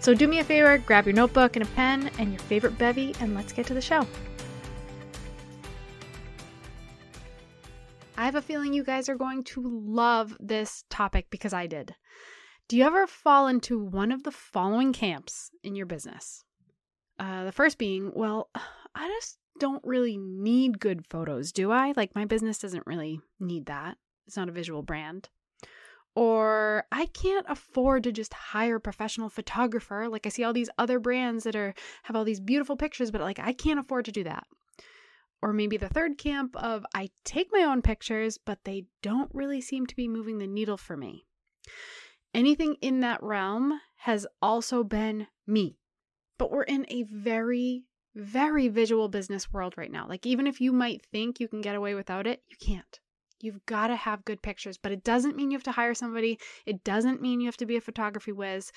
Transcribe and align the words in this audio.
So 0.00 0.14
do 0.14 0.26
me 0.26 0.38
a 0.38 0.44
favor, 0.44 0.78
grab 0.78 1.04
your 1.04 1.14
notebook 1.14 1.56
and 1.56 1.62
a 1.62 1.68
pen 1.72 2.10
and 2.18 2.30
your 2.30 2.40
favorite 2.40 2.78
bevy, 2.78 3.14
and 3.20 3.34
let's 3.34 3.52
get 3.52 3.66
to 3.66 3.74
the 3.74 3.82
show. 3.82 4.06
I 8.16 8.24
have 8.24 8.34
a 8.34 8.40
feeling 8.40 8.72
you 8.72 8.82
guys 8.82 9.10
are 9.10 9.16
going 9.16 9.44
to 9.44 9.62
love 9.62 10.34
this 10.40 10.84
topic 10.88 11.26
because 11.28 11.52
I 11.52 11.66
did. 11.66 11.94
Do 12.66 12.78
you 12.78 12.84
ever 12.84 13.06
fall 13.06 13.46
into 13.46 13.78
one 13.78 14.10
of 14.10 14.22
the 14.22 14.30
following 14.30 14.94
camps 14.94 15.50
in 15.62 15.76
your 15.76 15.86
business? 15.86 16.44
Uh, 17.18 17.44
the 17.44 17.52
first 17.52 17.76
being, 17.76 18.10
well, 18.14 18.48
I 18.94 19.06
just 19.08 19.36
don't 19.58 19.84
really 19.84 20.16
need 20.16 20.80
good 20.80 21.06
photos, 21.10 21.52
do 21.52 21.70
I? 21.72 21.92
Like, 21.94 22.14
my 22.14 22.24
business 22.24 22.58
doesn't 22.58 22.86
really 22.86 23.20
need 23.38 23.66
that. 23.66 23.98
It's 24.26 24.36
not 24.38 24.48
a 24.48 24.52
visual 24.52 24.82
brand 24.82 25.28
or 26.14 26.84
I 26.90 27.06
can't 27.06 27.46
afford 27.48 28.04
to 28.04 28.12
just 28.12 28.34
hire 28.34 28.76
a 28.76 28.80
professional 28.80 29.28
photographer. 29.28 30.08
Like 30.08 30.26
I 30.26 30.30
see 30.30 30.44
all 30.44 30.52
these 30.52 30.70
other 30.78 30.98
brands 30.98 31.44
that 31.44 31.56
are 31.56 31.74
have 32.04 32.16
all 32.16 32.24
these 32.24 32.40
beautiful 32.40 32.76
pictures, 32.76 33.10
but 33.10 33.20
like 33.20 33.38
I 33.38 33.52
can't 33.52 33.80
afford 33.80 34.04
to 34.06 34.12
do 34.12 34.24
that. 34.24 34.46
Or 35.42 35.52
maybe 35.52 35.76
the 35.76 35.88
third 35.88 36.18
camp 36.18 36.54
of 36.56 36.84
I 36.94 37.10
take 37.24 37.48
my 37.50 37.62
own 37.62 37.80
pictures, 37.80 38.38
but 38.38 38.58
they 38.64 38.84
don't 39.02 39.30
really 39.32 39.60
seem 39.60 39.86
to 39.86 39.96
be 39.96 40.08
moving 40.08 40.38
the 40.38 40.46
needle 40.46 40.76
for 40.76 40.96
me. 40.96 41.24
Anything 42.34 42.76
in 42.80 43.00
that 43.00 43.22
realm 43.22 43.80
has 43.98 44.26
also 44.42 44.84
been 44.84 45.26
me. 45.46 45.78
But 46.38 46.50
we're 46.50 46.62
in 46.62 46.86
a 46.88 47.02
very, 47.04 47.84
very 48.14 48.68
visual 48.68 49.08
business 49.08 49.52
world 49.52 49.74
right 49.76 49.90
now. 49.90 50.06
Like, 50.08 50.26
even 50.26 50.46
if 50.46 50.60
you 50.60 50.72
might 50.72 51.04
think 51.10 51.40
you 51.40 51.48
can 51.48 51.60
get 51.60 51.74
away 51.74 51.94
without 51.94 52.26
it, 52.26 52.42
you 52.48 52.56
can't. 52.60 53.00
You've 53.42 53.64
got 53.66 53.88
to 53.88 53.96
have 53.96 54.24
good 54.24 54.42
pictures, 54.42 54.78
but 54.78 54.92
it 54.92 55.04
doesn't 55.04 55.36
mean 55.36 55.50
you 55.50 55.56
have 55.56 55.64
to 55.64 55.72
hire 55.72 55.94
somebody. 55.94 56.38
It 56.66 56.84
doesn't 56.84 57.22
mean 57.22 57.40
you 57.40 57.46
have 57.46 57.56
to 57.58 57.66
be 57.66 57.76
a 57.76 57.80
photography 57.80 58.32
whiz. 58.32 58.72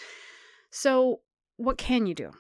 So, 0.71 1.21
what 1.57 1.77
can 1.77 2.05
you 2.07 2.15
do? 2.15 2.31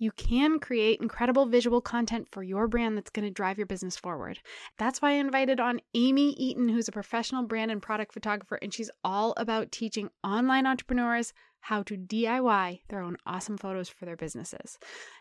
You 0.00 0.12
can 0.12 0.60
create 0.60 1.00
incredible 1.00 1.46
visual 1.46 1.80
content 1.80 2.28
for 2.30 2.44
your 2.44 2.68
brand 2.68 2.96
that's 2.96 3.10
going 3.10 3.26
to 3.26 3.32
drive 3.32 3.58
your 3.58 3.66
business 3.66 3.96
forward. 3.96 4.38
That's 4.78 5.02
why 5.02 5.10
I 5.10 5.14
invited 5.14 5.58
on 5.58 5.80
Amy 5.92 6.34
Eaton, 6.34 6.68
who's 6.68 6.86
a 6.86 6.92
professional 6.92 7.42
brand 7.42 7.72
and 7.72 7.82
product 7.82 8.12
photographer, 8.12 8.60
and 8.62 8.72
she's 8.72 8.92
all 9.02 9.34
about 9.36 9.72
teaching 9.72 10.10
online 10.22 10.66
entrepreneurs 10.66 11.32
how 11.62 11.82
to 11.82 11.96
DIY 11.96 12.82
their 12.88 13.00
own 13.00 13.16
awesome 13.26 13.56
photos 13.56 13.88
for 13.88 14.04
their 14.04 14.16
businesses. 14.16 14.78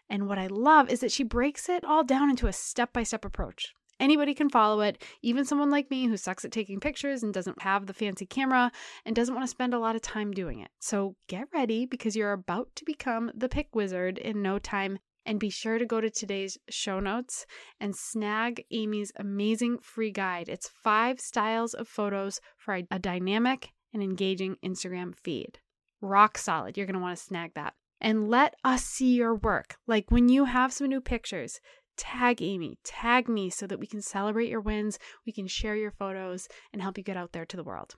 And 0.09 0.27
what 0.27 0.37
I 0.37 0.45
love 0.45 0.91
is 0.91 0.99
that 0.99 1.11
she 1.11 1.23
breaks 1.23 1.67
it 1.69 1.83
all 1.83 2.03
down 2.03 2.29
into 2.29 2.45
a 2.45 2.53
step 2.53 2.93
by 2.93 3.01
step 3.01 3.25
approach. 3.25 3.73
Anybody 3.99 4.33
can 4.33 4.49
follow 4.49 4.81
it, 4.81 5.03
even 5.21 5.45
someone 5.45 5.69
like 5.69 5.89
me 5.89 6.05
who 6.05 6.17
sucks 6.17 6.45
at 6.45 6.51
taking 6.51 6.79
pictures 6.79 7.23
and 7.23 7.33
doesn't 7.33 7.61
have 7.61 7.85
the 7.85 7.93
fancy 7.93 8.25
camera 8.25 8.71
and 9.05 9.15
doesn't 9.15 9.33
want 9.33 9.45
to 9.45 9.51
spend 9.51 9.73
a 9.73 9.79
lot 9.79 9.95
of 9.95 10.01
time 10.01 10.31
doing 10.31 10.59
it. 10.59 10.69
So 10.79 11.15
get 11.27 11.47
ready 11.53 11.85
because 11.85 12.15
you're 12.15 12.33
about 12.33 12.69
to 12.75 12.85
become 12.85 13.31
the 13.33 13.49
pic 13.49 13.73
wizard 13.73 14.17
in 14.17 14.41
no 14.41 14.59
time. 14.59 14.99
And 15.25 15.41
be 15.41 15.49
sure 15.49 15.77
to 15.77 15.85
go 15.85 15.99
to 15.99 16.09
today's 16.09 16.57
show 16.69 17.01
notes 17.01 17.45
and 17.81 17.93
snag 17.93 18.63
Amy's 18.71 19.11
amazing 19.17 19.79
free 19.79 20.09
guide. 20.09 20.47
It's 20.47 20.69
five 20.69 21.19
styles 21.19 21.73
of 21.73 21.89
photos 21.89 22.39
for 22.55 22.75
a, 22.75 22.83
dynamic 22.97 23.73
and 23.93 24.01
engaging 24.01 24.55
Instagram 24.63 25.13
feed. 25.13 25.59
Rock 25.99 26.37
solid. 26.37 26.77
You're 26.77 26.85
going 26.85 26.93
to 26.93 27.01
want 27.01 27.17
to 27.17 27.21
snag 27.21 27.55
that 27.55 27.73
and 27.99 28.29
let 28.29 28.55
us 28.63 28.85
see 28.85 29.15
your 29.15 29.35
work. 29.35 29.75
Like 29.85 30.11
when 30.11 30.29
you 30.29 30.45
have 30.45 30.71
some 30.71 30.87
new 30.87 31.01
pictures, 31.01 31.59
tag 31.97 32.41
Amy, 32.41 32.77
tag 32.83 33.27
me 33.27 33.49
so 33.49 33.67
that 33.67 33.79
we 33.79 33.87
can 33.87 34.01
celebrate 34.01 34.49
your 34.49 34.61
wins, 34.61 34.99
we 35.25 35.31
can 35.31 35.47
share 35.47 35.75
your 35.75 35.91
photos, 35.91 36.47
and 36.71 36.81
help 36.81 36.97
you 36.97 37.03
get 37.03 37.17
out 37.17 37.31
there 37.33 37.45
to 37.45 37.57
the 37.57 37.63
world. 37.63 37.95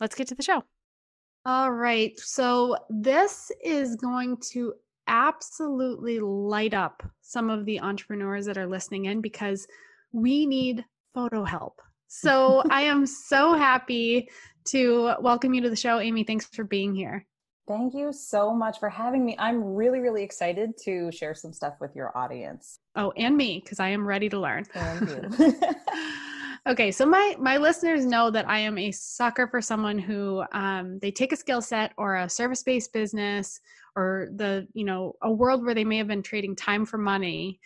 Let's 0.00 0.14
get 0.14 0.28
to 0.28 0.34
the 0.34 0.42
show. 0.42 0.64
All 1.44 1.72
right. 1.72 2.18
So, 2.18 2.76
this 2.90 3.52
is 3.64 3.94
going 3.96 4.38
to 4.52 4.74
absolutely 5.06 6.18
light 6.18 6.74
up 6.74 7.02
some 7.20 7.50
of 7.50 7.64
the 7.64 7.80
entrepreneurs 7.80 8.46
that 8.46 8.58
are 8.58 8.66
listening 8.66 9.04
in 9.04 9.20
because 9.20 9.66
we 10.12 10.44
need 10.44 10.84
photo 11.14 11.44
help. 11.44 11.80
So, 12.08 12.62
I 12.70 12.82
am 12.82 13.06
so 13.06 13.54
happy 13.54 14.28
to 14.66 15.14
welcome 15.20 15.54
you 15.54 15.62
to 15.62 15.70
the 15.70 15.76
show. 15.76 16.00
Amy, 16.00 16.24
thanks 16.24 16.46
for 16.46 16.64
being 16.64 16.94
here. 16.94 17.24
Thank 17.66 17.94
you 17.94 18.12
so 18.12 18.54
much 18.54 18.78
for 18.78 18.88
having 18.88 19.24
me. 19.24 19.34
I'm 19.38 19.74
really, 19.74 19.98
really 19.98 20.22
excited 20.22 20.76
to 20.84 21.10
share 21.10 21.34
some 21.34 21.52
stuff 21.52 21.74
with 21.80 21.96
your 21.96 22.16
audience. 22.16 22.78
Oh, 22.94 23.12
and 23.16 23.36
me, 23.36 23.60
because 23.62 23.80
I 23.80 23.88
am 23.88 24.06
ready 24.06 24.28
to 24.28 24.38
learn. 24.38 24.64
Thank 24.64 25.10
you. 25.10 25.60
okay, 26.68 26.92
so 26.92 27.04
my 27.04 27.34
my 27.40 27.56
listeners 27.56 28.06
know 28.06 28.30
that 28.30 28.48
I 28.48 28.60
am 28.60 28.78
a 28.78 28.92
sucker 28.92 29.48
for 29.48 29.60
someone 29.60 29.98
who 29.98 30.44
um, 30.52 31.00
they 31.00 31.10
take 31.10 31.32
a 31.32 31.36
skill 31.36 31.60
set 31.60 31.92
or 31.96 32.16
a 32.16 32.28
service 32.28 32.62
based 32.62 32.92
business 32.92 33.60
or 33.96 34.28
the 34.36 34.68
you 34.72 34.84
know 34.84 35.14
a 35.22 35.32
world 35.32 35.64
where 35.64 35.74
they 35.74 35.84
may 35.84 35.98
have 35.98 36.08
been 36.08 36.22
trading 36.22 36.54
time 36.54 36.86
for 36.86 36.98
money, 36.98 37.58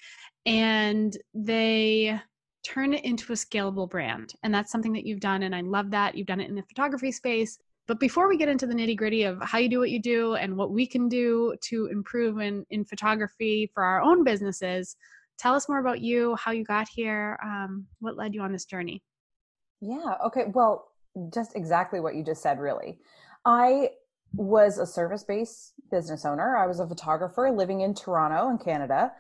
and 0.47 1.15
they 1.35 2.19
turn 2.63 2.95
it 2.95 3.05
into 3.05 3.35
a 3.35 3.37
scalable 3.37 3.89
brand. 3.89 4.33
And 4.43 4.55
that's 4.55 4.73
something 4.73 4.95
that 4.95 5.05
you've 5.05 5.21
done, 5.21 5.43
and 5.43 5.55
I 5.55 5.61
love 5.61 5.91
that 5.91 6.15
you've 6.15 6.27
done 6.27 6.41
it 6.41 6.49
in 6.49 6.55
the 6.55 6.63
photography 6.63 7.13
space 7.13 7.59
but 7.91 7.99
before 7.99 8.29
we 8.29 8.37
get 8.37 8.49
into 8.49 8.69
the 8.69 8.75
nitty 8.75 8.97
gritty 8.97 9.25
of 9.25 9.43
how 9.43 9.59
you 9.59 9.69
do 9.69 9.81
what 9.81 9.91
you 9.91 10.01
do 10.01 10.37
and 10.37 10.57
what 10.57 10.71
we 10.71 10.87
can 10.87 11.09
do 11.09 11.57
to 11.61 11.87
improve 11.87 12.39
in, 12.39 12.65
in 12.71 12.85
photography 12.85 13.69
for 13.75 13.83
our 13.83 14.01
own 14.01 14.23
businesses, 14.23 14.95
tell 15.39 15.57
us 15.57 15.69
more 15.69 15.81
about 15.81 16.01
you, 16.01 16.37
how 16.37 16.53
you 16.53 16.63
got 16.63 16.87
here, 16.89 17.37
um, 17.43 17.85
what 17.99 18.17
led 18.17 18.33
you 18.33 18.43
on 18.43 18.53
this 18.53 18.65
journey. 18.65 19.03
Yeah, 19.81 20.15
okay. 20.25 20.45
Well, 20.55 20.93
just 21.35 21.57
exactly 21.57 21.99
what 21.99 22.15
you 22.15 22.23
just 22.23 22.43
said, 22.43 22.61
really. 22.61 23.01
I 23.45 23.89
was 24.35 24.79
a 24.79 24.87
service 24.87 25.25
based 25.25 25.73
business 25.91 26.25
owner. 26.25 26.57
I 26.57 26.69
was 26.69 26.79
a 26.79 26.87
photographer 26.87 27.51
living 27.51 27.81
in 27.81 27.93
Toronto 27.93 28.51
in 28.51 28.59
Canada. 28.59 29.11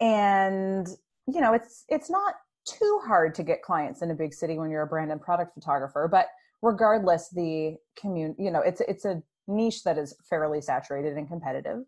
And, 0.00 0.86
you 1.26 1.40
know, 1.40 1.52
it's 1.52 1.84
it's 1.88 2.08
not 2.08 2.34
too 2.64 3.00
hard 3.04 3.34
to 3.34 3.42
get 3.42 3.62
clients 3.62 4.02
in 4.02 4.12
a 4.12 4.14
big 4.14 4.32
city 4.32 4.56
when 4.56 4.70
you're 4.70 4.82
a 4.82 4.86
brand 4.86 5.10
and 5.10 5.20
product 5.20 5.52
photographer, 5.52 6.08
but 6.08 6.28
regardless 6.62 7.28
the 7.30 7.76
commune 7.98 8.34
you 8.38 8.50
know 8.50 8.60
it's 8.60 8.80
it's 8.82 9.04
a 9.04 9.22
niche 9.48 9.82
that 9.84 9.98
is 9.98 10.14
fairly 10.28 10.60
saturated 10.60 11.16
and 11.16 11.28
competitive. 11.28 11.80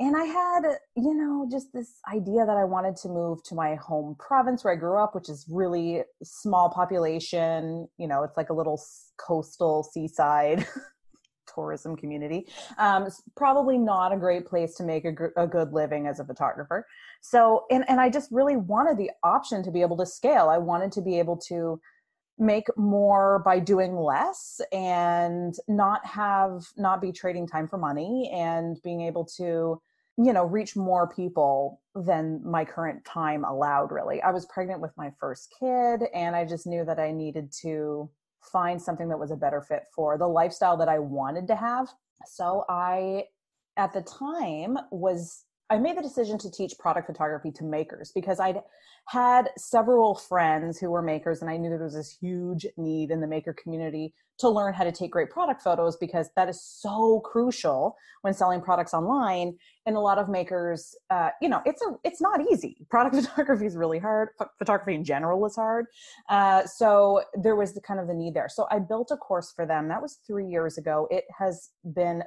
And 0.00 0.16
i 0.16 0.24
had 0.24 0.62
you 0.94 1.14
know 1.14 1.48
just 1.50 1.72
this 1.72 1.94
idea 2.12 2.46
that 2.46 2.56
i 2.56 2.64
wanted 2.64 2.94
to 2.98 3.08
move 3.08 3.42
to 3.44 3.56
my 3.56 3.74
home 3.74 4.14
province 4.18 4.62
where 4.62 4.72
i 4.72 4.76
grew 4.76 4.96
up 4.96 5.12
which 5.14 5.28
is 5.28 5.44
really 5.50 6.02
small 6.22 6.70
population 6.70 7.88
you 7.98 8.06
know 8.06 8.22
it's 8.22 8.36
like 8.36 8.50
a 8.50 8.52
little 8.52 8.80
coastal 9.16 9.82
seaside 9.82 10.64
tourism 11.52 11.96
community. 11.96 12.46
Um, 12.78 13.08
probably 13.36 13.78
not 13.78 14.12
a 14.12 14.16
great 14.16 14.46
place 14.46 14.74
to 14.76 14.84
make 14.84 15.04
a, 15.04 15.12
gr- 15.12 15.36
a 15.36 15.46
good 15.46 15.72
living 15.72 16.06
as 16.06 16.20
a 16.20 16.24
photographer. 16.24 16.86
So 17.20 17.64
and, 17.70 17.84
and 17.88 18.00
i 18.00 18.08
just 18.08 18.30
really 18.30 18.56
wanted 18.56 18.96
the 18.96 19.10
option 19.24 19.62
to 19.64 19.70
be 19.70 19.82
able 19.82 19.96
to 19.96 20.06
scale. 20.06 20.48
I 20.48 20.58
wanted 20.58 20.92
to 20.92 21.02
be 21.02 21.18
able 21.18 21.36
to 21.48 21.80
make 22.38 22.66
more 22.76 23.40
by 23.44 23.58
doing 23.58 23.96
less 23.96 24.60
and 24.72 25.54
not 25.66 26.04
have 26.06 26.66
not 26.76 27.00
be 27.00 27.12
trading 27.12 27.46
time 27.46 27.66
for 27.66 27.78
money 27.78 28.30
and 28.32 28.80
being 28.82 29.02
able 29.02 29.24
to 29.24 29.80
you 30.16 30.32
know 30.32 30.44
reach 30.44 30.76
more 30.76 31.08
people 31.08 31.80
than 31.94 32.40
my 32.44 32.64
current 32.64 33.04
time 33.04 33.44
allowed 33.44 33.90
really. 33.90 34.22
I 34.22 34.30
was 34.30 34.46
pregnant 34.46 34.80
with 34.80 34.92
my 34.96 35.10
first 35.18 35.54
kid 35.58 36.02
and 36.14 36.36
i 36.36 36.44
just 36.44 36.66
knew 36.66 36.84
that 36.84 36.98
i 36.98 37.10
needed 37.10 37.52
to 37.62 38.08
find 38.40 38.80
something 38.80 39.08
that 39.08 39.18
was 39.18 39.32
a 39.32 39.36
better 39.36 39.60
fit 39.60 39.84
for 39.94 40.16
the 40.16 40.28
lifestyle 40.28 40.76
that 40.76 40.88
i 40.88 40.98
wanted 40.98 41.46
to 41.48 41.56
have. 41.56 41.88
So 42.26 42.64
i 42.68 43.24
at 43.76 43.92
the 43.92 44.02
time 44.02 44.76
was 44.90 45.44
I 45.70 45.78
made 45.78 45.98
the 45.98 46.02
decision 46.02 46.38
to 46.38 46.50
teach 46.50 46.78
product 46.78 47.06
photography 47.06 47.50
to 47.52 47.64
makers 47.64 48.10
because 48.14 48.40
I'd 48.40 48.60
had 49.06 49.50
several 49.58 50.14
friends 50.14 50.78
who 50.78 50.90
were 50.90 51.02
makers 51.02 51.42
and 51.42 51.50
I 51.50 51.58
knew 51.58 51.68
there 51.68 51.82
was 51.82 51.94
this 51.94 52.16
huge 52.20 52.66
need 52.78 53.10
in 53.10 53.20
the 53.20 53.26
maker 53.26 53.54
community 53.54 54.14
to 54.38 54.48
learn 54.48 54.72
how 54.72 54.84
to 54.84 54.92
take 54.92 55.10
great 55.10 55.30
product 55.30 55.60
photos 55.62 55.96
because 55.96 56.30
that 56.36 56.48
is 56.48 56.62
so 56.62 57.20
crucial 57.20 57.96
when 58.22 58.32
selling 58.32 58.62
products 58.62 58.94
online. 58.94 59.58
And 59.84 59.96
a 59.96 60.00
lot 60.00 60.18
of 60.18 60.28
makers 60.28 60.94
uh, 61.10 61.30
you 61.42 61.50
know 61.50 61.60
it's 61.66 61.82
a 61.82 61.96
it's 62.02 62.20
not 62.20 62.40
easy. 62.50 62.78
Product 62.88 63.16
photography 63.26 63.66
is 63.66 63.76
really 63.76 63.98
hard. 63.98 64.30
Photography 64.58 64.94
in 64.94 65.04
general 65.04 65.44
is 65.44 65.56
hard. 65.56 65.86
Uh, 66.30 66.64
so 66.64 67.22
there 67.34 67.56
was 67.56 67.74
the 67.74 67.80
kind 67.82 68.00
of 68.00 68.06
the 68.06 68.14
need 68.14 68.32
there. 68.32 68.48
So 68.48 68.66
i 68.70 68.78
built 68.78 69.10
a 69.10 69.16
course 69.18 69.52
for 69.54 69.66
them. 69.66 69.88
That 69.88 70.00
was 70.00 70.18
three 70.26 70.46
years 70.46 70.78
ago. 70.78 71.08
It 71.10 71.24
has 71.38 71.70
been 71.94 72.22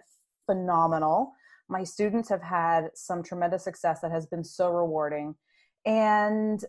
phenomenal 0.45 1.33
my 1.71 1.83
students 1.83 2.29
have 2.29 2.43
had 2.43 2.89
some 2.93 3.23
tremendous 3.23 3.63
success 3.63 4.01
that 4.01 4.11
has 4.11 4.25
been 4.25 4.43
so 4.43 4.69
rewarding. 4.69 5.35
And 5.85 6.63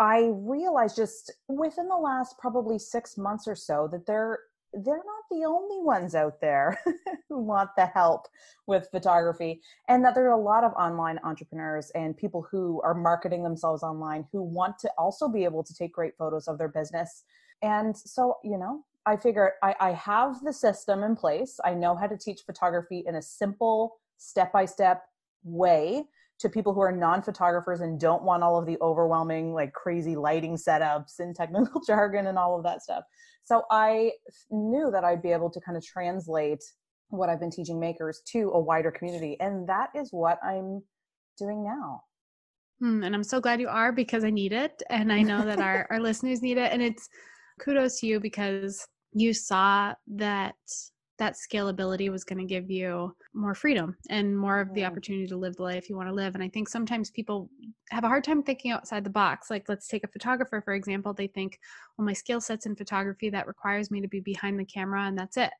i 0.00 0.30
realized 0.32 0.96
just 0.96 1.30
within 1.48 1.86
the 1.88 1.94
last 1.94 2.36
probably 2.38 2.78
six 2.78 3.16
months 3.16 3.46
or 3.46 3.54
so 3.54 3.88
that 3.92 4.06
they're 4.06 4.40
they're 4.72 4.96
not 4.96 5.24
the 5.30 5.44
only 5.44 5.84
ones 5.84 6.14
out 6.14 6.40
there 6.40 6.80
who 7.28 7.38
want 7.38 7.68
the 7.76 7.86
help 7.86 8.26
with 8.66 8.88
photography 8.90 9.60
and 9.88 10.02
that 10.04 10.14
there 10.14 10.26
are 10.26 10.40
a 10.40 10.42
lot 10.42 10.64
of 10.64 10.72
online 10.72 11.18
entrepreneurs 11.24 11.90
and 11.94 12.16
people 12.16 12.46
who 12.50 12.80
are 12.82 12.94
marketing 12.94 13.44
themselves 13.44 13.82
online 13.82 14.26
who 14.32 14.42
want 14.42 14.78
to 14.78 14.90
also 14.96 15.28
be 15.28 15.44
able 15.44 15.62
to 15.62 15.74
take 15.74 15.92
great 15.92 16.16
photos 16.16 16.48
of 16.48 16.56
their 16.56 16.68
business. 16.68 17.24
And 17.60 17.96
so 17.96 18.38
you 18.42 18.56
know 18.56 18.84
i 19.04 19.16
figure 19.16 19.52
I, 19.62 19.74
I 19.78 19.90
have 19.92 20.42
the 20.42 20.52
system 20.52 21.02
in 21.02 21.16
place. 21.16 21.60
I 21.64 21.74
know 21.74 21.94
how 21.94 22.06
to 22.06 22.16
teach 22.16 22.42
photography 22.46 23.04
in 23.06 23.16
a 23.16 23.22
simple 23.22 23.98
step 24.18 24.52
by 24.52 24.64
step 24.64 25.02
way 25.44 26.04
to 26.42 26.48
people 26.48 26.74
who 26.74 26.80
are 26.80 26.92
non 26.92 27.22
photographers 27.22 27.80
and 27.80 27.98
don't 27.98 28.22
want 28.24 28.42
all 28.42 28.58
of 28.58 28.66
the 28.66 28.76
overwhelming, 28.80 29.54
like 29.54 29.72
crazy 29.72 30.16
lighting 30.16 30.56
setups 30.56 31.18
and 31.18 31.34
technical 31.36 31.80
jargon 31.86 32.26
and 32.26 32.38
all 32.38 32.56
of 32.56 32.64
that 32.64 32.82
stuff. 32.82 33.04
So 33.44 33.62
I 33.70 34.12
knew 34.50 34.90
that 34.92 35.04
I'd 35.04 35.22
be 35.22 35.32
able 35.32 35.50
to 35.50 35.60
kind 35.60 35.76
of 35.76 35.84
translate 35.84 36.62
what 37.08 37.28
I've 37.28 37.40
been 37.40 37.50
teaching 37.50 37.78
makers 37.78 38.22
to 38.32 38.50
a 38.50 38.60
wider 38.60 38.90
community. 38.90 39.36
And 39.40 39.68
that 39.68 39.90
is 39.94 40.08
what 40.12 40.38
I'm 40.42 40.82
doing 41.38 41.64
now. 41.64 42.02
Hmm, 42.80 43.02
and 43.02 43.14
I'm 43.14 43.24
so 43.24 43.40
glad 43.40 43.60
you 43.60 43.68
are 43.68 43.92
because 43.92 44.24
I 44.24 44.30
need 44.30 44.52
it. 44.52 44.82
And 44.90 45.12
I 45.12 45.22
know 45.22 45.44
that 45.44 45.60
our, 45.60 45.86
our 45.90 46.00
listeners 46.00 46.42
need 46.42 46.58
it. 46.58 46.72
And 46.72 46.82
it's 46.82 47.08
kudos 47.60 48.00
to 48.00 48.06
you 48.06 48.18
because 48.20 48.86
you 49.12 49.34
saw 49.34 49.94
that 50.14 50.54
that 51.22 51.36
scalability 51.36 52.10
was 52.10 52.24
going 52.24 52.40
to 52.40 52.44
give 52.44 52.68
you 52.68 53.14
more 53.32 53.54
freedom 53.54 53.96
and 54.10 54.36
more 54.36 54.58
of 54.58 54.74
the 54.74 54.84
opportunity 54.84 55.24
to 55.24 55.36
live 55.36 55.54
the 55.54 55.62
life 55.62 55.88
you 55.88 55.94
want 55.94 56.08
to 56.08 56.14
live. 56.14 56.34
And 56.34 56.42
I 56.42 56.48
think 56.48 56.68
sometimes 56.68 57.12
people 57.12 57.48
have 57.90 58.02
a 58.02 58.08
hard 58.08 58.24
time 58.24 58.42
thinking 58.42 58.72
outside 58.72 59.04
the 59.04 59.10
box. 59.10 59.48
Like, 59.48 59.68
let's 59.68 59.86
take 59.86 60.02
a 60.02 60.08
photographer, 60.08 60.60
for 60.64 60.74
example. 60.74 61.14
They 61.14 61.28
think, 61.28 61.60
well, 61.96 62.04
my 62.04 62.12
skill 62.12 62.40
set's 62.40 62.66
in 62.66 62.74
photography 62.74 63.30
that 63.30 63.46
requires 63.46 63.88
me 63.88 64.00
to 64.00 64.08
be 64.08 64.18
behind 64.18 64.58
the 64.58 64.64
camera 64.64 65.02
and 65.02 65.16
that's 65.16 65.36
it. 65.36 65.52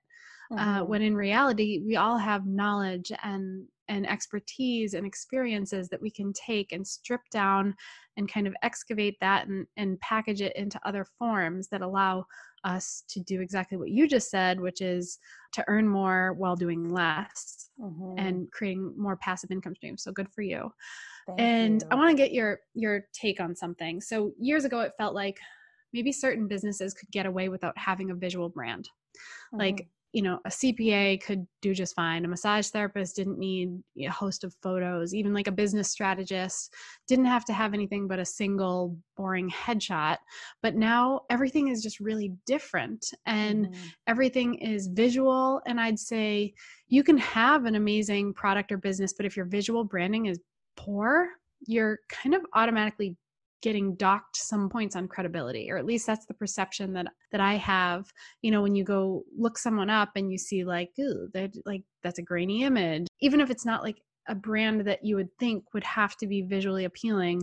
Uh, 0.51 0.57
mm-hmm. 0.57 0.69
Uh, 0.69 0.85
when 0.85 1.01
in 1.01 1.15
reality, 1.15 1.81
we 1.87 1.95
all 1.95 2.19
have 2.19 2.45
knowledge 2.45 3.13
and 3.23 3.65
and 3.89 4.09
expertise 4.09 4.95
and 4.95 5.07
experiences 5.07 5.89
that 5.89 6.01
we 6.01 6.11
can 6.11 6.33
take 6.33 6.73
and 6.73 6.87
strip 6.87 7.21
down 7.31 7.75
and 8.17 8.33
kind 8.33 8.47
of 8.47 8.55
excavate 8.63 9.17
that 9.21 9.47
and, 9.49 9.67
and 9.77 10.01
package 10.01 10.41
it 10.41 10.57
into 10.57 10.81
other 10.85 11.05
forms 11.19 11.69
that 11.69 11.83
allow 11.83 12.25
us 12.65 13.05
to 13.09 13.21
do 13.21 13.41
exactly 13.41 13.77
what 13.79 13.91
you 13.91 14.09
just 14.09 14.31
said, 14.31 14.61
which 14.61 14.81
is 14.81 15.19
to 15.53 15.65
earn 15.69 15.87
more 15.87 16.35
while 16.35 16.57
doing 16.57 16.91
less 16.91 17.71
mm-hmm. 17.81 18.19
and 18.19 18.51
creating 18.53 18.95
more 18.97 19.17
passive 19.17 19.51
income 19.51 19.75
streams. 19.75 20.03
So 20.03 20.13
good 20.13 20.29
for 20.31 20.43
you. 20.43 20.73
Thank 21.27 21.41
and 21.41 21.83
you. 21.83 21.89
I 21.91 21.95
want 21.95 22.11
to 22.11 22.17
get 22.17 22.33
your 22.33 22.61
your 22.75 23.07
take 23.13 23.41
on 23.41 23.55
something. 23.55 24.01
So 24.01 24.33
years 24.39 24.65
ago 24.65 24.81
it 24.81 24.93
felt 24.99 25.15
like 25.15 25.39
maybe 25.93 26.13
certain 26.13 26.49
businesses 26.49 26.95
could 26.95 27.11
get 27.11 27.27
away 27.27 27.49
without 27.49 27.77
having 27.77 28.11
a 28.11 28.15
visual 28.15 28.49
brand. 28.49 28.85
Mm-hmm. 28.85 29.59
Like 29.59 29.89
you 30.13 30.21
know, 30.21 30.39
a 30.45 30.51
CPA 30.51 31.23
could 31.23 31.47
do 31.63 31.73
just 31.73 31.95
fine. 31.95 32.25
A 32.25 32.29
massage 32.29 32.69
therapist 32.69 33.17
didn't 33.17 33.39
need 33.39 33.83
a 33.99 34.09
host 34.09 34.45
of 34.45 34.55
photos. 34.63 35.15
Even 35.15 35.33
like 35.33 35.47
a 35.47 35.53
business 35.53 35.91
strategist 35.91 36.75
didn't 37.09 37.25
have 37.25 37.47
to 37.47 37.53
have 37.55 37.73
anything 37.73 38.07
but 38.07 38.19
a 38.19 38.25
single 38.25 38.97
boring 39.17 39.51
headshot. 39.51 40.19
But 40.63 40.75
now 40.75 41.23
everything 41.31 41.69
is 41.69 41.83
just 41.83 41.99
really 41.99 42.35
different 42.45 43.07
and 43.25 43.67
mm-hmm. 43.67 43.83
everything 44.07 44.55
is 44.57 44.89
visual. 44.89 45.63
And 45.67 45.81
I'd 45.81 45.99
say 45.99 46.53
you 46.89 47.03
can 47.03 47.17
have 47.17 47.65
an 47.65 47.75
amazing 47.75 48.35
product 48.35 48.71
or 48.71 48.77
business, 48.77 49.15
but 49.15 49.25
if 49.25 49.35
your 49.35 49.47
visual 49.47 49.83
branding 49.83 50.27
is 50.27 50.39
poor, 50.77 51.29
you're 51.67 52.01
kind 52.11 52.35
of 52.35 52.43
automatically 52.55 53.17
getting 53.63 53.95
docked 53.95 54.37
some 54.37 54.69
points 54.69 54.97
on 54.97 55.09
credibility 55.09 55.71
or 55.71 55.79
at 55.79 55.87
least 55.87 56.07
that's 56.07 56.27
the 56.27 56.35
perception 56.35 56.93
that 56.93 57.07
that 57.31 57.41
i 57.41 57.55
have. 57.55 58.13
You 58.43 58.51
know 58.51 58.63
when 58.63 58.75
you 58.75 58.85
go 58.85 59.23
look 59.37 59.59
someone 59.59 59.91
up 59.91 60.11
and 60.17 60.31
you 60.31 60.39
see 60.39 60.65
like 60.65 60.91
ooh 61.01 61.29
they're 61.33 61.49
like 61.65 61.83
that's 62.03 62.19
a 62.19 62.23
grainy 62.23 62.65
image 62.65 63.07
even 63.21 63.41
if 63.41 63.51
it's 63.51 63.65
not 63.65 63.83
like 63.83 63.99
a 64.29 64.35
brand 64.35 64.83
that 64.83 65.05
you 65.05 65.17
would 65.17 65.31
think 65.39 65.65
would 65.75 65.85
have 65.85 66.17
to 66.17 66.27
be 66.27 66.43
visually 66.43 66.85
appealing 66.85 67.43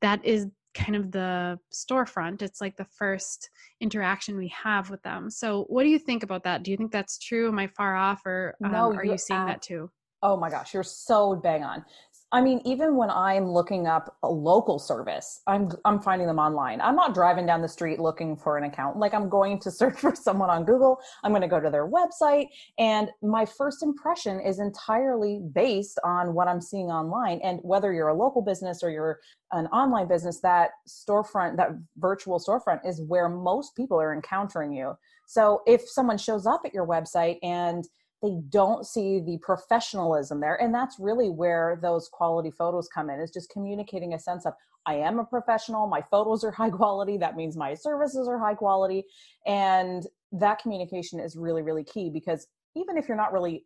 that 0.00 0.24
is 0.24 0.46
kind 0.74 0.96
of 0.96 1.10
the 1.12 1.58
storefront. 1.72 2.42
It's 2.42 2.60
like 2.60 2.76
the 2.76 2.84
first 2.84 3.50
interaction 3.80 4.36
we 4.36 4.48
have 4.48 4.90
with 4.90 5.02
them. 5.02 5.30
So 5.30 5.64
what 5.68 5.82
do 5.82 5.88
you 5.88 5.98
think 5.98 6.22
about 6.22 6.44
that? 6.44 6.62
Do 6.62 6.70
you 6.70 6.76
think 6.76 6.92
that's 6.92 7.18
true? 7.18 7.48
Am 7.48 7.58
i 7.58 7.66
far 7.66 7.94
off 7.94 8.24
or 8.26 8.56
um, 8.64 8.72
no, 8.72 8.92
are 8.92 9.04
you 9.04 9.18
seeing 9.18 9.44
that 9.46 9.62
too? 9.62 9.90
Oh 10.22 10.36
my 10.36 10.50
gosh, 10.50 10.72
you're 10.72 10.82
so 10.82 11.36
bang 11.36 11.64
on. 11.64 11.84
I 12.34 12.40
mean, 12.40 12.62
even 12.64 12.96
when 12.96 13.10
I'm 13.10 13.46
looking 13.46 13.86
up 13.86 14.16
a 14.22 14.28
local 14.28 14.78
service, 14.78 15.42
I'm 15.46 15.70
I'm 15.84 16.00
finding 16.00 16.26
them 16.26 16.38
online. 16.38 16.80
I'm 16.80 16.96
not 16.96 17.12
driving 17.12 17.44
down 17.44 17.60
the 17.60 17.68
street 17.68 18.00
looking 18.00 18.36
for 18.36 18.56
an 18.56 18.64
account. 18.64 18.96
Like 18.96 19.12
I'm 19.12 19.28
going 19.28 19.58
to 19.60 19.70
search 19.80 20.00
for 20.00 20.16
someone 20.16 20.48
on 20.48 20.64
Google. 20.64 20.98
I'm 21.22 21.32
going 21.32 21.42
to 21.42 21.48
go 21.48 21.60
to 21.60 21.68
their 21.68 21.86
website, 21.86 22.46
and 22.78 23.10
my 23.22 23.44
first 23.44 23.82
impression 23.82 24.40
is 24.40 24.60
entirely 24.60 25.40
based 25.52 26.00
on 26.04 26.32
what 26.32 26.48
I'm 26.48 26.62
seeing 26.62 26.86
online. 26.86 27.38
And 27.44 27.60
whether 27.62 27.92
you're 27.92 28.08
a 28.08 28.14
local 28.14 28.40
business 28.40 28.82
or 28.82 28.90
you're 28.90 29.20
an 29.52 29.66
online 29.66 30.08
business, 30.08 30.40
that 30.40 30.70
storefront, 30.88 31.58
that 31.58 31.72
virtual 31.98 32.40
storefront, 32.40 32.86
is 32.88 33.02
where 33.02 33.28
most 33.28 33.76
people 33.76 34.00
are 34.00 34.14
encountering 34.14 34.72
you. 34.72 34.94
So 35.26 35.60
if 35.66 35.82
someone 35.86 36.16
shows 36.16 36.46
up 36.46 36.62
at 36.64 36.72
your 36.72 36.86
website 36.86 37.38
and 37.42 37.86
they 38.22 38.38
don't 38.48 38.86
see 38.86 39.20
the 39.20 39.38
professionalism 39.38 40.40
there 40.40 40.60
and 40.60 40.74
that's 40.74 40.98
really 40.98 41.28
where 41.28 41.78
those 41.82 42.08
quality 42.08 42.50
photos 42.50 42.88
come 42.88 43.10
in 43.10 43.20
is 43.20 43.30
just 43.30 43.50
communicating 43.50 44.14
a 44.14 44.18
sense 44.18 44.46
of 44.46 44.54
i 44.86 44.94
am 44.94 45.18
a 45.18 45.24
professional 45.24 45.86
my 45.86 46.02
photos 46.10 46.44
are 46.44 46.50
high 46.50 46.70
quality 46.70 47.16
that 47.16 47.36
means 47.36 47.56
my 47.56 47.74
services 47.74 48.28
are 48.28 48.38
high 48.38 48.54
quality 48.54 49.04
and 49.46 50.06
that 50.30 50.60
communication 50.60 51.18
is 51.18 51.36
really 51.36 51.62
really 51.62 51.84
key 51.84 52.08
because 52.08 52.46
even 52.74 52.96
if 52.96 53.08
you're 53.08 53.16
not 53.16 53.32
really 53.32 53.64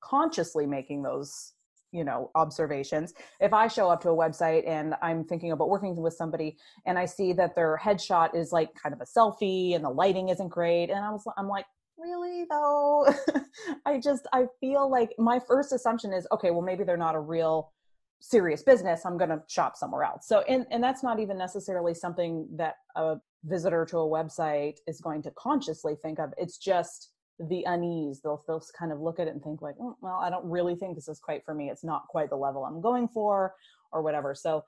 consciously 0.00 0.66
making 0.66 1.02
those 1.02 1.52
you 1.92 2.04
know 2.04 2.30
observations 2.34 3.14
if 3.40 3.52
i 3.52 3.66
show 3.66 3.88
up 3.88 4.00
to 4.00 4.10
a 4.10 4.16
website 4.16 4.66
and 4.66 4.94
i'm 5.00 5.24
thinking 5.24 5.52
about 5.52 5.70
working 5.70 5.96
with 5.96 6.12
somebody 6.12 6.56
and 6.86 6.98
i 6.98 7.04
see 7.04 7.32
that 7.32 7.54
their 7.54 7.78
headshot 7.82 8.34
is 8.34 8.52
like 8.52 8.70
kind 8.74 8.94
of 8.94 9.00
a 9.00 9.04
selfie 9.04 9.74
and 9.74 9.82
the 9.84 9.88
lighting 9.88 10.28
isn't 10.28 10.48
great 10.48 10.90
and 10.90 11.04
i 11.04 11.10
was 11.10 11.24
i'm 11.38 11.48
like 11.48 11.64
really 11.98 12.44
though? 12.48 13.06
I 13.86 13.98
just 13.98 14.26
i 14.32 14.46
feel 14.60 14.90
like 14.90 15.14
my 15.18 15.40
first 15.46 15.72
assumption 15.72 16.12
is 16.12 16.26
okay 16.32 16.50
well 16.50 16.62
maybe 16.62 16.84
they're 16.84 16.96
not 16.96 17.14
a 17.14 17.20
real 17.20 17.72
serious 18.20 18.62
business. 18.62 19.04
I'm 19.04 19.16
going 19.16 19.30
to 19.30 19.42
shop 19.48 19.76
somewhere 19.76 20.04
else. 20.04 20.26
So 20.26 20.40
and 20.42 20.66
and 20.70 20.82
that's 20.82 21.02
not 21.02 21.20
even 21.20 21.38
necessarily 21.38 21.94
something 21.94 22.48
that 22.56 22.76
a 22.96 23.16
visitor 23.44 23.86
to 23.86 23.98
a 23.98 24.08
website 24.08 24.78
is 24.86 25.00
going 25.00 25.22
to 25.22 25.30
consciously 25.38 25.94
think 26.02 26.18
of. 26.18 26.32
It's 26.36 26.58
just 26.58 27.12
the 27.38 27.62
unease. 27.64 28.20
They'll, 28.22 28.42
they'll 28.48 28.62
kind 28.76 28.90
of 28.90 29.00
look 29.00 29.20
at 29.20 29.28
it 29.28 29.34
and 29.34 29.42
think 29.42 29.62
like 29.62 29.76
oh, 29.80 29.96
well 30.00 30.18
i 30.20 30.28
don't 30.28 30.44
really 30.44 30.74
think 30.74 30.96
this 30.96 31.08
is 31.08 31.20
quite 31.20 31.44
for 31.44 31.54
me. 31.54 31.70
It's 31.70 31.84
not 31.84 32.06
quite 32.08 32.30
the 32.30 32.36
level 32.36 32.64
i'm 32.64 32.80
going 32.80 33.08
for 33.08 33.54
or 33.92 34.02
whatever. 34.02 34.34
So 34.34 34.64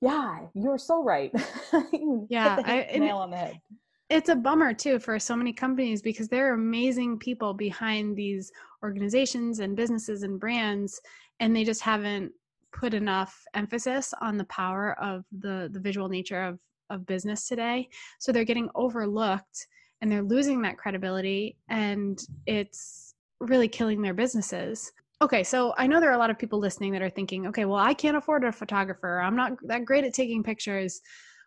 yeah 0.00 0.40
you're 0.54 0.78
so 0.78 1.02
right. 1.02 1.32
Yeah 2.28 2.62
I, 2.64 2.98
nail 2.98 3.18
on 3.18 3.30
the 3.30 3.36
head 3.36 3.60
it's 4.08 4.28
a 4.28 4.36
bummer 4.36 4.72
too 4.72 4.98
for 4.98 5.18
so 5.18 5.34
many 5.34 5.52
companies 5.52 6.00
because 6.00 6.28
there 6.28 6.50
are 6.50 6.54
amazing 6.54 7.18
people 7.18 7.52
behind 7.52 8.16
these 8.16 8.52
organizations 8.82 9.58
and 9.58 9.76
businesses 9.76 10.22
and 10.22 10.38
brands 10.38 11.00
and 11.40 11.54
they 11.54 11.64
just 11.64 11.82
haven't 11.82 12.32
put 12.72 12.94
enough 12.94 13.42
emphasis 13.54 14.12
on 14.20 14.36
the 14.36 14.44
power 14.44 14.96
of 15.00 15.24
the 15.40 15.68
the 15.72 15.80
visual 15.80 16.08
nature 16.08 16.42
of 16.42 16.58
of 16.90 17.06
business 17.06 17.48
today 17.48 17.88
so 18.18 18.30
they're 18.30 18.44
getting 18.44 18.70
overlooked 18.74 19.66
and 20.00 20.12
they're 20.12 20.22
losing 20.22 20.62
that 20.62 20.78
credibility 20.78 21.56
and 21.68 22.26
it's 22.46 23.14
really 23.40 23.68
killing 23.68 24.02
their 24.02 24.14
businesses 24.14 24.92
Okay, 25.22 25.44
so 25.44 25.72
I 25.78 25.86
know 25.86 25.98
there 25.98 26.10
are 26.10 26.14
a 26.14 26.18
lot 26.18 26.28
of 26.28 26.38
people 26.38 26.58
listening 26.58 26.92
that 26.92 27.00
are 27.00 27.08
thinking, 27.08 27.46
okay, 27.46 27.64
well, 27.64 27.78
I 27.78 27.94
can't 27.94 28.18
afford 28.18 28.44
a 28.44 28.52
photographer. 28.52 29.18
I'm 29.18 29.34
not 29.34 29.52
that 29.62 29.86
great 29.86 30.04
at 30.04 30.12
taking 30.12 30.42
pictures. 30.42 31.00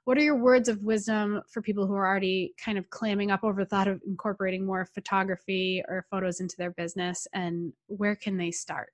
What 0.09 0.17
are 0.17 0.23
your 0.23 0.37
words 0.37 0.69
of 0.69 0.83
wisdom 0.83 1.43
for 1.53 1.61
people 1.61 1.85
who 1.85 1.93
are 1.93 2.07
already 2.07 2.55
kind 2.59 2.79
of 2.79 2.89
clamming 2.89 3.29
up 3.29 3.43
over 3.43 3.61
the 3.63 3.69
thought 3.69 3.87
of 3.87 4.01
incorporating 4.07 4.65
more 4.65 4.83
photography 4.83 5.83
or 5.87 6.07
photos 6.09 6.39
into 6.39 6.55
their 6.57 6.71
business 6.71 7.27
and 7.31 7.73
where 7.85 8.15
can 8.15 8.35
they 8.35 8.49
start? 8.49 8.89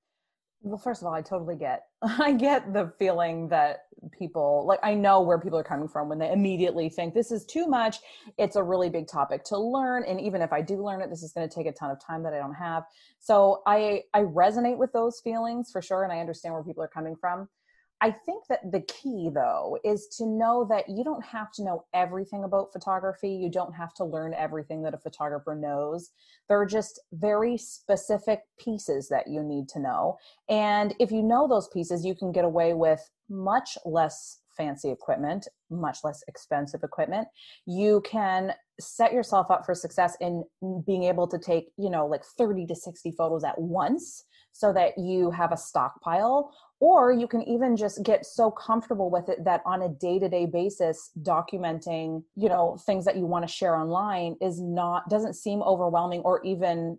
Well, 0.62 0.78
first 0.78 1.02
of 1.02 1.08
all, 1.08 1.14
I 1.14 1.22
totally 1.22 1.56
get 1.56 1.84
I 2.02 2.34
get 2.34 2.74
the 2.74 2.92
feeling 3.00 3.48
that 3.48 3.84
people 4.12 4.66
like 4.68 4.82
I 4.84 4.94
know 4.94 5.22
where 5.22 5.40
people 5.40 5.58
are 5.58 5.64
coming 5.64 5.88
from 5.88 6.10
when 6.10 6.20
they 6.20 6.34
immediately 6.34 6.90
think 6.90 7.14
this 7.14 7.32
is 7.32 7.46
too 7.46 7.66
much. 7.66 8.00
It's 8.38 8.58
a 8.58 8.64
really 8.64 8.90
big 8.90 9.08
topic 9.08 9.46
to 9.46 9.58
learn 9.58 10.04
and 10.06 10.20
even 10.20 10.42
if 10.42 10.52
I 10.52 10.62
do 10.62 10.84
learn 10.84 11.02
it, 11.02 11.10
this 11.10 11.24
is 11.24 11.32
going 11.32 11.48
to 11.48 11.56
take 11.56 11.66
a 11.66 11.72
ton 11.72 11.92
of 11.92 12.06
time 12.06 12.24
that 12.24 12.34
I 12.34 12.40
don't 12.40 12.56
have. 12.56 12.84
So 13.22 13.62
I 13.66 14.02
I 14.14 14.24
resonate 14.24 14.78
with 14.78 14.92
those 14.92 15.22
feelings 15.24 15.72
for 15.72 15.82
sure 15.82 16.04
and 16.04 16.12
I 16.12 16.20
understand 16.20 16.54
where 16.54 16.64
people 16.66 16.84
are 16.84 16.90
coming 16.90 17.16
from. 17.16 17.48
I 18.02 18.12
think 18.12 18.44
that 18.50 18.72
the 18.72 18.82
key, 18.82 19.30
though, 19.34 19.78
is 19.84 20.08
to 20.18 20.26
know 20.26 20.66
that 20.70 20.90
you 20.90 21.04
don't 21.04 21.26
have 21.26 21.52
to 21.54 21.64
know 21.64 21.86
everything 21.94 22.44
about 22.44 22.74
photography. 22.74 23.30
You 23.30 23.50
don't 23.50 23.74
have 23.74 23.94
to 23.96 24.04
learn 24.04 24.34
everything 24.34 24.84
that 24.84 24.94
a 24.94 24.98
photographer 24.98 25.56
knows. 25.56 26.12
There 26.50 26.60
are 26.60 26.66
just 26.66 27.00
very 27.14 27.58
specific 27.58 28.42
pieces 28.60 29.08
that 29.10 29.28
you 29.28 29.42
need 29.42 29.70
to 29.70 29.80
know. 29.80 30.18
And 30.50 30.94
if 31.00 31.12
you 31.12 31.24
know 31.24 31.48
those 31.48 31.70
pieces, 31.70 32.06
you 32.06 32.16
can 32.16 32.32
get 32.32 32.44
away 32.44 32.74
with 32.74 33.10
much 33.30 33.78
less 33.86 34.40
fancy 34.56 34.92
equipment, 34.92 35.48
much 35.70 36.00
less 36.04 36.24
expensive 36.28 36.84
equipment. 36.84 37.28
You 37.66 38.02
can 38.06 38.54
set 38.80 39.14
yourself 39.14 39.50
up 39.50 39.66
for 39.66 39.74
success 39.74 40.18
in 40.20 40.44
being 40.86 41.04
able 41.04 41.28
to 41.28 41.40
take, 41.40 41.72
you 41.78 41.90
know, 41.90 42.06
like 42.06 42.24
30 42.38 42.66
to 42.68 42.76
60 42.76 43.12
photos 43.18 43.44
at 43.44 43.60
once 43.60 44.26
so 44.52 44.72
that 44.74 44.98
you 44.98 45.32
have 45.32 45.52
a 45.52 45.58
stockpile 45.58 46.52
or 46.80 47.12
you 47.12 47.28
can 47.28 47.42
even 47.44 47.78
just 47.78 48.04
get 48.04 48.26
so 48.26 48.52
comfortable 48.52 49.10
with 49.10 49.30
it 49.30 49.44
that 49.44 49.62
on 49.66 49.84
a 49.84 49.90
day-to-day 49.90 50.46
basis 50.46 51.12
documenting 51.22 52.24
you 52.36 52.50
know 52.50 52.78
things 52.86 53.06
that 53.06 53.16
you 53.16 53.26
want 53.26 53.48
to 53.48 53.54
share 53.54 53.76
online 53.76 54.36
is 54.42 54.60
not 54.60 55.08
doesn't 55.10 55.34
seem 55.34 55.62
overwhelming 55.62 56.22
or 56.22 56.44
even 56.44 56.98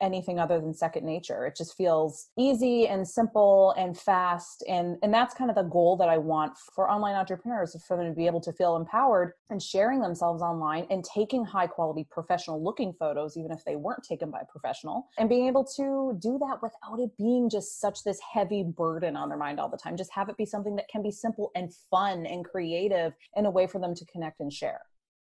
anything 0.00 0.38
other 0.38 0.60
than 0.60 0.74
second 0.74 1.04
nature. 1.04 1.46
It 1.46 1.56
just 1.56 1.76
feels 1.76 2.28
easy 2.38 2.86
and 2.86 3.06
simple 3.06 3.74
and 3.76 3.98
fast. 3.98 4.64
And, 4.68 4.96
and 5.02 5.12
that's 5.12 5.34
kind 5.34 5.50
of 5.50 5.56
the 5.56 5.62
goal 5.62 5.96
that 5.98 6.08
I 6.08 6.18
want 6.18 6.56
for 6.74 6.90
online 6.90 7.14
entrepreneurs 7.14 7.76
for 7.86 7.96
them 7.96 8.06
to 8.06 8.12
be 8.12 8.26
able 8.26 8.40
to 8.42 8.52
feel 8.52 8.76
empowered 8.76 9.32
and 9.50 9.62
sharing 9.62 10.00
themselves 10.00 10.42
online 10.42 10.86
and 10.90 11.04
taking 11.04 11.44
high 11.44 11.66
quality 11.66 12.06
professional 12.10 12.62
looking 12.62 12.92
photos, 12.92 13.36
even 13.36 13.52
if 13.52 13.64
they 13.64 13.76
weren't 13.76 14.02
taken 14.02 14.30
by 14.30 14.40
a 14.40 14.46
professional, 14.46 15.08
and 15.18 15.28
being 15.28 15.46
able 15.46 15.64
to 15.64 16.16
do 16.20 16.38
that 16.38 16.58
without 16.62 17.00
it 17.00 17.10
being 17.16 17.48
just 17.48 17.80
such 17.80 18.04
this 18.04 18.20
heavy 18.32 18.62
burden 18.62 19.16
on 19.16 19.28
their 19.28 19.38
mind 19.38 19.58
all 19.60 19.68
the 19.68 19.76
time. 19.76 19.96
Just 19.96 20.12
have 20.12 20.28
it 20.28 20.36
be 20.36 20.46
something 20.46 20.76
that 20.76 20.88
can 20.88 21.02
be 21.02 21.10
simple 21.10 21.50
and 21.54 21.72
fun 21.90 22.26
and 22.26 22.44
creative 22.44 23.12
in 23.36 23.46
a 23.46 23.50
way 23.50 23.66
for 23.66 23.80
them 23.80 23.94
to 23.94 24.04
connect 24.06 24.40
and 24.40 24.52
share. 24.52 24.80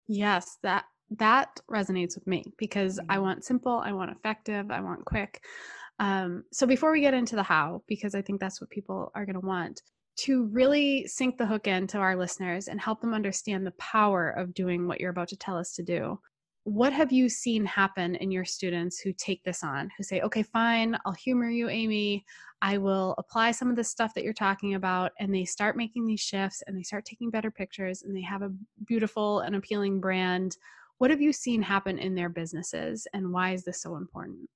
Yes, 0.07 0.57
that 0.63 0.85
that 1.17 1.59
resonates 1.69 2.15
with 2.15 2.25
me 2.25 2.45
because 2.57 2.99
I 3.09 3.15
mm-hmm. 3.15 3.23
want 3.23 3.45
simple, 3.45 3.81
I 3.83 3.91
want 3.91 4.11
effective, 4.11 4.71
I 4.71 4.81
want 4.81 5.05
quick. 5.05 5.43
Um, 5.99 6.43
so 6.51 6.65
before 6.65 6.91
we 6.91 7.01
get 7.01 7.13
into 7.13 7.35
the 7.35 7.43
how, 7.43 7.83
because 7.87 8.15
I 8.15 8.21
think 8.21 8.39
that's 8.39 8.59
what 8.59 8.69
people 8.69 9.11
are 9.13 9.25
going 9.25 9.39
to 9.39 9.45
want, 9.45 9.81
to 10.21 10.45
really 10.47 11.07
sink 11.07 11.37
the 11.37 11.45
hook 11.45 11.67
into 11.67 11.97
our 11.97 12.15
listeners 12.15 12.67
and 12.67 12.79
help 12.79 13.01
them 13.01 13.13
understand 13.13 13.65
the 13.65 13.71
power 13.71 14.29
of 14.29 14.53
doing 14.53 14.87
what 14.87 14.99
you're 14.99 15.11
about 15.11 15.29
to 15.29 15.37
tell 15.37 15.57
us 15.57 15.73
to 15.73 15.83
do. 15.83 16.19
What 16.63 16.93
have 16.93 17.11
you 17.11 17.27
seen 17.27 17.65
happen 17.65 18.15
in 18.15 18.31
your 18.31 18.45
students 18.45 18.99
who 18.99 19.13
take 19.13 19.43
this 19.43 19.63
on, 19.63 19.89
who 19.97 20.03
say, 20.03 20.21
okay, 20.21 20.43
fine, 20.43 20.95
I'll 21.05 21.13
humor 21.13 21.49
you, 21.49 21.69
Amy. 21.69 22.23
I 22.61 22.77
will 22.77 23.15
apply 23.17 23.51
some 23.51 23.69
of 23.71 23.75
the 23.75 23.83
stuff 23.83 24.13
that 24.13 24.23
you're 24.23 24.33
talking 24.33 24.75
about. 24.75 25.11
And 25.19 25.33
they 25.33 25.45
start 25.45 25.75
making 25.75 26.05
these 26.05 26.19
shifts 26.19 26.61
and 26.67 26.77
they 26.77 26.83
start 26.83 27.05
taking 27.05 27.31
better 27.31 27.49
pictures 27.49 28.03
and 28.03 28.15
they 28.15 28.21
have 28.21 28.43
a 28.43 28.53
beautiful 28.85 29.39
and 29.39 29.55
appealing 29.55 29.99
brand 29.99 30.55
what 31.01 31.09
have 31.09 31.19
you 31.19 31.33
seen 31.33 31.63
happen 31.63 31.97
in 31.97 32.13
their 32.13 32.29
businesses 32.29 33.07
and 33.13 33.33
why 33.33 33.53
is 33.53 33.63
this 33.63 33.81
so 33.81 33.95
important? 33.95 34.47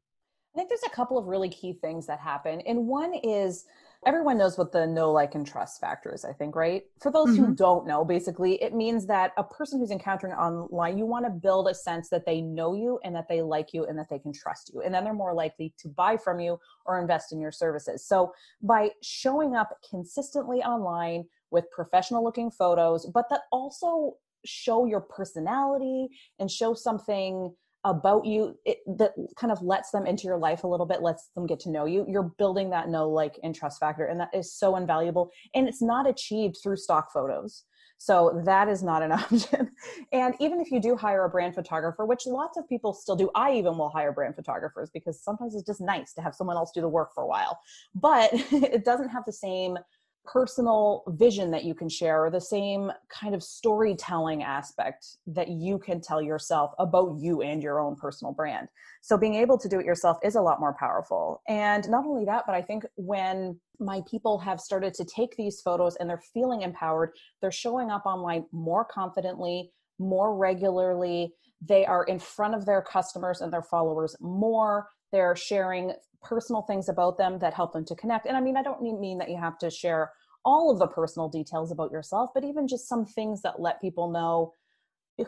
I 0.54 0.60
think 0.60 0.70
there's 0.70 0.84
a 0.86 0.96
couple 0.96 1.18
of 1.18 1.26
really 1.26 1.50
key 1.50 1.74
things 1.74 2.06
that 2.06 2.20
happen. 2.20 2.62
And 2.68 2.86
one 2.86 3.16
is 3.16 3.66
everyone 4.06 4.38
knows 4.38 4.56
what 4.56 4.72
the 4.72 4.86
know, 4.86 5.12
like, 5.12 5.34
and 5.34 5.44
trust 5.44 5.82
factor 5.82 6.14
is, 6.14 6.24
I 6.24 6.34
think, 6.34 6.56
right? 6.56 6.84
For 7.02 7.12
those 7.12 7.30
mm-hmm. 7.30 7.46
who 7.46 7.56
don't 7.56 7.88
know, 7.88 8.06
basically, 8.06 8.62
it 8.62 8.76
means 8.76 9.08
that 9.08 9.32
a 9.38 9.44
person 9.44 9.80
who's 9.80 9.90
encountering 9.90 10.34
online, 10.34 11.00
you 11.00 11.08
want 11.08 11.26
to 11.26 11.32
build 11.32 11.68
a 11.68 11.74
sense 11.74 12.10
that 12.10 12.28
they 12.28 12.42
know 12.42 12.76
you 12.76 13.00
and 13.04 13.16
that 13.16 13.28
they 13.28 13.42
like 13.42 13.74
you 13.74 13.88
and 13.88 13.98
that 13.98 14.08
they 14.12 14.20
can 14.20 14.32
trust 14.32 14.70
you. 14.72 14.82
And 14.82 14.94
then 14.94 15.04
they're 15.04 15.16
more 15.16 15.34
likely 15.34 15.74
to 15.80 15.88
buy 15.88 16.16
from 16.16 16.40
you 16.40 16.60
or 16.86 17.02
invest 17.02 17.34
in 17.34 17.42
your 17.42 17.52
services. 17.52 18.08
So 18.08 18.32
by 18.62 18.92
showing 19.02 19.56
up 19.56 19.76
consistently 19.90 20.60
online, 20.60 21.26
with 21.52 21.72
professional 21.72 22.24
looking 22.24 22.52
photos, 22.52 23.06
but 23.14 23.30
that 23.30 23.42
also 23.52 24.18
show 24.46 24.86
your 24.86 25.02
personality 25.02 26.08
and 26.40 26.50
show 26.50 26.74
something 26.74 27.54
about 27.86 28.26
you. 28.26 28.58
It, 28.66 28.80
that 28.98 29.14
kind 29.38 29.52
of 29.52 29.62
lets 29.62 29.92
them 29.92 30.06
into 30.08 30.24
your 30.24 30.38
life 30.38 30.64
a 30.64 30.68
little 30.68 30.88
bit 30.88 31.02
lets 31.02 31.30
them 31.36 31.46
get 31.46 31.60
to 31.62 31.70
know 31.70 31.86
you. 31.86 32.06
You're 32.10 32.32
building 32.38 32.72
that 32.72 32.90
know 32.90 33.10
like 33.10 33.40
and 33.44 33.56
trust 33.56 33.80
factor 33.80 34.06
and 34.06 34.20
that 34.20 34.32
is 34.34 34.52
so 34.52 34.76
invaluable. 34.76 35.30
And 35.54 35.68
it's 35.68 35.82
not 35.82 36.10
achieved 36.10 36.58
through 36.62 36.78
stock 36.78 37.14
photos. 37.14 37.64
So 37.98 38.42
that 38.46 38.68
is 38.68 38.84
not 38.84 39.04
an 39.04 39.12
option. 39.14 39.72
And 40.12 40.36
even 40.40 40.60
if 40.60 40.72
you 40.72 40.82
do 40.82 40.96
hire 40.96 41.26
a 41.26 41.30
brand 41.30 41.56
photographer 41.56 42.06
which 42.06 42.26
lots 42.26 42.58
of 42.58 42.68
people 42.68 42.94
still 42.94 43.16
do 43.16 43.30
i 43.36 43.54
even 43.54 43.78
will 43.78 43.90
hire 43.90 44.12
brand 44.12 44.36
photographers 44.36 44.90
because 44.94 45.22
sometimes 45.22 45.56
it's 45.56 45.66
just 45.66 45.82
nice 45.82 46.14
to 46.14 46.22
have 46.22 46.36
someone 46.36 46.58
else 46.58 46.72
do 46.74 46.82
the 46.82 46.90
work 46.90 47.14
for 47.14 47.24
a 47.24 47.28
while. 47.28 47.60
But 47.94 48.30
it 48.34 48.84
doesn't 48.84 49.10
have 49.10 49.24
the 49.26 49.34
same 49.34 49.78
personal 50.26 51.04
vision 51.08 51.52
that 51.52 51.64
you 51.64 51.74
can 51.74 51.90
share 51.90 52.26
or 52.26 52.30
the 52.30 52.42
same 52.42 52.92
kind 53.10 53.36
of 53.36 53.44
storytelling 53.44 54.44
aspect 54.44 55.18
that 55.28 55.50
you 55.50 55.80
can 55.80 56.02
tell 56.02 56.22
yourself 56.22 56.72
about 56.80 57.18
you 57.20 57.42
and 57.42 57.62
your 57.62 57.80
own 57.80 57.96
personal 57.96 58.34
brand. 58.34 58.68
So 59.02 59.18
being 59.18 59.36
able 59.36 59.58
to 59.60 59.70
do 59.70 59.80
it 59.80 59.86
yourself 59.86 60.18
is 60.24 60.36
a 60.36 60.42
lot 60.42 60.60
more 60.60 60.76
powerful. 60.80 61.42
And 61.48 61.88
not 61.90 62.06
only 62.06 62.26
that, 62.26 62.44
but 62.46 62.56
I 62.56 62.62
think 62.62 62.86
when 62.96 63.60
my 63.80 64.02
people 64.10 64.38
have 64.40 64.60
started 64.60 64.94
to 64.96 65.06
take 65.06 65.36
these 65.36 65.62
photos 65.62 65.96
and 65.98 66.10
they're 66.10 66.24
feeling 66.34 66.62
empowered, 66.62 67.12
they're 67.42 67.52
showing 67.52 67.92
up 67.92 68.06
online 68.06 68.46
more 68.52 68.86
confidently, 68.86 69.72
more 70.00 70.36
regularly. 70.36 71.34
They 71.62 71.86
are 71.86 72.04
in 72.04 72.20
front 72.20 72.56
of 72.56 72.66
their 72.66 72.82
customers 72.82 73.42
and 73.42 73.52
their 73.52 73.64
followers 73.64 74.16
more. 74.20 74.88
They're 75.16 75.38
sharing 75.38 75.94
personal 76.22 76.62
things 76.64 76.90
about 76.90 77.18
them 77.18 77.40
that 77.40 77.54
help 77.54 77.72
them 77.72 77.86
to 77.86 77.96
connect. 77.96 78.26
And 78.26 78.36
I 78.36 78.42
mean, 78.42 78.58
I 78.58 78.64
don't 78.64 78.82
mean 78.82 79.18
that 79.20 79.30
you 79.30 79.38
have 79.38 79.58
to 79.60 79.70
share 79.70 80.12
all 80.44 80.70
of 80.70 80.78
the 80.78 80.88
personal 80.88 81.30
details 81.30 81.72
about 81.72 81.90
yourself, 81.90 82.32
but 82.36 82.44
even 82.44 82.68
just 82.68 82.90
some 82.90 83.06
things 83.06 83.42
that 83.44 83.62
let 83.62 83.80
people 83.80 84.12
know 84.12 84.52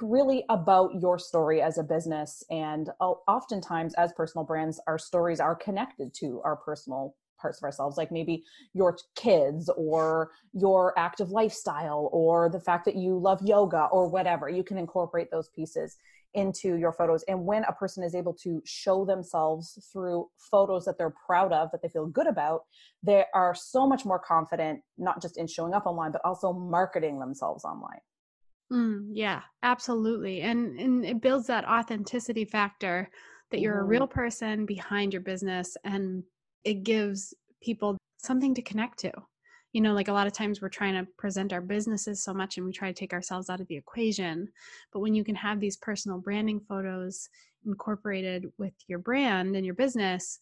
really 0.01 0.44
about 0.50 0.89
your 1.00 1.17
story 1.17 1.62
as 1.62 1.77
a 1.77 1.84
business. 1.84 2.44
And 2.50 2.89
uh, 3.00 3.12
oftentimes, 3.29 3.94
as 3.94 4.12
personal 4.12 4.44
brands, 4.44 4.77
our 4.88 5.00
stories 5.00 5.39
are 5.39 5.56
connected 5.56 6.13
to 6.15 6.41
our 6.44 6.58
personal 6.58 7.15
parts 7.39 7.60
of 7.60 7.63
ourselves, 7.63 7.96
like 7.96 8.12
maybe 8.12 8.44
your 8.74 8.98
kids 9.15 9.70
or 9.77 10.32
your 10.51 11.00
active 11.00 11.29
lifestyle 11.29 12.10
or 12.12 12.50
the 12.50 12.60
fact 12.60 12.84
that 12.84 12.98
you 12.98 13.17
love 13.17 13.41
yoga 13.41 13.88
or 13.94 14.10
whatever. 14.10 14.50
You 14.50 14.65
can 14.65 14.77
incorporate 14.77 15.32
those 15.32 15.48
pieces 15.56 15.96
into 16.38 16.75
your 16.75 16.94
photos. 16.94 17.24
And 17.27 17.46
when 17.46 17.63
a 17.65 17.74
person 17.74 18.03
is 18.03 18.13
able 18.15 18.34
to 18.44 18.62
show 18.63 19.03
themselves 19.03 19.77
through 19.91 20.27
photos 20.38 20.86
that 20.86 20.98
they're 20.98 21.13
proud 21.25 21.51
of, 21.51 21.72
that 21.72 21.82
they 21.82 21.89
feel 21.89 22.06
good 22.06 22.27
about, 22.27 22.62
they 23.03 23.25
are 23.34 23.56
so 23.56 23.88
much 23.88 24.06
more 24.06 24.20
confident, 24.20 24.82
not 24.98 25.22
just 25.22 25.38
in 25.38 25.48
showing 25.48 25.74
up 25.74 25.88
online, 25.88 26.12
but 26.12 26.22
also 26.24 26.53
marketing 26.53 27.20
themselves 27.20 27.65
online. 27.65 28.00
Mm, 28.72 29.10
yeah, 29.13 29.41
absolutely. 29.63 30.41
And, 30.41 30.79
and 30.79 31.03
it 31.03 31.22
builds 31.22 31.48
that 31.48 31.67
authenticity 31.67 32.46
factor 32.46 33.10
that 33.50 33.60
you're 33.60 33.77
mm. 33.77 33.82
a 33.82 33.86
real 33.86 34.08
mm-hmm. 34.08 34.20
person 34.20 34.65
behind 34.65 35.13
your 35.13 35.24
business 35.24 35.75
and 35.84 36.24
it 36.63 36.84
gives 36.84 37.34
people 37.63 37.98
something 38.17 38.53
to 38.53 38.62
connect 38.62 39.00
to 39.00 39.12
you 39.74 39.81
know 39.81 39.93
like 39.93 40.07
a 40.07 40.13
lot 40.13 40.27
of 40.27 40.33
times 40.33 40.62
we're 40.62 40.69
trying 40.69 40.93
to 40.93 41.09
present 41.17 41.53
our 41.53 41.62
businesses 41.62 42.24
so 42.24 42.33
much 42.33 42.57
and 42.57 42.65
we 42.65 42.71
try 42.71 42.88
to 42.88 43.00
take 43.00 43.13
ourselves 43.13 43.50
out 43.50 43.59
of 43.59 43.67
the 43.67 43.77
equation 43.77 44.47
but 44.91 45.00
when 45.00 45.13
you 45.13 45.24
can 45.24 45.36
have 45.36 45.59
these 45.59 45.77
personal 45.77 46.17
branding 46.19 46.59
photos 46.67 47.29
incorporated 47.65 48.45
with 48.57 48.74
your 48.88 49.00
brand 49.00 49.55
and 49.55 49.65
your 49.65 49.75
business 49.75 50.39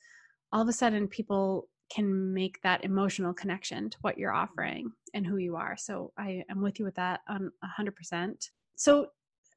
all 0.51 0.61
of 0.61 0.67
a 0.67 0.73
sudden 0.73 1.07
people 1.07 1.67
can 1.91 2.33
make 2.33 2.59
that 2.63 2.83
emotional 2.83 3.33
connection 3.33 3.89
to 3.89 3.97
what 4.01 4.17
you're 4.17 4.33
offering 4.33 4.89
and 5.13 5.25
who 5.25 5.37
you 5.37 5.55
are. 5.55 5.77
So 5.77 6.11
i 6.17 6.43
am 6.49 6.61
with 6.63 6.79
you 6.79 6.85
with 6.85 6.95
that 6.95 7.19
on 7.29 7.51
100% 7.79 8.49
so 8.75 9.07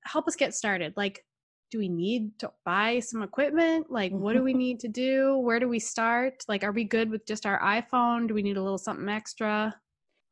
help 0.04 0.26
us 0.26 0.36
get 0.36 0.54
started. 0.54 0.94
Like 0.96 1.24
do 1.70 1.78
we 1.78 1.88
need 1.88 2.38
to 2.38 2.50
buy 2.64 3.00
some 3.00 3.22
equipment? 3.22 3.90
Like, 3.90 4.12
what 4.12 4.34
do 4.34 4.42
we 4.42 4.54
need 4.64 4.80
to 4.80 4.88
do? 4.88 5.38
Where 5.38 5.60
do 5.60 5.68
we 5.68 5.78
start? 5.78 6.44
Like, 6.48 6.64
are 6.64 6.72
we 6.72 6.84
good 6.84 7.10
with 7.10 7.26
just 7.26 7.46
our 7.46 7.60
iPhone? 7.60 8.28
Do 8.28 8.34
we 8.34 8.42
need 8.42 8.56
a 8.56 8.62
little 8.62 8.78
something 8.78 9.08
extra? 9.08 9.74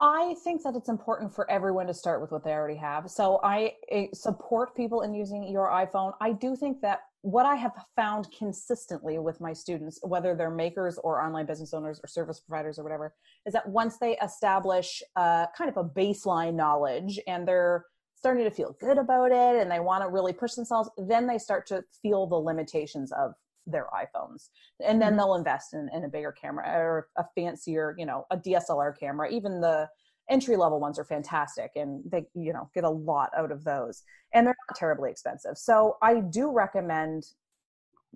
I 0.01 0.35
think 0.45 0.63
that 0.63 0.77
it's 0.77 0.91
important 0.91 1.35
for 1.35 1.51
everyone 1.51 1.87
to 1.87 1.95
start 1.95 2.21
with 2.21 2.31
what 2.31 2.45
they 2.45 2.51
already 2.51 2.77
have. 2.77 3.11
So 3.11 3.41
I 3.43 3.73
eh, 3.91 4.09
support 4.13 4.77
people 4.77 5.01
in 5.03 5.15
using 5.15 5.49
your 5.49 5.69
iPhone. 5.69 6.13
I 6.21 6.33
do 6.33 6.55
think 6.55 6.83
that 6.83 7.01
what 7.23 7.47
I 7.47 7.55
have 7.55 7.73
found 7.97 8.29
consistently 8.31 9.19
with 9.19 9.41
my 9.41 9.55
students, 9.55 9.99
whether 10.03 10.35
they're 10.35 10.51
makers 10.51 10.99
or 10.99 11.23
online 11.23 11.47
business 11.47 11.73
owners 11.73 11.99
or 12.05 12.09
service 12.09 12.41
providers 12.41 12.79
or 12.79 12.83
whatever, 12.83 13.15
is 13.47 13.55
that 13.55 13.67
once 13.67 13.97
they 13.97 14.19
establish 14.19 15.03
uh, 15.17 15.47
kind 15.57 15.71
of 15.71 15.79
a 15.79 15.85
baseline 15.89 16.55
knowledge 16.55 17.19
and 17.27 17.49
they're 17.49 17.87
starting 18.27 18.43
to 18.43 18.51
feel 18.51 18.77
good 18.81 18.99
about 18.99 19.31
it 19.31 19.63
and 19.63 19.71
they 19.71 19.79
want 19.79 20.03
to 20.03 20.09
really 20.09 20.33
push 20.33 20.55
themselves, 20.55 20.91
then 20.99 21.29
they 21.29 21.39
start 21.39 21.65
to 21.65 21.81
feel 22.03 22.27
the 22.27 22.35
limitations 22.35 23.13
of 23.13 23.35
their 23.69 23.87
iPhones. 23.95 24.49
And 24.85 25.01
then 25.01 25.11
mm-hmm. 25.11 25.19
they'll 25.19 25.35
invest 25.37 25.75
in, 25.75 25.89
in 25.95 26.03
a 26.03 26.09
bigger 26.09 26.33
camera 26.33 26.69
or 26.69 27.07
a 27.17 27.25
fancier, 27.37 27.95
you 27.97 28.05
know, 28.05 28.27
a 28.33 28.37
DSLR 28.37 28.99
camera. 28.99 29.31
Even 29.31 29.61
the 29.61 29.89
entry 30.29 30.57
level 30.57 30.81
ones 30.81 30.99
are 30.99 31.05
fantastic 31.05 31.71
and 31.77 32.03
they, 32.11 32.27
you 32.35 32.53
know, 32.53 32.69
get 32.75 32.83
a 32.83 32.91
lot 32.91 33.31
out 33.39 33.53
of 33.53 33.63
those. 33.63 34.03
And 34.35 34.45
they're 34.45 34.57
not 34.69 34.77
terribly 34.77 35.13
expensive. 35.13 35.57
So 35.57 35.97
I 36.03 36.19
do 36.19 36.51
recommend 36.51 37.27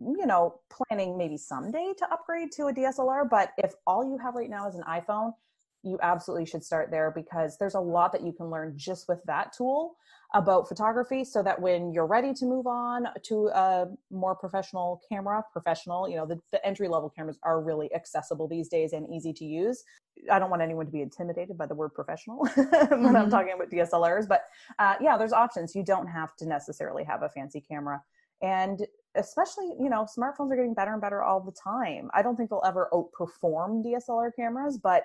you 0.03 0.25
know, 0.25 0.61
planning 0.71 1.19
maybe 1.19 1.37
someday 1.37 1.93
to 1.99 2.11
upgrade 2.11 2.51
to 2.53 2.69
a 2.69 2.73
DSLR, 2.73 3.29
but 3.29 3.51
if 3.59 3.75
all 3.87 4.03
you 4.03 4.17
have 4.17 4.35
right 4.35 4.49
now 4.49 4.67
is 4.67 4.75
an 4.75 4.83
iPhone, 4.89 5.35
you 5.83 5.99
absolutely 6.03 6.47
should 6.47 6.65
start 6.65 6.91
there 6.91 7.11
because 7.11 7.57
there's 7.59 7.75
a 7.75 7.81
lot 7.81 8.13
that 8.13 8.23
you 8.23 8.33
can 8.33 8.51
learn 8.51 8.75
just 8.77 9.09
with 9.09 9.23
that 9.25 9.53
tool 9.57 9.97
about 10.35 10.69
photography 10.69 11.25
so 11.25 11.43
that 11.43 11.61
when 11.61 11.93
you're 11.93 12.07
ready 12.07 12.33
to 12.33 12.45
move 12.45 12.67
on 12.67 13.07
to 13.23 13.49
a 13.49 13.87
more 14.11 14.35
professional 14.35 15.01
camera 15.09 15.43
professional 15.53 16.09
you 16.09 16.17
know 16.17 16.25
the, 16.27 16.39
the 16.53 16.65
entry 16.65 16.87
level 16.87 17.11
cameras 17.11 17.39
are 17.43 17.61
really 17.61 17.93
accessible 17.95 18.47
these 18.47 18.69
days 18.69 18.93
and 18.93 19.13
easy 19.13 19.33
to 19.33 19.45
use. 19.45 19.83
I 20.31 20.39
don't 20.39 20.51
want 20.51 20.63
anyone 20.63 20.87
to 20.87 20.93
be 20.93 21.03
intimidated 21.03 21.57
by 21.57 21.67
the 21.67 21.75
word 21.75 21.95
professional 21.95 22.39
when 22.55 22.69
mm-hmm. 22.69 23.17
i'm 23.17 23.31
talking 23.31 23.53
about 23.55 23.71
dslrs 23.71 24.29
but 24.29 24.45
uh, 24.79 24.95
yeah 25.01 25.17
there's 25.17 25.33
options. 25.33 25.75
You 25.75 25.83
don't 25.83 26.07
have 26.07 26.37
to 26.37 26.47
necessarily 26.47 27.05
have 27.05 27.23
a 27.23 27.29
fancy 27.29 27.61
camera. 27.61 28.03
And 28.43 28.87
especially 29.17 29.73
you 29.81 29.91
know 29.91 30.07
smartphones 30.17 30.53
are 30.53 30.57
getting 30.57 30.75
better 30.75 30.93
and 30.93 31.01
better 31.01 31.23
all 31.23 31.41
the 31.41 31.53
time. 31.53 32.11
I 32.15 32.23
don't 32.23 32.37
think 32.37 32.51
they'll 32.51 32.63
ever 32.65 32.89
outperform 32.93 33.85
dslr 33.85 34.31
cameras 34.37 34.79
but 34.79 35.05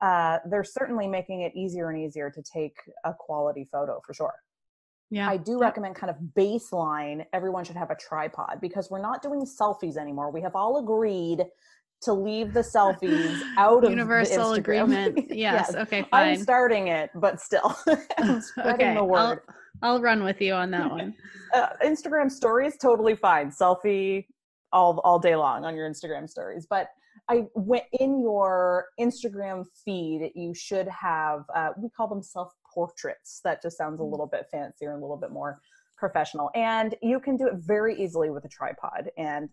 uh, 0.00 0.38
they're 0.50 0.64
certainly 0.64 1.06
making 1.06 1.42
it 1.42 1.52
easier 1.54 1.90
and 1.90 1.98
easier 1.98 2.30
to 2.30 2.42
take 2.42 2.76
a 3.04 3.12
quality 3.12 3.66
photo 3.72 4.00
for 4.04 4.12
sure 4.14 4.34
yeah. 5.10 5.28
I 5.28 5.36
do 5.36 5.58
recommend 5.58 5.94
kind 5.94 6.10
of 6.10 6.16
baseline 6.36 7.24
everyone 7.32 7.64
should 7.64 7.76
have 7.76 7.90
a 7.90 7.94
tripod 7.94 8.58
because 8.60 8.90
we're 8.90 9.02
not 9.02 9.22
doing 9.22 9.44
selfies 9.44 9.96
anymore. 9.96 10.30
We 10.30 10.40
have 10.42 10.56
all 10.56 10.78
agreed 10.78 11.44
to 12.02 12.12
leave 12.12 12.52
the 12.52 12.60
selfies 12.62 13.40
out 13.56 13.84
of 13.84 13.90
universal 13.90 14.54
agreement. 14.54 15.18
Yes. 15.30 15.70
yes. 15.70 15.74
Okay. 15.74 16.06
Fine. 16.10 16.28
I'm 16.28 16.42
starting 16.42 16.88
it, 16.88 17.10
but 17.14 17.40
still, 17.40 17.76
okay. 17.88 18.94
the 18.94 19.04
word. 19.04 19.40
I'll, 19.82 19.94
I'll, 19.94 20.00
run 20.00 20.24
with 20.24 20.40
you 20.40 20.54
on 20.54 20.70
that 20.72 20.90
one. 20.90 21.14
Uh, 21.54 21.68
Instagram 21.84 22.30
stories 22.30 22.76
totally 22.80 23.14
fine. 23.16 23.50
Selfie 23.50 24.26
all 24.72 25.00
all 25.04 25.18
day 25.18 25.36
long 25.36 25.64
on 25.64 25.76
your 25.76 25.88
Instagram 25.88 26.28
stories, 26.28 26.66
but 26.68 26.88
I 27.28 27.44
went 27.54 27.84
in 27.92 28.20
your 28.20 28.86
Instagram 29.00 29.64
feed. 29.84 30.30
You 30.34 30.54
should 30.54 30.88
have. 30.88 31.44
Uh, 31.54 31.70
we 31.78 31.88
call 31.90 32.08
them 32.08 32.22
self 32.22 32.52
portraits. 32.72 33.40
That 33.44 33.62
just 33.62 33.78
sounds 33.78 34.00
a 34.00 34.02
mm. 34.02 34.10
little 34.10 34.26
bit 34.26 34.46
fancier 34.50 34.92
and 34.92 35.02
a 35.02 35.04
little 35.04 35.16
bit 35.16 35.30
more 35.30 35.60
professional. 35.96 36.50
And 36.54 36.94
you 37.02 37.20
can 37.20 37.36
do 37.36 37.46
it 37.46 37.54
very 37.56 38.00
easily 38.02 38.30
with 38.30 38.44
a 38.44 38.48
tripod. 38.48 39.10
And 39.16 39.48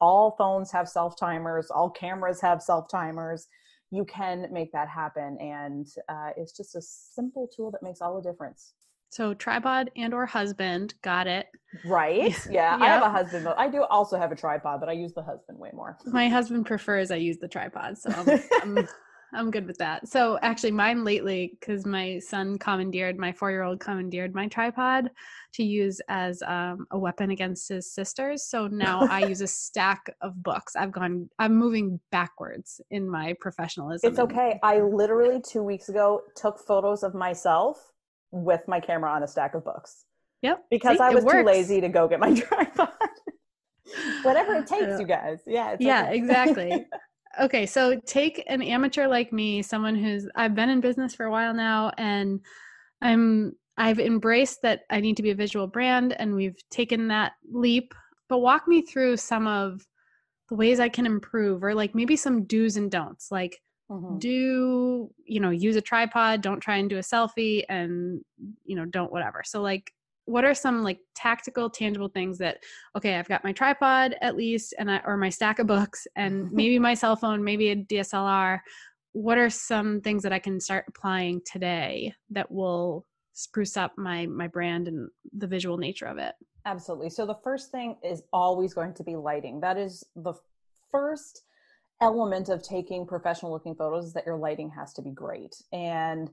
all 0.00 0.34
phones 0.36 0.72
have 0.72 0.88
self 0.88 1.18
timers, 1.18 1.70
all 1.70 1.90
cameras 1.90 2.40
have 2.40 2.62
self 2.62 2.88
timers. 2.90 3.46
You 3.90 4.04
can 4.04 4.48
make 4.50 4.72
that 4.72 4.88
happen. 4.88 5.38
And 5.40 5.86
uh, 6.08 6.30
it's 6.36 6.56
just 6.56 6.74
a 6.74 6.82
simple 6.82 7.48
tool 7.54 7.70
that 7.70 7.82
makes 7.82 8.00
all 8.00 8.20
the 8.20 8.28
difference. 8.28 8.74
So 9.14 9.32
tripod 9.32 9.92
and 9.94 10.12
or 10.12 10.26
husband, 10.26 10.94
got 11.02 11.28
it. 11.28 11.46
Right. 11.84 12.36
Yeah. 12.50 12.76
yep. 12.76 12.80
I 12.80 12.86
have 12.86 13.02
a 13.02 13.10
husband. 13.10 13.48
I 13.56 13.68
do 13.68 13.84
also 13.84 14.18
have 14.18 14.32
a 14.32 14.36
tripod, 14.36 14.80
but 14.80 14.88
I 14.88 14.92
use 14.92 15.14
the 15.14 15.22
husband 15.22 15.56
way 15.56 15.70
more. 15.72 15.96
My 16.04 16.28
husband 16.28 16.66
prefers 16.66 17.12
I 17.12 17.16
use 17.16 17.38
the 17.38 17.46
tripod, 17.46 17.96
so 17.96 18.10
I'm, 18.10 18.40
I'm 18.62 18.88
I'm 19.32 19.50
good 19.50 19.66
with 19.66 19.78
that. 19.78 20.08
So 20.08 20.38
actually, 20.42 20.70
mine 20.72 21.04
lately, 21.04 21.56
because 21.58 21.86
my 21.86 22.18
son 22.18 22.58
commandeered, 22.58 23.18
my 23.18 23.32
four 23.32 23.50
year 23.50 23.62
old 23.62 23.80
commandeered 23.80 24.34
my 24.34 24.48
tripod 24.48 25.10
to 25.54 25.62
use 25.62 26.00
as 26.08 26.42
um, 26.42 26.86
a 26.90 26.98
weapon 26.98 27.30
against 27.30 27.68
his 27.68 27.92
sisters. 27.92 28.44
So 28.48 28.66
now 28.66 29.06
I 29.08 29.20
use 29.20 29.40
a 29.40 29.46
stack 29.64 30.12
of 30.20 30.40
books. 30.42 30.76
I've 30.76 30.92
gone, 30.92 31.28
I'm 31.38 31.56
moving 31.56 32.00
backwards 32.10 32.80
in 32.90 33.08
my 33.08 33.34
professionalism. 33.40 34.10
It's 34.10 34.18
okay. 34.18 34.58
I 34.62 34.80
literally 34.80 35.40
two 35.40 35.62
weeks 35.62 35.88
ago 35.88 36.22
took 36.36 36.58
photos 36.58 37.02
of 37.02 37.14
myself 37.14 37.93
with 38.34 38.60
my 38.66 38.80
camera 38.80 39.10
on 39.10 39.22
a 39.22 39.28
stack 39.28 39.54
of 39.54 39.64
books. 39.64 40.04
Yep. 40.42 40.64
Because 40.70 40.98
See, 40.98 41.04
I 41.04 41.10
was 41.10 41.24
too 41.24 41.42
lazy 41.42 41.80
to 41.80 41.88
go 41.88 42.08
get 42.08 42.20
my 42.20 42.34
tripod. 42.38 42.88
Whatever 44.22 44.56
it 44.56 44.64
uh, 44.72 44.76
takes, 44.76 45.00
you 45.00 45.06
guys. 45.06 45.40
Yeah. 45.46 45.76
yeah, 45.78 46.04
okay. 46.06 46.16
exactly. 46.16 46.86
okay, 47.40 47.66
so 47.66 47.98
take 48.06 48.44
an 48.46 48.60
amateur 48.60 49.06
like 49.06 49.32
me, 49.32 49.62
someone 49.62 49.94
who's 49.94 50.28
I've 50.34 50.54
been 50.54 50.68
in 50.68 50.80
business 50.80 51.14
for 51.14 51.26
a 51.26 51.30
while 51.30 51.54
now 51.54 51.92
and 51.96 52.40
I'm 53.00 53.52
I've 53.76 53.98
embraced 53.98 54.62
that 54.62 54.82
I 54.90 55.00
need 55.00 55.16
to 55.16 55.22
be 55.22 55.30
a 55.30 55.34
visual 55.34 55.66
brand 55.66 56.12
and 56.12 56.34
we've 56.34 56.56
taken 56.70 57.08
that 57.08 57.32
leap. 57.50 57.94
But 58.28 58.38
walk 58.38 58.66
me 58.68 58.82
through 58.82 59.16
some 59.16 59.46
of 59.46 59.86
the 60.48 60.56
ways 60.56 60.80
I 60.80 60.88
can 60.88 61.06
improve 61.06 61.64
or 61.64 61.74
like 61.74 61.94
maybe 61.94 62.16
some 62.16 62.44
do's 62.44 62.76
and 62.76 62.90
don'ts. 62.90 63.30
Like 63.30 63.60
mm-hmm. 63.90 64.18
do, 64.18 65.10
you 65.24 65.40
know, 65.40 65.50
use 65.50 65.76
a 65.76 65.80
tripod, 65.80 66.40
don't 66.40 66.60
try 66.60 66.76
and 66.76 66.90
do 66.90 66.98
a 66.98 67.00
selfie 67.00 67.64
and 67.68 68.22
you 68.64 68.76
know, 68.76 68.84
don't 68.84 69.12
whatever. 69.12 69.42
So 69.44 69.60
like 69.62 69.92
what 70.26 70.44
are 70.44 70.54
some 70.54 70.82
like 70.82 70.98
tactical 71.14 71.68
tangible 71.68 72.08
things 72.08 72.38
that 72.38 72.58
okay 72.96 73.16
i've 73.16 73.28
got 73.28 73.44
my 73.44 73.52
tripod 73.52 74.14
at 74.20 74.36
least 74.36 74.74
and 74.78 74.90
I, 74.90 75.00
or 75.04 75.16
my 75.16 75.28
stack 75.28 75.58
of 75.58 75.66
books 75.66 76.06
and 76.16 76.50
maybe 76.52 76.78
my 76.78 76.94
cell 76.94 77.16
phone 77.16 77.44
maybe 77.44 77.70
a 77.70 77.76
dslr 77.76 78.60
what 79.12 79.38
are 79.38 79.50
some 79.50 80.00
things 80.00 80.22
that 80.22 80.32
i 80.32 80.38
can 80.38 80.60
start 80.60 80.86
applying 80.88 81.40
today 81.44 82.12
that 82.30 82.50
will 82.50 83.06
spruce 83.32 83.76
up 83.76 83.92
my 83.96 84.26
my 84.26 84.48
brand 84.48 84.88
and 84.88 85.08
the 85.36 85.46
visual 85.46 85.76
nature 85.76 86.06
of 86.06 86.18
it 86.18 86.34
absolutely 86.66 87.10
so 87.10 87.26
the 87.26 87.38
first 87.44 87.70
thing 87.70 87.96
is 88.02 88.22
always 88.32 88.72
going 88.72 88.94
to 88.94 89.04
be 89.04 89.16
lighting 89.16 89.60
that 89.60 89.76
is 89.76 90.04
the 90.16 90.32
first 90.90 91.42
element 92.00 92.48
of 92.48 92.62
taking 92.62 93.06
professional 93.06 93.52
looking 93.52 93.74
photos 93.74 94.06
is 94.06 94.12
that 94.12 94.26
your 94.26 94.36
lighting 94.36 94.70
has 94.70 94.92
to 94.92 95.02
be 95.02 95.10
great 95.10 95.54
and 95.72 96.30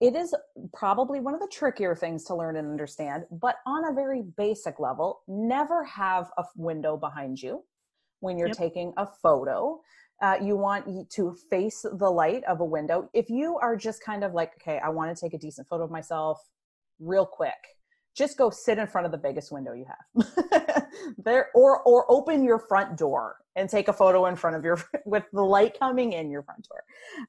it 0.00 0.16
is 0.16 0.34
probably 0.72 1.20
one 1.20 1.34
of 1.34 1.40
the 1.40 1.48
trickier 1.48 1.94
things 1.94 2.24
to 2.24 2.34
learn 2.34 2.56
and 2.56 2.66
understand, 2.66 3.24
but 3.30 3.56
on 3.66 3.90
a 3.90 3.92
very 3.92 4.22
basic 4.22 4.80
level, 4.80 5.20
never 5.28 5.84
have 5.84 6.30
a 6.38 6.44
window 6.56 6.96
behind 6.96 7.40
you 7.40 7.62
when 8.20 8.38
you're 8.38 8.48
yep. 8.48 8.56
taking 8.56 8.94
a 8.96 9.06
photo. 9.22 9.78
Uh, 10.22 10.36
you 10.42 10.56
want 10.56 11.10
to 11.10 11.36
face 11.50 11.84
the 11.98 12.10
light 12.10 12.42
of 12.44 12.60
a 12.60 12.64
window. 12.64 13.10
If 13.12 13.28
you 13.28 13.58
are 13.58 13.76
just 13.76 14.02
kind 14.02 14.24
of 14.24 14.32
like, 14.32 14.52
okay, 14.60 14.78
I 14.82 14.88
want 14.88 15.14
to 15.14 15.20
take 15.20 15.34
a 15.34 15.38
decent 15.38 15.68
photo 15.68 15.84
of 15.84 15.90
myself 15.90 16.40
real 16.98 17.26
quick, 17.26 17.54
just 18.16 18.36
go 18.36 18.50
sit 18.50 18.78
in 18.78 18.86
front 18.86 19.06
of 19.06 19.12
the 19.12 19.18
biggest 19.18 19.52
window 19.52 19.72
you 19.72 19.86
have. 19.86 20.86
There 21.18 21.48
or 21.54 21.82
or 21.82 22.10
open 22.10 22.44
your 22.44 22.58
front 22.58 22.96
door 22.96 23.36
and 23.56 23.68
take 23.68 23.88
a 23.88 23.92
photo 23.92 24.26
in 24.26 24.36
front 24.36 24.56
of 24.56 24.64
your 24.64 24.78
with 25.06 25.24
the 25.32 25.42
light 25.42 25.78
coming 25.78 26.12
in 26.12 26.30
your 26.30 26.42
front 26.42 26.66
door. 26.68 26.82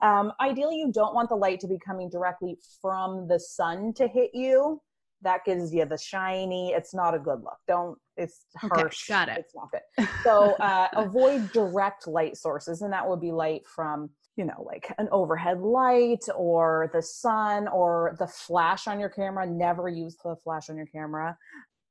Um, 0.08 0.34
ideally 0.42 0.78
you 0.78 0.92
don't 0.92 1.14
want 1.14 1.30
the 1.30 1.36
light 1.36 1.60
to 1.62 1.68
be 1.68 1.78
coming 1.84 2.10
directly 2.10 2.58
from 2.82 3.28
the 3.28 3.40
sun 3.40 3.94
to 3.96 4.08
hit 4.08 4.32
you. 4.34 4.82
That 5.22 5.46
gives 5.46 5.74
you 5.74 5.86
the 5.86 5.98
shiny 5.98 6.72
it's 6.72 6.94
not 6.94 7.14
a 7.16 7.20
good 7.20 7.42
look. 7.44 7.58
Don't 7.68 7.98
it's 8.18 8.46
harsh. 8.58 9.10
okay, 9.10 9.14
got 9.14 9.30
it. 9.30 9.40
It's 9.40 9.56
not 9.56 9.70
good. 9.72 10.08
So 10.24 10.54
uh, 10.56 10.88
avoid 10.94 11.52
direct 11.54 12.08
light 12.08 12.38
sources 12.38 12.82
and 12.82 12.92
that 12.94 13.08
would 13.08 13.22
be 13.22 13.32
light 13.32 13.66
from 13.68 14.10
you 14.38 14.46
know, 14.46 14.64
like 14.66 14.94
an 14.98 15.10
overhead 15.12 15.60
light 15.60 16.26
or 16.36 16.90
the 16.94 17.02
sun 17.02 17.68
or 17.68 18.16
the 18.20 18.28
flash 18.28 18.88
on 18.88 19.00
your 19.00 19.10
camera. 19.10 19.46
Never 19.46 19.90
use 19.90 20.16
the 20.24 20.36
flash 20.44 20.70
on 20.70 20.78
your 20.78 20.86
camera. 20.88 21.38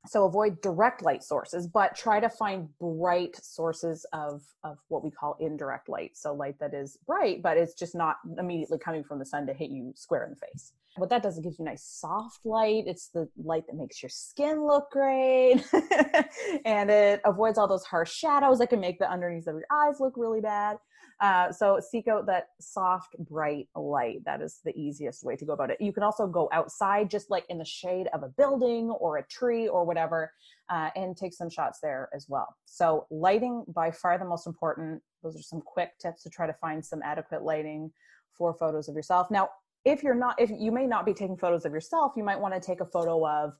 So 0.07 0.25
avoid 0.25 0.63
direct 0.63 1.03
light 1.03 1.23
sources, 1.23 1.67
but 1.67 1.95
try 1.95 2.21
to 2.21 2.31
find 2.31 2.69
bright 2.79 3.37
sources 3.37 4.07
of, 4.15 4.41
of 4.65 4.79
what 4.89 5.05
we 5.05 5.11
call 5.11 5.37
indirect 5.41 5.91
light. 5.91 6.13
So 6.15 6.33
light 6.33 6.59
that 6.59 6.73
is 6.73 6.97
bright, 7.07 7.43
but 7.43 7.59
it's 7.59 7.75
just 7.75 7.95
not 7.95 8.17
immediately 8.39 8.79
coming 8.79 9.05
from 9.05 9.19
the 9.19 9.27
sun 9.27 9.47
to 9.47 9.53
hit 9.53 9.71
you 9.71 9.93
square 9.95 10.25
in 10.25 10.31
the 10.31 10.37
face. 10.37 10.73
What 10.97 11.11
that 11.11 11.23
does, 11.23 11.37
it 11.37 11.45
gives 11.45 11.59
you 11.59 11.67
nice 11.67 11.85
soft 11.85 12.41
light. 12.45 12.85
It's 12.87 13.09
the 13.09 13.29
light 13.37 13.67
that 13.67 13.77
makes 13.77 14.03
your 14.03 14.09
skin 14.09 14.67
look 14.67 14.91
great. 14.91 15.63
and 16.65 16.91
it 16.91 17.21
avoids 17.25 17.59
all 17.59 17.69
those 17.69 17.85
harsh 17.85 18.13
shadows 18.13 18.59
that 18.59 18.71
can 18.71 18.81
make 18.81 18.99
the 18.99 19.11
underneath 19.11 19.47
of 19.47 19.55
your 19.55 19.67
eyes 19.71 20.01
look 20.01 20.15
really 20.17 20.41
bad. 20.41 20.79
Uh, 21.21 21.53
so 21.53 21.79
seek 21.81 22.09
out 22.09 22.27
that 22.27 22.49
soft, 22.61 23.15
bright 23.19 23.69
light. 23.75 24.25
That 24.25 24.41
is 24.41 24.61
the 24.65 24.75
easiest 24.75 25.23
way 25.23 25.37
to 25.37 25.45
go 25.45 25.53
about 25.53 25.71
it. 25.71 25.81
You 25.81 25.93
can 25.93 26.03
also 26.03 26.27
go 26.27 26.49
outside, 26.53 27.11
just 27.11 27.31
like 27.31 27.45
in 27.49 27.59
the 27.59 27.65
shade 27.65 28.09
of 28.15 28.23
a 28.23 28.29
building 28.29 28.91
or 28.91 29.19
a 29.19 29.27
tree 29.27 29.69
or 29.69 29.85
whatever, 29.85 30.33
uh, 30.71 30.89
and 30.97 31.17
take 31.17 31.35
some 31.35 31.51
shots 31.51 31.79
there 31.83 32.09
as 32.15 32.27
well. 32.29 32.57
So 32.65 33.07
lighting 33.11 33.65
by 33.69 33.91
far 33.91 34.17
the 34.19 34.25
most 34.25 34.47
important. 34.47 35.03
Those 35.23 35.37
are 35.37 35.43
some 35.43 35.61
quick 35.61 35.91
tips 35.99 36.23
to 36.23 36.31
try 36.31 36.47
to 36.47 36.55
find 36.55 36.85
some 36.85 37.03
adequate 37.03 37.43
lighting 37.43 37.93
for 38.33 38.55
photos 38.55 38.89
of 38.89 38.95
yourself. 38.95 39.31
Now, 39.31 39.51
if 39.85 40.03
you're 40.03 40.15
not 40.15 40.41
if 40.41 40.51
you 40.51 40.71
may 40.73 40.87
not 40.87 41.07
be 41.07 41.15
taking 41.15 41.37
photos 41.37 41.65
of 41.65 41.73
yourself 41.73 42.13
you 42.17 42.25
might 42.25 42.39
want 42.39 42.55
to 42.55 42.61
take 42.61 42.81
a 42.81 42.85
photo 42.85 43.27
of 43.27 43.55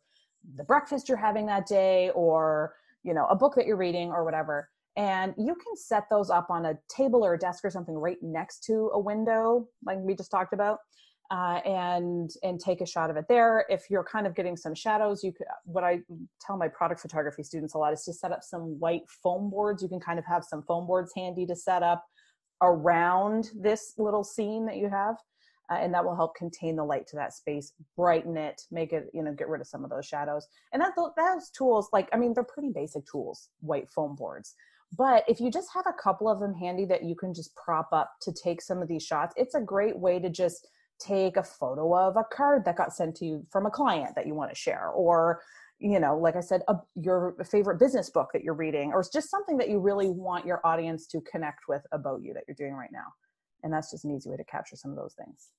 the 0.57 0.65
breakfast 0.65 1.09
you're 1.09 1.19
having 1.19 1.47
that 1.47 1.67
day 1.67 2.11
or 2.15 2.75
you 3.03 3.15
know 3.15 3.27
a 3.27 3.37
book 3.37 3.55
that 3.55 3.67
you're 3.67 3.77
reading 3.77 4.11
or 4.11 4.25
whatever 4.25 4.69
and 5.01 5.33
you 5.39 5.55
can 5.55 5.75
set 5.77 6.05
those 6.11 6.29
up 6.29 6.51
on 6.51 6.67
a 6.67 6.79
table 6.89 7.25
or 7.25 7.33
a 7.33 7.39
desk 7.39 7.65
or 7.65 7.71
something 7.71 7.95
right 7.95 8.19
next 8.21 8.63
to 8.65 8.91
a 8.93 9.01
window 9.01 9.67
like 9.87 9.99
we 9.99 10.15
just 10.15 10.31
talked 10.31 10.53
about 10.53 10.79
uh, 11.31 11.61
and 11.65 12.31
and 12.43 12.61
take 12.61 12.81
a 12.81 12.87
shot 12.87 13.09
of 13.09 13.17
it 13.17 13.25
there. 13.29 13.65
If 13.71 13.89
you're 13.89 14.05
kind 14.05 14.27
of 14.27 14.35
getting 14.35 14.57
some 14.57 14.75
shadows 14.75 15.25
you 15.25 15.33
could 15.33 15.47
what 15.65 15.85
i 15.85 16.01
tell 16.41 16.59
my 16.59 16.69
product 16.69 17.01
photography 17.01 17.43
students 17.43 17.75
a 17.75 17.79
lot 17.79 17.95
is 17.95 18.05
to 18.05 18.13
set 18.13 18.31
up 18.31 18.43
some 18.43 18.79
white 18.79 19.09
foam 19.23 19.49
boards. 19.49 19.83
You 19.83 19.89
can 19.89 20.01
kind 20.01 20.19
of 20.19 20.27
have 20.27 20.45
some 20.45 20.63
foam 20.65 20.87
boards 20.87 21.13
handy 21.17 21.47
to 21.47 21.57
set 21.57 21.83
up 21.83 22.05
around 22.63 23.51
this 23.59 23.95
little 23.97 24.23
scene 24.23 24.67
that 24.67 24.77
you 24.77 24.91
have 24.91 25.17
uh, 25.71 25.77
and 25.77 25.95
that 25.95 26.05
will 26.05 26.17
help 26.17 26.35
contain 26.35 26.77
the 26.77 26.85
light 26.85 27.07
to 27.07 27.17
that 27.17 27.33
space 27.33 27.73
brighten 27.97 28.37
it 28.37 28.61
make 28.71 28.93
it 28.93 29.09
you 29.15 29.23
know 29.23 29.33
get 29.33 29.49
rid 29.49 29.63
of 29.63 29.67
some 29.67 29.83
of 29.83 29.89
those 29.89 30.05
shadows. 30.05 30.47
And 30.75 30.83
that 30.83 30.93
those 30.97 31.51
tools 31.57 31.89
like 31.93 32.09
i 32.13 32.19
mean 32.19 32.35
they're 32.35 32.45
pretty 32.45 32.73
basic 32.75 33.07
tools 33.11 33.49
white 33.61 33.89
foam 33.89 34.15
boards 34.15 34.57
but 34.97 35.25
if 35.29 35.41
you 35.41 35.51
just 35.51 35.69
have 35.73 35.87
a 35.87 36.03
couple 36.03 36.29
of 36.29 36.41
them 36.41 36.55
handy 36.55 36.85
that 36.85 37.05
you 37.05 37.15
can 37.15 37.33
just 37.33 37.55
prop 37.57 37.89
up 37.93 38.13
to 38.21 38.33
take 38.33 38.61
some 38.61 38.83
of 38.83 38.89
these 38.89 39.05
shots 39.05 39.35
it's 39.37 39.55
a 39.55 39.61
great 39.61 39.99
way 39.99 40.19
to 40.19 40.29
just 40.29 40.69
take 40.99 41.37
a 41.37 41.43
photo 41.43 41.97
of 41.97 42.17
a 42.17 42.25
card 42.33 42.65
that 42.65 42.77
got 42.77 42.93
sent 42.93 43.17
to 43.17 43.25
you 43.25 43.47
from 43.51 43.67
a 43.67 43.71
client 43.71 44.15
that 44.15 44.27
you 44.27 44.35
want 44.35 44.51
to 44.51 44.57
share 44.57 44.89
or 44.89 45.41
you 45.79 45.99
know 45.99 46.17
like 46.17 46.37
i 46.37 46.41
said 46.41 46.63
a, 46.69 46.77
your 46.95 47.35
favorite 47.51 47.79
business 47.79 48.11
book 48.11 48.29
that 48.33 48.43
you're 48.43 48.55
reading 48.55 48.93
or 48.93 49.01
it's 49.01 49.09
just 49.09 49.31
something 49.31 49.57
that 49.57 49.69
you 49.69 49.79
really 49.79 50.09
want 50.09 50.45
your 50.45 50.61
audience 50.65 51.07
to 51.07 51.21
connect 51.23 51.61
with 51.69 51.83
about 51.93 52.23
you 52.23 52.35
that 52.35 52.45
you're 52.47 52.57
doing 52.57 52.75
right 52.75 52.93
now 52.93 53.07
and 53.63 53.73
that's 53.73 53.91
just 53.91 54.05
an 54.05 54.15
easy 54.15 54.29
way 54.29 54.37
to 54.37 54.45
capture 54.45 54.77
some 54.77 54.91
of 54.91 54.97
those 54.97 55.15
things 55.15 55.51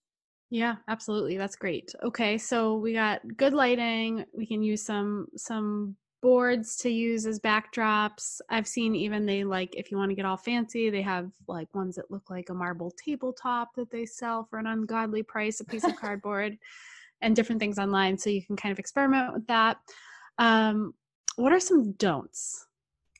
yeah, 0.54 0.76
absolutely. 0.90 1.38
That's 1.38 1.56
great. 1.56 1.96
Okay, 2.04 2.38
so 2.38 2.76
we 2.76 2.92
got 2.92 3.22
good 3.38 3.54
lighting. 3.54 4.26
We 4.34 4.46
can 4.46 4.62
use 4.62 4.84
some 4.84 5.28
some 5.38 5.96
boards 6.22 6.76
to 6.78 6.90
use 6.90 7.26
as 7.26 7.40
backdrops. 7.40 8.40
I've 8.50 8.68
seen 8.68 8.96
even 8.96 9.26
they 9.26 9.44
like 9.44 9.76
if 9.76 9.92
you 9.92 9.98
want 9.98 10.10
to 10.10 10.16
get 10.16 10.26
all 10.26 10.38
fancy, 10.38 10.90
they 10.90 11.02
have 11.02 11.32
like 11.48 11.74
ones 11.74 11.96
that 11.96 12.12
look 12.12 12.30
like 12.30 12.50
a 12.50 12.54
marble 12.54 12.92
tabletop 12.92 13.76
that 13.76 13.92
they 13.92 14.06
sell 14.06 14.46
for 14.50 14.60
an 14.60 14.68
ungodly 14.68 15.24
price, 15.24 15.60
a 15.60 15.66
piece 15.66 15.84
of 15.84 15.96
cardboard, 16.00 16.58
and 17.22 17.36
different 17.36 17.60
things 17.60 17.80
online. 17.80 18.18
So 18.18 18.30
you 18.30 18.44
can 18.44 18.56
kind 18.56 18.72
of 18.72 18.80
experiment 18.80 19.34
with 19.34 19.48
that. 19.48 19.78
Um, 20.38 20.94
what 21.36 21.54
are 21.54 21.60
some 21.60 21.94
don'ts? 21.94 22.68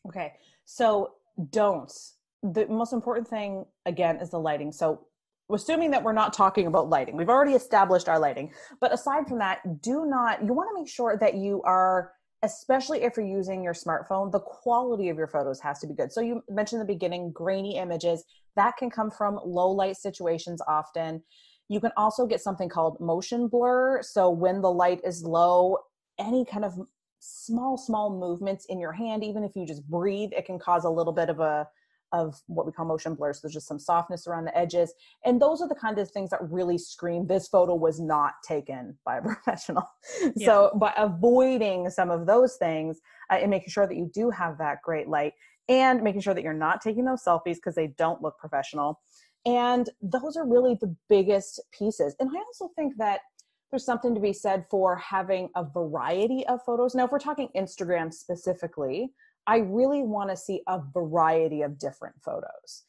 Okay, 0.08 0.34
so 0.66 1.14
don'ts. 1.50 2.16
The 2.44 2.68
most 2.68 2.94
important 2.94 3.28
thing 3.28 3.66
again 3.86 4.18
is 4.18 4.30
the 4.30 4.40
lighting. 4.40 4.72
So 4.72 5.08
assuming 5.52 5.92
that 5.92 6.04
we're 6.04 6.14
not 6.14 6.32
talking 6.32 6.66
about 6.66 6.90
lighting 6.90 7.18
we've 7.18 7.28
already 7.28 7.52
established 7.52 8.08
our 8.08 8.18
lighting 8.18 8.50
but 8.80 8.94
aside 8.94 9.28
from 9.28 9.38
that 9.38 9.82
do 9.82 10.06
not 10.06 10.42
you 10.46 10.54
want 10.54 10.70
to 10.70 10.82
make 10.82 10.88
sure 10.88 11.18
that 11.18 11.36
you 11.36 11.62
are 11.64 12.14
especially 12.44 13.04
if 13.04 13.16
you're 13.16 13.26
using 13.26 13.64
your 13.64 13.74
smartphone 13.74 14.32
the 14.32 14.40
quality 14.40 15.10
of 15.10 15.18
your 15.18 15.28
photos 15.28 15.60
has 15.60 15.80
to 15.80 15.88
be 15.88 15.94
good. 15.94 16.12
So 16.12 16.22
you 16.22 16.44
mentioned 16.50 16.82
in 16.82 16.88
the 16.88 16.94
beginning 16.94 17.32
grainy 17.32 17.78
images 17.78 18.24
that 18.56 18.78
can 18.78 18.90
come 18.90 19.12
from 19.12 19.40
low 19.46 19.70
light 19.70 19.98
situations 19.98 20.62
often. 20.68 21.22
You 21.70 21.80
can 21.80 21.92
also 21.96 22.26
get 22.26 22.42
something 22.42 22.68
called 22.68 23.00
motion 23.00 23.48
blur. 23.48 24.02
So 24.02 24.30
when 24.30 24.62
the 24.62 24.72
light 24.72 25.02
is 25.06 25.24
low 25.24 25.78
any 26.20 26.46
kind 26.46 26.66
of 26.66 26.74
small 27.20 27.78
small 27.78 28.20
movements 28.20 28.66
in 28.66 28.80
your 28.80 28.92
hand 28.92 29.24
even 29.24 29.44
if 29.44 29.56
you 29.56 29.66
just 29.66 29.88
breathe 29.88 30.32
it 30.36 30.46
can 30.46 30.58
cause 30.58 30.86
a 30.86 30.90
little 30.90 31.14
bit 31.14 31.30
of 31.30 31.40
a 31.40 31.68
of 32.12 32.42
what 32.48 32.66
we 32.66 32.72
call 32.72 32.86
motion 32.86 33.16
blur. 33.16 33.34
So 33.34 33.42
there's 33.44 33.54
just 33.54 33.68
some 33.68 33.80
softness 33.80 34.28
around 34.28 34.46
the 34.46 34.58
edges. 34.58 34.94
And 35.26 35.42
those 35.42 35.62
are 35.62 35.68
the 35.68 35.76
kind 35.76 35.98
of 35.98 36.10
things 36.12 36.30
that 36.32 36.40
really 36.50 36.78
scream 36.78 37.28
this 37.28 37.48
photo 37.48 37.76
was 37.76 38.00
not 38.00 38.34
taken 38.46 38.98
by 39.06 39.18
a 39.18 39.22
professional. 39.22 39.90
Yeah. 40.36 40.46
So 40.46 40.72
by 40.76 40.94
avoiding 40.98 41.90
some 41.90 42.10
of 42.10 42.26
those 42.26 42.56
things 42.58 43.00
uh, 43.30 43.36
and 43.36 43.50
making 43.50 43.70
sure 43.70 43.88
that 43.88 43.96
you 43.96 44.10
do 44.14 44.30
have 44.30 44.58
that 44.58 44.82
great 44.84 45.08
light 45.08 45.34
and 45.70 46.02
making 46.02 46.22
sure 46.22 46.34
that 46.34 46.44
you're 46.44 46.54
not 46.54 46.82
taking 46.82 47.06
those 47.06 47.24
selfies 47.24 47.56
because 47.56 47.76
they 47.76 47.88
don't 47.98 48.22
look 48.22 48.38
professional. 48.38 49.00
And 49.46 49.90
those 50.02 50.38
are 50.38 50.46
really 50.46 50.78
the 50.80 50.96
biggest 51.10 51.60
pieces. 51.72 52.16
And 52.20 52.30
I 52.30 52.40
also 52.40 52.70
think 52.76 52.98
that 52.98 53.22
there's 53.72 53.86
something 53.86 54.14
to 54.14 54.22
be 54.22 54.34
said 54.34 54.66
for 54.70 54.98
having 54.98 55.50
a 55.56 55.64
variety 55.64 56.46
of 56.48 56.62
photos. 56.64 56.94
Now, 56.94 57.06
if 57.06 57.12
we're 57.12 57.20
talking 57.20 57.48
Instagram 57.56 58.14
specifically, 58.14 59.14
I 59.48 59.58
really 59.58 60.04
want 60.04 60.30
to 60.30 60.38
see 60.38 60.62
a 60.68 60.80
variety 60.94 61.62
of 61.62 61.80
different 61.80 62.16
photos. 62.22 62.84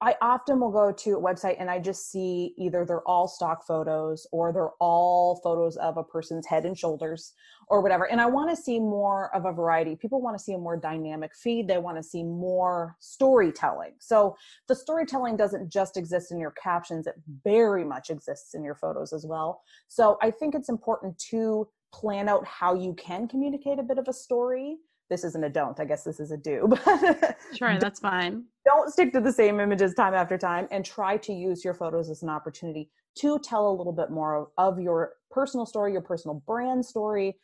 I 0.00 0.14
often 0.22 0.60
will 0.60 0.70
go 0.70 0.92
to 0.92 1.16
a 1.16 1.20
website 1.20 1.56
and 1.58 1.68
I 1.68 1.80
just 1.80 2.12
see 2.12 2.54
either 2.56 2.84
they're 2.84 3.02
all 3.02 3.26
stock 3.26 3.66
photos 3.66 4.28
or 4.30 4.52
they're 4.52 4.70
all 4.78 5.40
photos 5.42 5.76
of 5.76 5.96
a 5.96 6.04
person's 6.04 6.46
head 6.46 6.64
and 6.64 6.78
shoulders 6.78 7.32
or 7.66 7.80
whatever. 7.80 8.04
And 8.08 8.20
I 8.20 8.26
want 8.26 8.48
to 8.48 8.56
see 8.56 8.78
more 8.78 9.34
of 9.34 9.44
a 9.44 9.52
variety. 9.52 9.96
People 9.96 10.22
want 10.22 10.38
to 10.38 10.42
see 10.42 10.52
a 10.52 10.58
more 10.58 10.76
dynamic 10.76 11.34
feed, 11.34 11.66
they 11.66 11.78
want 11.78 11.96
to 11.96 12.02
see 12.02 12.22
more 12.22 12.96
storytelling. 13.00 13.94
So 13.98 14.36
the 14.68 14.76
storytelling 14.76 15.36
doesn't 15.36 15.68
just 15.68 15.96
exist 15.96 16.30
in 16.30 16.38
your 16.38 16.52
captions, 16.52 17.08
it 17.08 17.16
very 17.42 17.84
much 17.84 18.08
exists 18.08 18.54
in 18.54 18.62
your 18.62 18.76
photos 18.76 19.12
as 19.12 19.26
well. 19.26 19.62
So 19.88 20.16
I 20.22 20.30
think 20.30 20.54
it's 20.54 20.68
important 20.68 21.18
to 21.30 21.68
plan 21.92 22.28
out 22.28 22.46
how 22.46 22.74
you 22.74 22.94
can 22.94 23.26
communicate 23.26 23.80
a 23.80 23.82
bit 23.82 23.98
of 23.98 24.06
a 24.06 24.12
story 24.12 24.76
this 25.08 25.24
isn't 25.24 25.42
a 25.42 25.48
don't. 25.48 25.78
I 25.80 25.84
guess 25.84 26.04
this 26.04 26.20
is 26.20 26.30
a 26.30 26.36
do. 26.36 26.68
sure, 27.54 27.78
that's 27.78 28.00
fine. 28.00 28.44
Don't 28.64 28.92
stick 28.92 29.12
to 29.14 29.20
the 29.20 29.32
same 29.32 29.60
images 29.60 29.94
time 29.94 30.14
after 30.14 30.36
time 30.36 30.68
and 30.70 30.84
try 30.84 31.16
to 31.18 31.32
use 31.32 31.64
your 31.64 31.74
photos 31.74 32.10
as 32.10 32.22
an 32.22 32.28
opportunity 32.28 32.90
to 33.20 33.38
tell 33.38 33.68
a 33.68 33.74
little 33.74 33.92
bit 33.92 34.10
more 34.10 34.36
of, 34.36 34.48
of 34.58 34.80
your 34.80 35.14
personal 35.30 35.66
story, 35.66 35.92
your 35.92 36.02
personal 36.02 36.42
brand 36.46 36.84
story, 36.84 37.36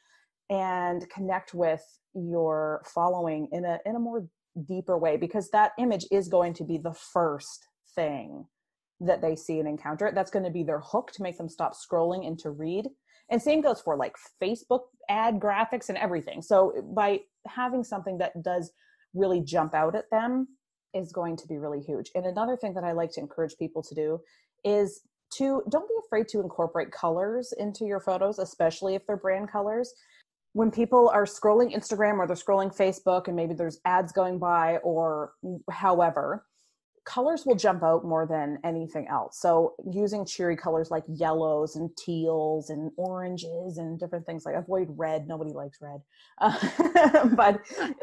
and 0.51 1.09
connect 1.09 1.55
with 1.55 1.83
your 2.15 2.83
following 2.87 3.49
in 3.53 3.65
a 3.65 3.79
in 3.87 3.97
a 3.97 3.99
more 3.99 4.27
deeper 4.67 4.97
way 4.97 5.17
because 5.17 5.51
that 5.51 5.73
image 5.79 6.07
is 6.13 6.29
going 6.29 6.55
to 6.55 6.65
be 6.65 6.79
the 6.79 6.93
first 6.93 7.67
thing 7.95 8.47
that 9.01 9.21
they 9.21 9.35
see 9.35 9.59
and 9.59 9.69
encounter. 9.69 10.13
That's 10.15 10.31
going 10.31 10.45
to 10.45 10.51
be 10.51 10.63
their 10.63 10.81
hook 10.81 11.11
to 11.13 11.23
make 11.23 11.39
them 11.39 11.49
stop 11.49 11.73
scrolling 11.75 12.27
and 12.27 12.39
to 12.41 12.51
read. 12.51 12.89
And 13.31 13.41
same 13.41 13.63
goes 13.63 13.81
for 13.81 13.97
like 13.97 14.15
Facebook 14.43 14.83
ad 15.09 15.41
graphics 15.41 15.89
and 15.89 15.99
everything. 15.99 16.43
So 16.43 16.73
by 16.95 17.21
having 17.47 17.85
something 17.85 18.19
that 18.19 18.43
does 18.43 18.73
really 19.15 19.41
jump 19.41 19.75
out 19.75 19.95
at 19.95 20.11
them 20.11 20.49
is 20.93 21.13
going 21.13 21.37
to 21.37 21.47
be 21.49 21.59
really 21.59 21.81
huge. 21.81 22.11
And 22.15 22.27
another 22.27 22.57
thing 22.57 22.75
that 22.75 22.85
I 22.85 22.93
like 22.93 23.11
to 23.13 23.21
encourage 23.21 23.57
people 23.57 23.83
to 23.83 23.95
do 23.95 24.21
is 24.65 25.03
to 25.39 25.63
don't 25.71 25.89
be 25.89 25.95
afraid 26.07 26.29
to 26.29 26.41
incorporate 26.41 26.93
colors 26.93 27.53
into 27.59 27.85
your 27.85 28.01
photos, 28.01 28.39
especially 28.39 28.95
if 28.95 29.07
they're 29.07 29.17
brand 29.17 29.51
colors. 29.51 29.93
When 30.53 30.71
people 30.71 31.11
are 31.13 31.25
scrolling 31.25 31.75
Instagram 31.75 32.19
or 32.19 32.27
they're 32.27 32.37
scrolling 32.37 32.75
Facebook 32.75 33.27
and 33.27 33.35
maybe 33.35 33.55
there's 33.55 33.81
ads 33.85 34.13
going 34.13 34.39
by 34.39 34.77
or 34.79 35.33
however, 35.71 36.45
colors 37.05 37.45
will 37.45 37.55
jump 37.55 37.83
out 37.83 38.05
more 38.05 38.27
than 38.27 38.59
anything 38.65 39.07
else. 39.09 39.39
So 39.39 39.75
using 39.91 40.25
cheery 40.25 40.57
colors 40.57 40.91
like 40.91 41.05
yellows 41.07 41.77
and 41.77 41.95
teals 41.97 42.71
and 42.71 42.91
oranges 42.97 43.79
and 43.79 43.99
different 43.99 44.27
things 44.27 44.47
like 44.47 44.55
avoid 44.55 44.89
red. 44.91 45.29
Nobody 45.29 45.53
likes 45.53 45.79
red, 45.81 46.01
uh, 46.39 47.29
but 47.37 47.61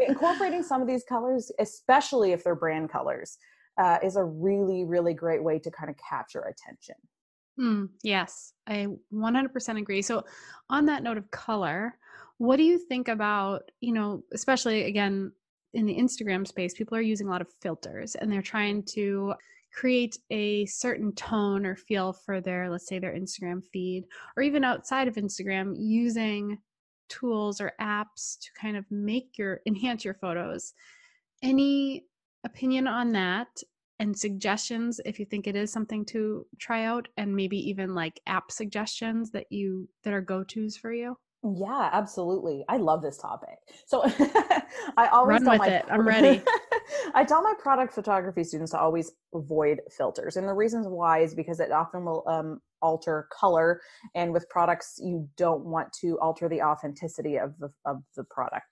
incorporating 0.08 0.64
some 0.64 0.82
of 0.82 0.88
these 0.88 1.04
colors, 1.04 1.52
especially 1.60 2.32
if 2.32 2.44
they're 2.44 2.56
brand 2.56 2.90
colors, 2.90 3.38
uh, 3.78 3.98
is 4.04 4.16
a 4.16 4.24
really 4.24 4.84
really 4.86 5.14
great 5.14 5.44
way 5.44 5.58
to 5.60 5.72
kind 5.72 5.90
of 5.90 5.96
capture 5.98 6.42
attention. 6.42 6.96
Mm, 7.60 7.90
yes, 8.04 8.54
I 8.68 8.88
100% 9.14 9.78
agree. 9.78 10.02
So 10.02 10.24
on 10.70 10.86
that 10.86 11.04
note 11.04 11.18
of 11.18 11.30
color, 11.32 11.98
what 12.38 12.58
do 12.58 12.64
you 12.64 12.78
think 12.78 13.08
about 13.08 13.72
you 13.82 13.94
know 13.94 14.24
especially 14.34 14.84
again 14.84 15.32
in 15.74 15.86
the 15.86 15.98
Instagram 15.98 16.48
space, 16.48 16.74
people 16.74 16.98
are 16.98 17.02
using 17.02 17.28
a 17.28 17.30
lot 17.30 17.42
of 17.42 17.54
filters 17.62 18.16
and 18.16 18.32
they're 18.32 18.42
trying 18.42 18.84
to 18.84 19.34
create 19.74 20.18
a 20.30 20.66
certain 20.66 21.14
tone 21.14 21.66
or 21.66 21.76
feel 21.76 22.12
for 22.12 22.42
their, 22.42 22.70
let's 22.70 22.88
say, 22.88 23.00
their 23.00 23.16
Instagram 23.16 23.64
feed, 23.72 24.04
or 24.36 24.44
even 24.44 24.64
outside 24.64 25.08
of 25.08 25.16
Instagram, 25.16 25.74
using 25.78 26.58
tools 27.08 27.62
or 27.62 27.74
apps 27.80 28.40
to 28.40 28.50
kind 28.60 28.76
of 28.76 28.86
make 28.92 29.38
your 29.38 29.62
enhance 29.66 30.04
your 30.04 30.14
photos. 30.14 30.74
Any 31.42 32.06
opinion 32.44 32.88
on 32.88 33.12
that? 33.14 33.62
And 34.00 34.18
suggestions 34.18 35.00
if 35.06 35.20
you 35.20 35.26
think 35.26 35.46
it 35.46 35.56
is 35.56 35.72
something 35.72 36.04
to 36.06 36.46
try 36.58 36.86
out, 36.86 37.08
and 37.18 37.36
maybe 37.36 37.58
even 37.70 37.94
like 37.94 38.20
app 38.26 38.52
suggestions 38.52 39.32
that 39.32 39.46
you 39.52 39.88
that 40.04 40.14
are 40.14 40.22
go 40.22 40.44
tos 40.44 40.76
for 40.76 40.92
you. 40.92 41.18
Yeah, 41.44 41.90
absolutely. 41.92 42.64
I 42.70 42.78
love 42.78 43.02
this 43.02 43.18
topic. 43.18 43.58
So 43.88 44.04
I 44.98 45.08
always 45.12 45.42
Run 45.42 45.44
tell 45.44 45.54
with 45.54 45.60
my, 45.62 45.68
it. 45.68 45.86
I'm 45.90 46.08
ready. 46.08 46.44
I 47.16 47.24
tell 47.24 47.42
my 47.42 47.54
product 47.58 47.94
photography 47.94 48.44
students 48.44 48.72
to 48.72 48.80
always 48.80 49.12
avoid 49.34 49.82
filters. 49.90 50.38
And 50.38 50.48
the 50.48 50.54
reasons 50.54 50.88
why 50.88 51.20
is 51.20 51.34
because 51.34 51.60
it 51.60 51.72
often 51.72 52.06
will 52.06 52.24
um, 52.28 52.62
alter 52.84 53.28
color. 53.32 53.82
And 54.14 54.32
with 54.32 54.48
products, 54.50 55.00
you 55.04 55.28
don't 55.36 55.66
want 55.66 55.92
to 56.02 56.20
alter 56.20 56.48
the 56.48 56.62
authenticity 56.62 57.38
of 57.38 57.58
the, 57.58 57.72
of 57.86 58.04
the 58.16 58.24
product. 58.26 58.66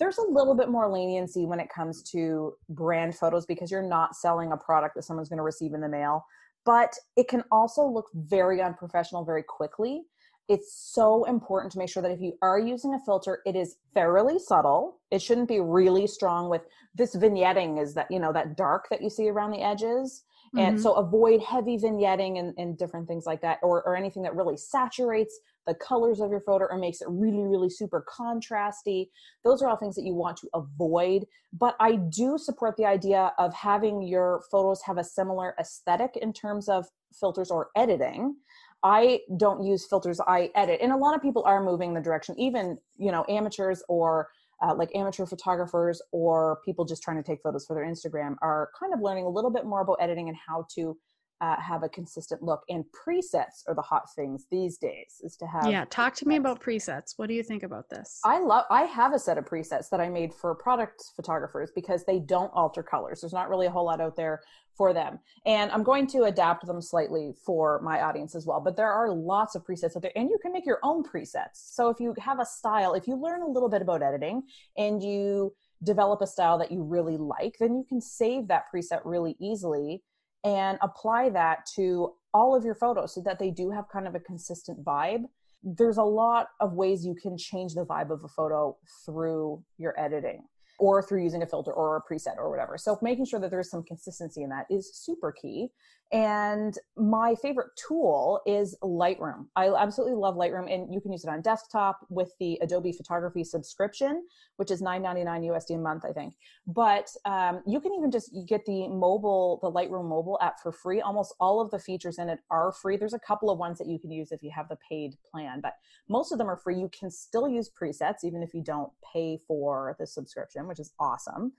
There's 0.00 0.18
a 0.18 0.22
little 0.22 0.56
bit 0.56 0.70
more 0.70 0.92
leniency 0.92 1.46
when 1.46 1.60
it 1.60 1.68
comes 1.72 2.02
to 2.10 2.54
brand 2.68 3.14
photos 3.14 3.46
because 3.46 3.70
you're 3.70 3.82
not 3.82 4.16
selling 4.16 4.50
a 4.50 4.56
product 4.56 4.96
that 4.96 5.04
someone's 5.04 5.28
going 5.28 5.38
to 5.38 5.44
receive 5.44 5.72
in 5.72 5.80
the 5.80 5.88
mail 5.88 6.24
but 6.64 6.92
it 7.16 7.28
can 7.28 7.42
also 7.50 7.82
look 7.82 8.06
very 8.14 8.60
unprofessional 8.60 9.24
very 9.24 9.42
quickly 9.42 10.02
it's 10.48 10.74
so 10.94 11.24
important 11.24 11.70
to 11.72 11.78
make 11.78 11.90
sure 11.90 12.02
that 12.02 12.10
if 12.10 12.20
you 12.20 12.32
are 12.40 12.58
using 12.58 12.94
a 12.94 13.00
filter 13.00 13.40
it 13.44 13.54
is 13.54 13.76
fairly 13.94 14.38
subtle. 14.38 14.98
It 15.10 15.20
shouldn't 15.20 15.48
be 15.48 15.60
really 15.60 16.06
strong 16.06 16.48
with 16.48 16.62
this 16.94 17.14
vignetting 17.14 17.80
is 17.80 17.94
that 17.94 18.10
you 18.10 18.18
know 18.18 18.32
that 18.32 18.56
dark 18.56 18.88
that 18.90 19.02
you 19.02 19.10
see 19.10 19.28
around 19.28 19.52
the 19.52 19.62
edges. 19.62 20.24
Mm-hmm. 20.54 20.66
and 20.66 20.80
so 20.80 20.94
avoid 20.94 21.42
heavy 21.42 21.76
vignetting 21.76 22.38
and, 22.38 22.54
and 22.56 22.78
different 22.78 23.06
things 23.06 23.26
like 23.26 23.42
that 23.42 23.58
or, 23.62 23.82
or 23.82 23.94
anything 23.94 24.22
that 24.22 24.34
really 24.34 24.56
saturates 24.56 25.38
the 25.66 25.74
colors 25.74 26.20
of 26.20 26.30
your 26.30 26.40
photo 26.40 26.64
or 26.70 26.78
makes 26.78 27.02
it 27.02 27.08
really 27.10 27.42
really 27.42 27.68
super 27.68 28.02
contrasty. 28.08 29.08
Those 29.44 29.60
are 29.60 29.68
all 29.68 29.76
things 29.76 29.94
that 29.96 30.06
you 30.06 30.14
want 30.14 30.38
to 30.38 30.48
avoid. 30.54 31.26
But 31.52 31.76
i 31.80 31.96
do 31.96 32.38
support 32.38 32.78
the 32.78 32.86
idea 32.86 33.32
of 33.38 33.52
having 33.52 34.00
your 34.02 34.42
photos 34.50 34.80
have 34.86 34.96
a 34.96 35.04
similar 35.04 35.54
aesthetic 35.60 36.16
in 36.16 36.32
terms 36.32 36.70
of 36.70 36.86
filters 37.12 37.50
or 37.50 37.68
editing 37.76 38.34
I 38.82 39.20
don't 39.36 39.64
use 39.64 39.86
filters, 39.86 40.20
I 40.20 40.50
edit. 40.54 40.80
And 40.80 40.92
a 40.92 40.96
lot 40.96 41.14
of 41.14 41.22
people 41.22 41.42
are 41.44 41.62
moving 41.62 41.90
in 41.90 41.94
the 41.94 42.00
direction, 42.00 42.38
even, 42.38 42.78
you 42.96 43.10
know, 43.10 43.24
amateurs 43.28 43.82
or 43.88 44.28
uh, 44.62 44.74
like 44.74 44.90
amateur 44.94 45.26
photographers 45.26 46.00
or 46.12 46.60
people 46.64 46.84
just 46.84 47.02
trying 47.02 47.16
to 47.16 47.22
take 47.22 47.40
photos 47.42 47.66
for 47.66 47.74
their 47.74 47.84
Instagram 47.84 48.34
are 48.42 48.70
kind 48.78 48.92
of 48.92 49.00
learning 49.00 49.24
a 49.24 49.28
little 49.28 49.50
bit 49.50 49.64
more 49.64 49.80
about 49.80 49.98
editing 50.00 50.28
and 50.28 50.36
how 50.46 50.66
to 50.74 50.96
uh, 51.40 51.54
have 51.60 51.84
a 51.84 51.88
consistent 51.88 52.42
look. 52.42 52.62
And 52.68 52.84
presets 52.86 53.62
are 53.68 53.74
the 53.74 53.82
hot 53.82 54.12
things 54.14 54.46
these 54.50 54.76
days. 54.78 55.20
Is 55.22 55.36
to 55.36 55.46
have 55.46 55.70
yeah. 55.70 55.84
Talk 55.88 56.14
to 56.16 56.26
me 56.26 56.36
about 56.36 56.60
presets. 56.60 57.12
What 57.16 57.28
do 57.28 57.34
you 57.34 57.44
think 57.44 57.62
about 57.62 57.88
this? 57.88 58.20
I 58.24 58.40
love. 58.40 58.64
I 58.70 58.82
have 58.82 59.14
a 59.14 59.18
set 59.18 59.38
of 59.38 59.44
presets 59.44 59.88
that 59.90 60.00
I 60.00 60.08
made 60.08 60.34
for 60.34 60.54
product 60.54 61.04
photographers 61.14 61.70
because 61.74 62.04
they 62.04 62.18
don't 62.18 62.50
alter 62.54 62.82
colors. 62.82 63.20
There's 63.20 63.32
not 63.32 63.48
really 63.48 63.66
a 63.66 63.70
whole 63.70 63.84
lot 63.84 64.00
out 64.00 64.16
there 64.16 64.40
for 64.78 64.94
them, 64.94 65.18
and 65.44 65.70
I'm 65.72 65.82
going 65.82 66.06
to 66.06 66.22
adapt 66.22 66.64
them 66.64 66.80
slightly 66.80 67.34
for 67.44 67.80
my 67.82 68.00
audience 68.00 68.36
as 68.36 68.46
well. 68.46 68.60
But 68.60 68.76
there 68.76 68.90
are 68.90 69.10
lots 69.10 69.56
of 69.56 69.66
presets 69.66 69.96
out 69.96 70.02
there, 70.02 70.12
and 70.16 70.30
you 70.30 70.38
can 70.40 70.52
make 70.52 70.64
your 70.64 70.78
own 70.84 71.02
presets. 71.02 71.74
So 71.74 71.90
if 71.90 71.98
you 71.98 72.14
have 72.18 72.38
a 72.38 72.46
style, 72.46 72.94
if 72.94 73.08
you 73.08 73.20
learn 73.20 73.42
a 73.42 73.48
little 73.48 73.68
bit 73.68 73.82
about 73.82 74.02
editing, 74.02 74.44
and 74.78 75.02
you 75.02 75.52
develop 75.82 76.22
a 76.22 76.26
style 76.26 76.58
that 76.58 76.72
you 76.72 76.82
really 76.82 77.16
like, 77.16 77.56
then 77.58 77.74
you 77.74 77.84
can 77.88 78.00
save 78.00 78.48
that 78.48 78.66
preset 78.72 79.00
really 79.04 79.36
easily 79.40 80.02
and 80.44 80.78
apply 80.80 81.30
that 81.30 81.66
to 81.74 82.14
all 82.32 82.54
of 82.54 82.64
your 82.64 82.74
photos 82.74 83.14
so 83.14 83.20
that 83.20 83.38
they 83.38 83.50
do 83.50 83.70
have 83.70 83.88
kind 83.88 84.06
of 84.06 84.14
a 84.14 84.20
consistent 84.20 84.82
vibe. 84.84 85.24
There's 85.64 85.96
a 85.96 86.02
lot 86.02 86.48
of 86.60 86.74
ways 86.74 87.04
you 87.04 87.16
can 87.16 87.36
change 87.36 87.74
the 87.74 87.84
vibe 87.84 88.10
of 88.10 88.22
a 88.22 88.28
photo 88.28 88.76
through 89.04 89.62
your 89.76 89.98
editing 89.98 90.44
or 90.78 91.02
through 91.02 91.22
using 91.22 91.42
a 91.42 91.46
filter 91.46 91.72
or 91.72 91.96
a 91.96 92.02
preset 92.02 92.36
or 92.38 92.50
whatever. 92.50 92.78
So 92.78 92.98
making 93.02 93.26
sure 93.26 93.40
that 93.40 93.50
there's 93.50 93.70
some 93.70 93.82
consistency 93.82 94.42
in 94.42 94.50
that 94.50 94.66
is 94.70 94.94
super 94.94 95.32
key. 95.32 95.70
And 96.10 96.74
my 96.96 97.34
favorite 97.34 97.68
tool 97.76 98.40
is 98.46 98.74
Lightroom. 98.82 99.46
I 99.56 99.68
absolutely 99.68 100.16
love 100.16 100.36
Lightroom, 100.36 100.72
and 100.72 100.92
you 100.92 101.02
can 101.02 101.12
use 101.12 101.22
it 101.22 101.28
on 101.28 101.42
desktop 101.42 102.06
with 102.08 102.32
the 102.40 102.58
Adobe 102.62 102.92
Photography 102.92 103.44
subscription, 103.44 104.26
which 104.56 104.70
is 104.70 104.80
$9.99 104.80 105.50
USD 105.50 105.74
a 105.74 105.78
month, 105.78 106.06
I 106.06 106.12
think. 106.12 106.34
But 106.66 107.10
um, 107.26 107.62
you 107.66 107.78
can 107.78 107.92
even 107.92 108.10
just 108.10 108.34
get 108.46 108.64
the 108.64 108.88
mobile, 108.88 109.58
the 109.60 109.70
Lightroom 109.70 110.08
mobile 110.08 110.38
app 110.40 110.60
for 110.60 110.72
free. 110.72 111.02
Almost 111.02 111.34
all 111.40 111.60
of 111.60 111.70
the 111.70 111.78
features 111.78 112.18
in 112.18 112.30
it 112.30 112.38
are 112.50 112.72
free. 112.72 112.96
There's 112.96 113.12
a 113.12 113.18
couple 113.18 113.50
of 113.50 113.58
ones 113.58 113.76
that 113.76 113.86
you 113.86 113.98
can 113.98 114.10
use 114.10 114.32
if 114.32 114.42
you 114.42 114.50
have 114.54 114.70
the 114.70 114.78
paid 114.88 115.14
plan, 115.30 115.60
but 115.60 115.74
most 116.08 116.32
of 116.32 116.38
them 116.38 116.48
are 116.48 116.56
free. 116.56 116.78
You 116.78 116.88
can 116.98 117.10
still 117.10 117.48
use 117.48 117.70
presets 117.70 118.24
even 118.24 118.42
if 118.42 118.54
you 118.54 118.62
don't 118.62 118.90
pay 119.12 119.38
for 119.46 119.94
the 119.98 120.06
subscription, 120.06 120.66
which 120.66 120.80
is 120.80 120.94
awesome 120.98 121.52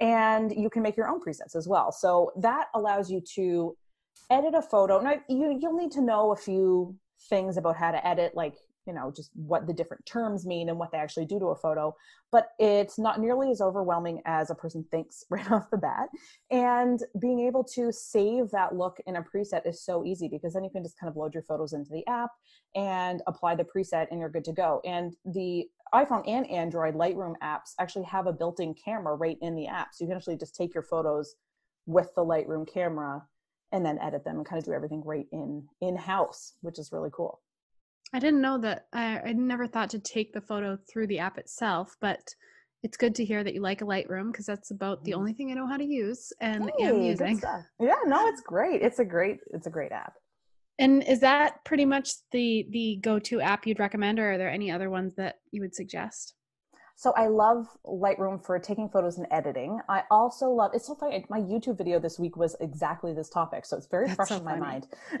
and 0.00 0.52
you 0.56 0.68
can 0.68 0.82
make 0.82 0.96
your 0.96 1.08
own 1.08 1.20
presets 1.20 1.54
as 1.54 1.68
well. 1.68 1.92
So 1.92 2.32
that 2.36 2.66
allows 2.74 3.10
you 3.10 3.20
to 3.34 3.76
edit 4.30 4.54
a 4.54 4.62
photo. 4.62 5.00
Now 5.00 5.14
you 5.28 5.56
you'll 5.60 5.76
need 5.76 5.92
to 5.92 6.02
know 6.02 6.32
a 6.32 6.36
few 6.36 6.96
things 7.28 7.56
about 7.56 7.76
how 7.76 7.90
to 7.90 8.06
edit, 8.06 8.32
like 8.34 8.56
you 8.86 8.92
know 8.92 9.12
just 9.14 9.30
what 9.34 9.66
the 9.66 9.72
different 9.72 10.04
terms 10.06 10.46
mean 10.46 10.68
and 10.68 10.78
what 10.78 10.92
they 10.92 10.98
actually 10.98 11.26
do 11.26 11.38
to 11.38 11.46
a 11.46 11.56
photo 11.56 11.94
but 12.34 12.48
it's 12.58 12.98
not 12.98 13.20
nearly 13.20 13.52
as 13.52 13.60
overwhelming 13.60 14.20
as 14.26 14.50
a 14.50 14.56
person 14.56 14.84
thinks 14.90 15.22
right 15.30 15.48
off 15.52 15.70
the 15.70 15.76
bat. 15.76 16.08
And 16.50 16.98
being 17.20 17.38
able 17.38 17.62
to 17.74 17.92
save 17.92 18.50
that 18.50 18.74
look 18.74 18.96
in 19.06 19.14
a 19.14 19.22
preset 19.22 19.64
is 19.68 19.84
so 19.84 20.04
easy 20.04 20.26
because 20.26 20.54
then 20.54 20.64
you 20.64 20.70
can 20.70 20.82
just 20.82 20.98
kind 20.98 21.08
of 21.08 21.16
load 21.16 21.32
your 21.32 21.44
photos 21.44 21.74
into 21.74 21.90
the 21.92 22.04
app 22.08 22.30
and 22.74 23.22
apply 23.28 23.54
the 23.54 23.62
preset 23.62 24.08
and 24.10 24.18
you're 24.18 24.28
good 24.28 24.42
to 24.46 24.52
go. 24.52 24.80
And 24.84 25.14
the 25.24 25.68
iphone 25.94 26.28
and 26.28 26.50
android 26.50 26.96
lightroom 26.96 27.34
apps 27.40 27.74
actually 27.78 28.06
have 28.06 28.26
a 28.26 28.32
built-in 28.32 28.74
camera 28.84 29.14
right 29.14 29.38
in 29.40 29.54
the 29.54 29.68
app. 29.68 29.94
So 29.94 30.02
you 30.02 30.08
can 30.08 30.16
actually 30.16 30.38
just 30.38 30.56
take 30.56 30.74
your 30.74 30.82
photos 30.82 31.36
with 31.86 32.08
the 32.16 32.24
lightroom 32.24 32.66
camera 32.66 33.22
and 33.74 33.84
then 33.84 33.98
edit 33.98 34.24
them 34.24 34.36
and 34.36 34.46
kind 34.46 34.58
of 34.58 34.64
do 34.64 34.72
everything 34.72 35.02
right 35.04 35.26
in 35.32 35.66
in 35.82 35.96
house 35.96 36.54
which 36.62 36.78
is 36.78 36.92
really 36.92 37.10
cool. 37.12 37.40
I 38.12 38.20
didn't 38.20 38.42
know 38.42 38.58
that 38.58 38.86
I, 38.92 39.18
I 39.18 39.32
never 39.32 39.66
thought 39.66 39.90
to 39.90 39.98
take 39.98 40.32
the 40.32 40.40
photo 40.40 40.78
through 40.88 41.08
the 41.08 41.18
app 41.18 41.36
itself 41.36 41.96
but 42.00 42.22
it's 42.84 42.96
good 42.96 43.14
to 43.16 43.24
hear 43.24 43.42
that 43.42 43.54
you 43.54 43.60
like 43.60 43.82
a 43.82 43.84
lightroom 43.84 44.30
because 44.30 44.46
that's 44.46 44.70
about 44.70 45.02
the 45.02 45.10
mm-hmm. 45.10 45.20
only 45.20 45.32
thing 45.32 45.50
i 45.50 45.54
know 45.54 45.66
how 45.66 45.76
to 45.76 45.84
use 45.84 46.32
and 46.40 46.70
hey, 46.78 46.86
am 46.86 47.02
using. 47.02 47.42
yeah 47.80 47.94
no 48.06 48.26
it's 48.28 48.42
great. 48.42 48.80
It's 48.82 49.00
a 49.00 49.04
great 49.04 49.40
it's 49.52 49.66
a 49.66 49.70
great 49.70 49.92
app. 49.92 50.14
And 50.78 51.04
is 51.04 51.20
that 51.20 51.64
pretty 51.64 51.84
much 51.84 52.10
the 52.32 52.66
the 52.70 52.98
go-to 53.00 53.40
app 53.40 53.66
you'd 53.66 53.78
recommend 53.78 54.18
or 54.18 54.32
are 54.32 54.38
there 54.38 54.50
any 54.50 54.70
other 54.70 54.90
ones 54.90 55.14
that 55.16 55.36
you 55.50 55.60
would 55.60 55.74
suggest 55.74 56.34
so 56.96 57.12
I 57.16 57.26
love 57.26 57.66
Lightroom 57.84 58.44
for 58.44 58.58
taking 58.58 58.88
photos 58.88 59.18
and 59.18 59.26
editing. 59.30 59.80
I 59.88 60.02
also 60.10 60.48
love 60.48 60.70
it's 60.74 60.86
so 60.86 60.94
funny. 60.94 61.24
My 61.28 61.40
YouTube 61.40 61.76
video 61.76 61.98
this 61.98 62.18
week 62.18 62.36
was 62.36 62.56
exactly 62.60 63.12
this 63.12 63.28
topic, 63.28 63.66
so 63.66 63.76
it's 63.76 63.86
very 63.88 64.06
That's 64.06 64.16
fresh 64.16 64.28
so 64.28 64.36
in 64.36 64.44
my 64.44 64.56
mind. 64.56 64.86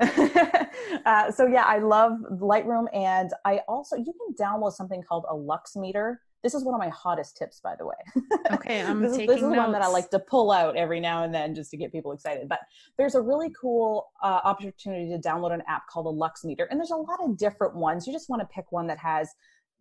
uh, 1.06 1.32
so 1.32 1.46
yeah, 1.46 1.64
I 1.64 1.78
love 1.78 2.12
Lightroom, 2.30 2.86
and 2.94 3.32
I 3.44 3.60
also 3.66 3.96
you 3.96 4.04
can 4.12 4.34
download 4.38 4.72
something 4.72 5.02
called 5.02 5.24
a 5.28 5.34
lux 5.34 5.74
meter. 5.74 6.20
This 6.44 6.54
is 6.54 6.62
one 6.62 6.74
of 6.74 6.78
my 6.78 6.90
hottest 6.90 7.36
tips, 7.36 7.60
by 7.60 7.74
the 7.76 7.86
way. 7.86 7.94
Okay, 8.52 8.82
I'm 8.82 9.00
this, 9.00 9.12
taking 9.12 9.26
this 9.26 9.36
is 9.38 9.42
notes. 9.42 9.56
one 9.56 9.72
that 9.72 9.80
I 9.80 9.88
like 9.88 10.10
to 10.10 10.18
pull 10.18 10.50
out 10.52 10.76
every 10.76 11.00
now 11.00 11.24
and 11.24 11.34
then 11.34 11.54
just 11.54 11.70
to 11.70 11.78
get 11.78 11.90
people 11.90 12.12
excited. 12.12 12.46
But 12.46 12.60
there's 12.98 13.14
a 13.14 13.20
really 13.20 13.50
cool 13.58 14.10
uh, 14.22 14.40
opportunity 14.44 15.10
to 15.10 15.18
download 15.18 15.54
an 15.54 15.62
app 15.66 15.88
called 15.90 16.06
a 16.06 16.10
lux 16.10 16.44
meter, 16.44 16.64
and 16.70 16.78
there's 16.78 16.90
a 16.90 16.96
lot 16.96 17.18
of 17.24 17.38
different 17.38 17.74
ones. 17.74 18.06
You 18.06 18.12
just 18.12 18.28
want 18.28 18.42
to 18.42 18.46
pick 18.54 18.70
one 18.70 18.86
that 18.88 18.98
has 18.98 19.30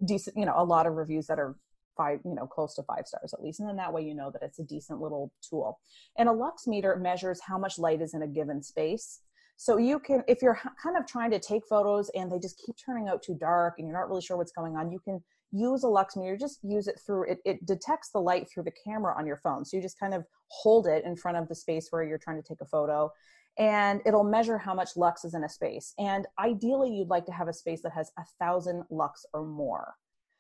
decent, 0.06 0.38
you 0.38 0.45
know, 0.45 0.53
a 0.56 0.63
lot 0.63 0.88
of 0.88 0.93
reviews 0.93 1.27
that 1.27 1.39
are 1.39 1.56
five, 1.95 2.19
you 2.25 2.36
know, 2.36 2.47
close 2.47 2.75
to 2.75 2.84
five 2.84 3.06
stars 3.06 3.34
at 3.34 3.41
least. 3.43 3.60
And 3.60 3.69
then 3.69 3.77
that 3.77 3.93
way 3.93 4.03
you 4.03 4.15
know 4.15 4.32
that 4.32 4.41
it's 4.41 4.60
a 4.60 4.63
decent 4.63 5.01
little 5.01 5.32
tool. 5.47 5.79
And 6.17 6.29
a 6.29 6.32
lux 6.32 6.67
meter 6.67 6.95
measures 6.95 7.39
how 7.41 7.58
much 7.58 7.79
light 7.79 8.01
is 8.01 8.13
in 8.13 8.23
a 8.23 8.27
given 8.27 8.62
space. 8.62 9.21
So 9.58 9.77
you 9.77 9.99
can, 9.99 10.23
if 10.27 10.41
you're 10.41 10.60
kind 10.82 10.97
of 10.97 11.06
trying 11.06 11.32
to 11.32 11.39
take 11.39 11.63
photos 11.69 12.10
and 12.15 12.32
they 12.32 12.39
just 12.39 12.62
keep 12.65 12.75
turning 12.84 13.08
out 13.08 13.21
too 13.21 13.36
dark 13.39 13.75
and 13.77 13.88
you're 13.88 13.97
not 13.97 14.10
really 14.10 14.21
sure 14.21 14.36
what's 14.36 14.51
going 14.51 14.75
on, 14.75 14.91
you 14.91 14.99
can 14.99 15.23
use 15.51 15.84
a 15.84 15.88
lux 15.88 16.15
meter. 16.15 16.36
Just 16.36 16.60
use 16.63 16.88
it 16.88 16.99
through 17.06 17.29
it. 17.29 17.38
It 17.45 17.65
detects 17.65 18.10
the 18.10 18.19
light 18.19 18.47
through 18.49 18.63
the 18.63 18.73
camera 18.84 19.13
on 19.17 19.27
your 19.27 19.38
phone. 19.38 19.63
So 19.63 19.77
you 19.77 19.84
just 19.84 19.99
kind 19.99 20.15
of 20.15 20.25
hold 20.47 20.88
it 20.88 21.06
in 21.06 21.15
front 21.15 21.38
of 21.38 21.47
the 21.47 21.56
space 21.56 21.88
where 21.91 22.03
you're 22.03 22.17
trying 22.17 22.41
to 22.41 22.47
take 22.47 22.62
a 22.62 22.65
photo, 22.65 23.12
and 23.60 24.01
it'll 24.03 24.23
measure 24.23 24.58
how 24.58 24.73
much 24.73 24.97
lux 24.97 25.23
is 25.23 25.36
in 25.36 25.43
a 25.43 25.49
space. 25.49 25.93
And 25.99 26.25
ideally, 26.39 26.89
you'd 26.89 27.10
like 27.10 27.25
to 27.27 27.32
have 27.32 27.47
a 27.47 27.53
space 27.53 27.84
that 27.84 27.91
has 27.93 28.12
a 28.17 28.23
thousand 28.39 28.84
lux 28.89 29.27
or 29.32 29.45
more 29.45 29.93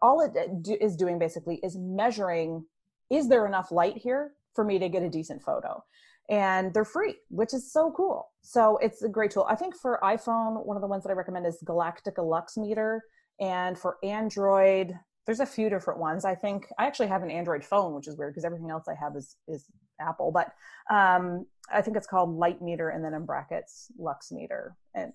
all 0.03 0.19
it 0.19 0.35
is 0.81 0.95
doing 0.95 1.17
basically 1.17 1.59
is 1.63 1.77
measuring 1.77 2.65
is 3.09 3.29
there 3.29 3.47
enough 3.47 3.71
light 3.71 3.97
here 3.97 4.33
for 4.53 4.63
me 4.63 4.77
to 4.77 4.89
get 4.89 5.01
a 5.01 5.09
decent 5.09 5.41
photo? 5.41 5.83
And 6.29 6.73
they're 6.73 6.85
free 6.85 7.15
which 7.29 7.53
is 7.53 7.71
so 7.71 7.91
cool. 7.95 8.29
So 8.41 8.77
it's 8.77 9.01
a 9.01 9.09
great 9.09 9.31
tool. 9.31 9.47
I 9.49 9.55
think 9.55 9.75
for 9.75 9.99
iphone 10.03 10.65
one 10.65 10.77
of 10.77 10.81
the 10.81 10.87
ones 10.87 11.03
that 11.03 11.09
i 11.09 11.13
recommend 11.13 11.47
is 11.47 11.63
galactica 11.65 12.23
lux 12.23 12.57
meter. 12.57 13.01
And 13.39 13.77
for 13.79 13.97
android 14.03 14.93
there's 15.25 15.39
a 15.39 15.45
few 15.45 15.69
different 15.69 16.01
ones. 16.01 16.25
I 16.25 16.35
think 16.35 16.67
i 16.77 16.85
actually 16.85 17.07
have 17.07 17.23
an 17.23 17.31
android 17.31 17.63
phone 17.63 17.95
which 17.95 18.07
is 18.07 18.17
weird 18.17 18.33
because 18.33 18.45
everything 18.45 18.69
else 18.69 18.87
i 18.89 18.95
have 18.95 19.15
is 19.15 19.37
is 19.47 19.65
apple. 20.01 20.31
But 20.31 20.53
um 20.93 21.45
i 21.71 21.81
think 21.81 21.95
it's 21.95 22.07
called 22.07 22.37
light 22.37 22.61
meter 22.61 22.89
and 22.89 23.03
then 23.05 23.13
in 23.13 23.25
brackets 23.25 23.89
lux 23.97 24.33
meter. 24.33 24.75
And 24.95 25.13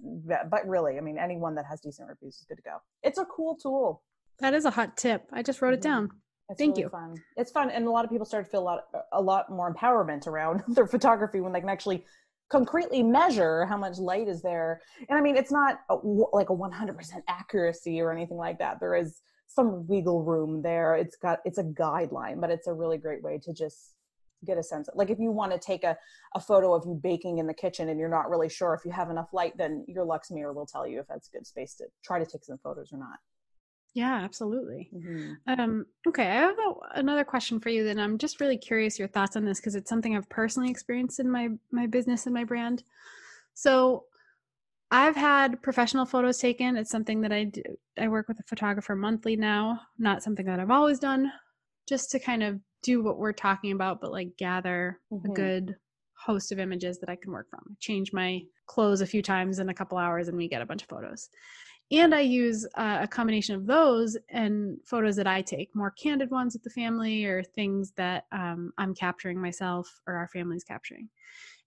but 0.51 0.66
really 0.66 0.96
i 0.96 1.01
mean 1.01 1.18
anyone 1.18 1.55
that 1.57 1.66
has 1.66 1.81
decent 1.81 2.09
reviews 2.09 2.37
is 2.37 2.46
good 2.48 2.57
to 2.57 2.62
go. 2.62 2.79
It's 3.03 3.18
a 3.18 3.27
cool 3.27 3.57
tool 3.57 4.03
that 4.40 4.55
is 4.55 4.64
a 4.64 4.70
hot 4.70 4.96
tip. 4.96 5.24
I 5.33 5.42
just 5.42 5.61
wrote 5.62 5.74
it 5.74 5.81
mm-hmm. 5.81 5.90
down. 5.90 6.09
It's 6.51 6.59
Thank 6.59 6.77
really 6.77 6.85
you. 6.85 6.88
Fun. 6.88 7.14
It's 7.37 7.51
fun, 7.51 7.70
and 7.70 7.87
a 7.87 7.90
lot 7.90 8.05
of 8.05 8.11
people 8.11 8.24
start 8.24 8.46
to 8.46 8.51
feel 8.51 8.62
a 8.62 8.64
lot, 8.64 8.85
a 9.12 9.20
lot 9.20 9.51
more 9.51 9.72
empowerment 9.72 10.27
around 10.27 10.62
their 10.68 10.87
photography 10.87 11.40
when 11.40 11.53
they 11.53 11.61
can 11.61 11.68
actually 11.68 12.05
concretely 12.51 13.03
measure 13.03 13.66
how 13.66 13.77
much 13.77 13.98
light 13.98 14.29
is 14.29 14.40
there. 14.40 14.81
And 15.09 15.18
I 15.18 15.20
mean, 15.20 15.37
it's 15.37 15.53
not 15.53 15.81
a, 15.90 15.96
like 16.33 16.48
a 16.48 16.57
100% 16.57 16.96
accuracy 17.29 18.01
or 18.01 18.11
anything 18.11 18.38
like 18.38 18.59
that. 18.59 18.81
There 18.81 18.94
is 18.94 19.20
some 19.46 19.87
wiggle 19.87 20.22
room 20.22 20.62
there. 20.62 20.94
It's 20.96 21.16
got 21.16 21.40
it's 21.44 21.59
a 21.59 21.64
guideline, 21.64 22.40
but 22.40 22.51
it's 22.51 22.66
a 22.66 22.72
really 22.72 22.96
great 22.96 23.22
way 23.22 23.38
to 23.42 23.53
just 23.53 23.94
get 24.46 24.57
a 24.57 24.62
sense 24.62 24.88
of 24.88 24.94
like 24.94 25.11
if 25.11 25.18
you 25.18 25.31
want 25.31 25.53
to 25.53 25.59
take 25.59 25.85
a, 25.85 25.96
a 26.35 26.40
photo 26.40 26.72
of 26.72 26.85
you 26.87 26.98
baking 27.03 27.38
in 27.38 27.46
the 27.46 27.55
kitchen 27.55 27.88
and 27.88 27.98
you're 27.98 28.09
not 28.09 28.31
really 28.31 28.48
sure 28.48 28.72
if 28.72 28.85
you 28.85 28.90
have 28.90 29.11
enough 29.11 29.33
light 29.33 29.57
then 29.57 29.85
your 29.88 30.05
lux 30.05 30.31
meter 30.31 30.53
will 30.53 30.66
tell 30.66 30.87
you 30.87 31.01
if 31.01 31.07
that's 31.09 31.29
a 31.29 31.37
good 31.37 31.46
space 31.46 31.74
to 31.74 31.85
try 32.05 32.18
to 32.20 32.27
take 32.27 32.44
some 32.44 32.59
photos 32.62 32.92
or 32.92 32.98
not 32.98 33.18
yeah, 33.98 34.14
absolutely. 34.22 34.88
Mm-hmm. 34.94 35.61
Um, 35.61 35.87
okay, 36.06 36.22
I 36.22 36.34
have 36.34 36.56
a, 36.56 37.00
another 37.00 37.24
question 37.24 37.58
for 37.58 37.68
you. 37.68 37.82
Then 37.82 37.98
I'm 37.98 38.16
just 38.16 38.40
really 38.40 38.56
curious 38.56 38.96
your 38.96 39.08
thoughts 39.08 39.34
on 39.34 39.44
this 39.44 39.58
because 39.58 39.74
it's 39.74 39.90
something 39.90 40.16
I've 40.16 40.28
personally 40.28 40.70
experienced 40.70 41.18
in 41.18 41.28
my 41.28 41.48
my 41.72 41.88
business 41.88 42.26
and 42.26 42.34
my 42.34 42.44
brand. 42.44 42.84
So 43.54 44.04
I've 44.92 45.16
had 45.16 45.61
professional 45.62 46.06
photos 46.06 46.38
taken. 46.38 46.76
It's 46.76 46.92
something 46.92 47.20
that 47.22 47.32
I 47.32 47.44
do. 47.44 47.62
I 47.98 48.06
work 48.06 48.28
with 48.28 48.38
a 48.38 48.44
photographer 48.44 48.94
monthly 48.94 49.34
now, 49.34 49.80
not 49.98 50.22
something 50.22 50.46
that 50.46 50.61
I've 50.61 50.70
always 50.70 51.00
done, 51.00 51.32
just 51.88 52.12
to 52.12 52.20
kind 52.20 52.44
of 52.44 52.61
do 52.84 53.02
what 53.02 53.18
we're 53.18 53.32
talking 53.32 53.72
about, 53.72 54.00
but 54.00 54.12
like 54.12 54.37
gather 54.38 55.00
mm-hmm. 55.12 55.28
a 55.28 55.34
good 55.34 55.76
host 56.16 56.52
of 56.52 56.61
images 56.61 57.00
that 57.00 57.11
I 57.11 57.16
can 57.16 57.32
work 57.32 57.50
from. 57.50 57.76
Change 57.80 58.12
my 58.12 58.42
clothes 58.66 59.00
a 59.00 59.06
few 59.06 59.22
times 59.22 59.58
in 59.58 59.70
a 59.70 59.74
couple 59.74 59.98
hours 59.98 60.28
and 60.28 60.37
we 60.37 60.46
get 60.46 60.62
a 60.62 60.66
bunch 60.66 60.82
of 60.82 60.88
photos. 60.88 61.30
And 61.90 62.14
I 62.14 62.20
use 62.20 62.66
uh, 62.74 62.98
a 63.03 63.09
combination 63.09 63.55
of 63.55 63.66
those 63.66 64.16
and 64.29 64.77
photos 64.85 65.16
that 65.16 65.27
I 65.27 65.40
take, 65.40 65.74
more 65.74 65.90
candid 65.90 66.31
ones 66.31 66.55
with 66.55 66.62
the 66.62 66.70
family 66.70 67.24
or 67.24 67.42
things 67.42 67.92
that 67.96 68.27
um, 68.31 68.72
I'm 68.77 68.94
capturing 68.94 69.40
myself 69.40 70.01
or 70.07 70.14
our 70.14 70.29
family's 70.29 70.64
capturing. 70.64 71.09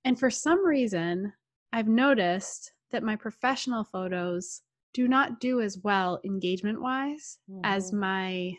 And 0.06 0.20
for 0.20 0.30
some 0.30 0.66
reason, 0.66 1.34
I've 1.74 1.88
noticed 1.88 2.72
that 2.92 3.04
my 3.04 3.16
professional 3.16 3.84
photos 3.84 4.62
do 4.94 5.08
not 5.08 5.40
do 5.40 5.62
as 5.62 5.80
well 5.80 6.20
engagement 6.24 6.82
wise 6.82 7.38
mm-hmm. 7.50 7.62
as 7.64 7.94
my 7.94 8.54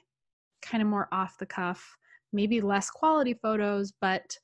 kind 0.62 0.83
of 0.83 0.88
more 0.88 1.09
off 1.12 1.38
the 1.38 1.46
cuff, 1.46 1.96
maybe 2.33 2.61
less 2.61 2.90
quality 2.90 3.35
photos, 3.35 3.92
but 4.01 4.37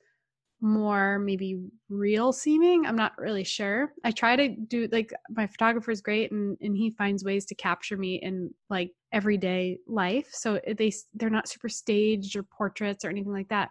more 0.61 1.19
maybe 1.19 1.61
real 1.89 2.33
seeming. 2.33 2.85
I'm 2.85 2.95
not 2.95 3.17
really 3.17 3.43
sure. 3.43 3.93
I 4.03 4.11
try 4.11 4.35
to 4.35 4.49
do 4.49 4.89
like 4.91 5.11
my 5.29 5.47
photographer 5.47 5.91
is 5.91 6.01
great 6.01 6.31
and 6.31 6.57
and 6.61 6.75
he 6.75 6.91
finds 6.91 7.23
ways 7.23 7.45
to 7.45 7.55
capture 7.55 7.97
me 7.97 8.15
in 8.15 8.53
like 8.69 8.91
everyday 9.11 9.77
life. 9.87 10.27
So 10.31 10.59
eh, 10.65 10.73
they 10.77 10.91
they're 11.13 11.29
not 11.29 11.47
super 11.47 11.69
staged 11.69 12.35
or 12.35 12.43
portraits 12.43 13.05
or 13.05 13.09
anything 13.09 13.33
like 13.33 13.49
that. 13.49 13.69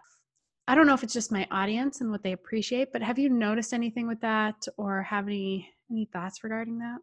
I 0.67 0.75
don't 0.75 0.87
know 0.87 0.93
if 0.93 1.03
it's 1.03 1.13
just 1.13 1.31
my 1.31 1.47
audience 1.51 2.01
and 2.01 2.11
what 2.11 2.23
they 2.23 2.33
appreciate, 2.33 2.91
but 2.91 3.01
have 3.01 3.17
you 3.17 3.29
noticed 3.29 3.73
anything 3.73 4.07
with 4.07 4.21
that 4.21 4.67
or 4.77 5.01
have 5.03 5.27
any 5.27 5.69
any 5.91 6.05
thoughts 6.11 6.43
regarding 6.43 6.79
that? 6.79 6.99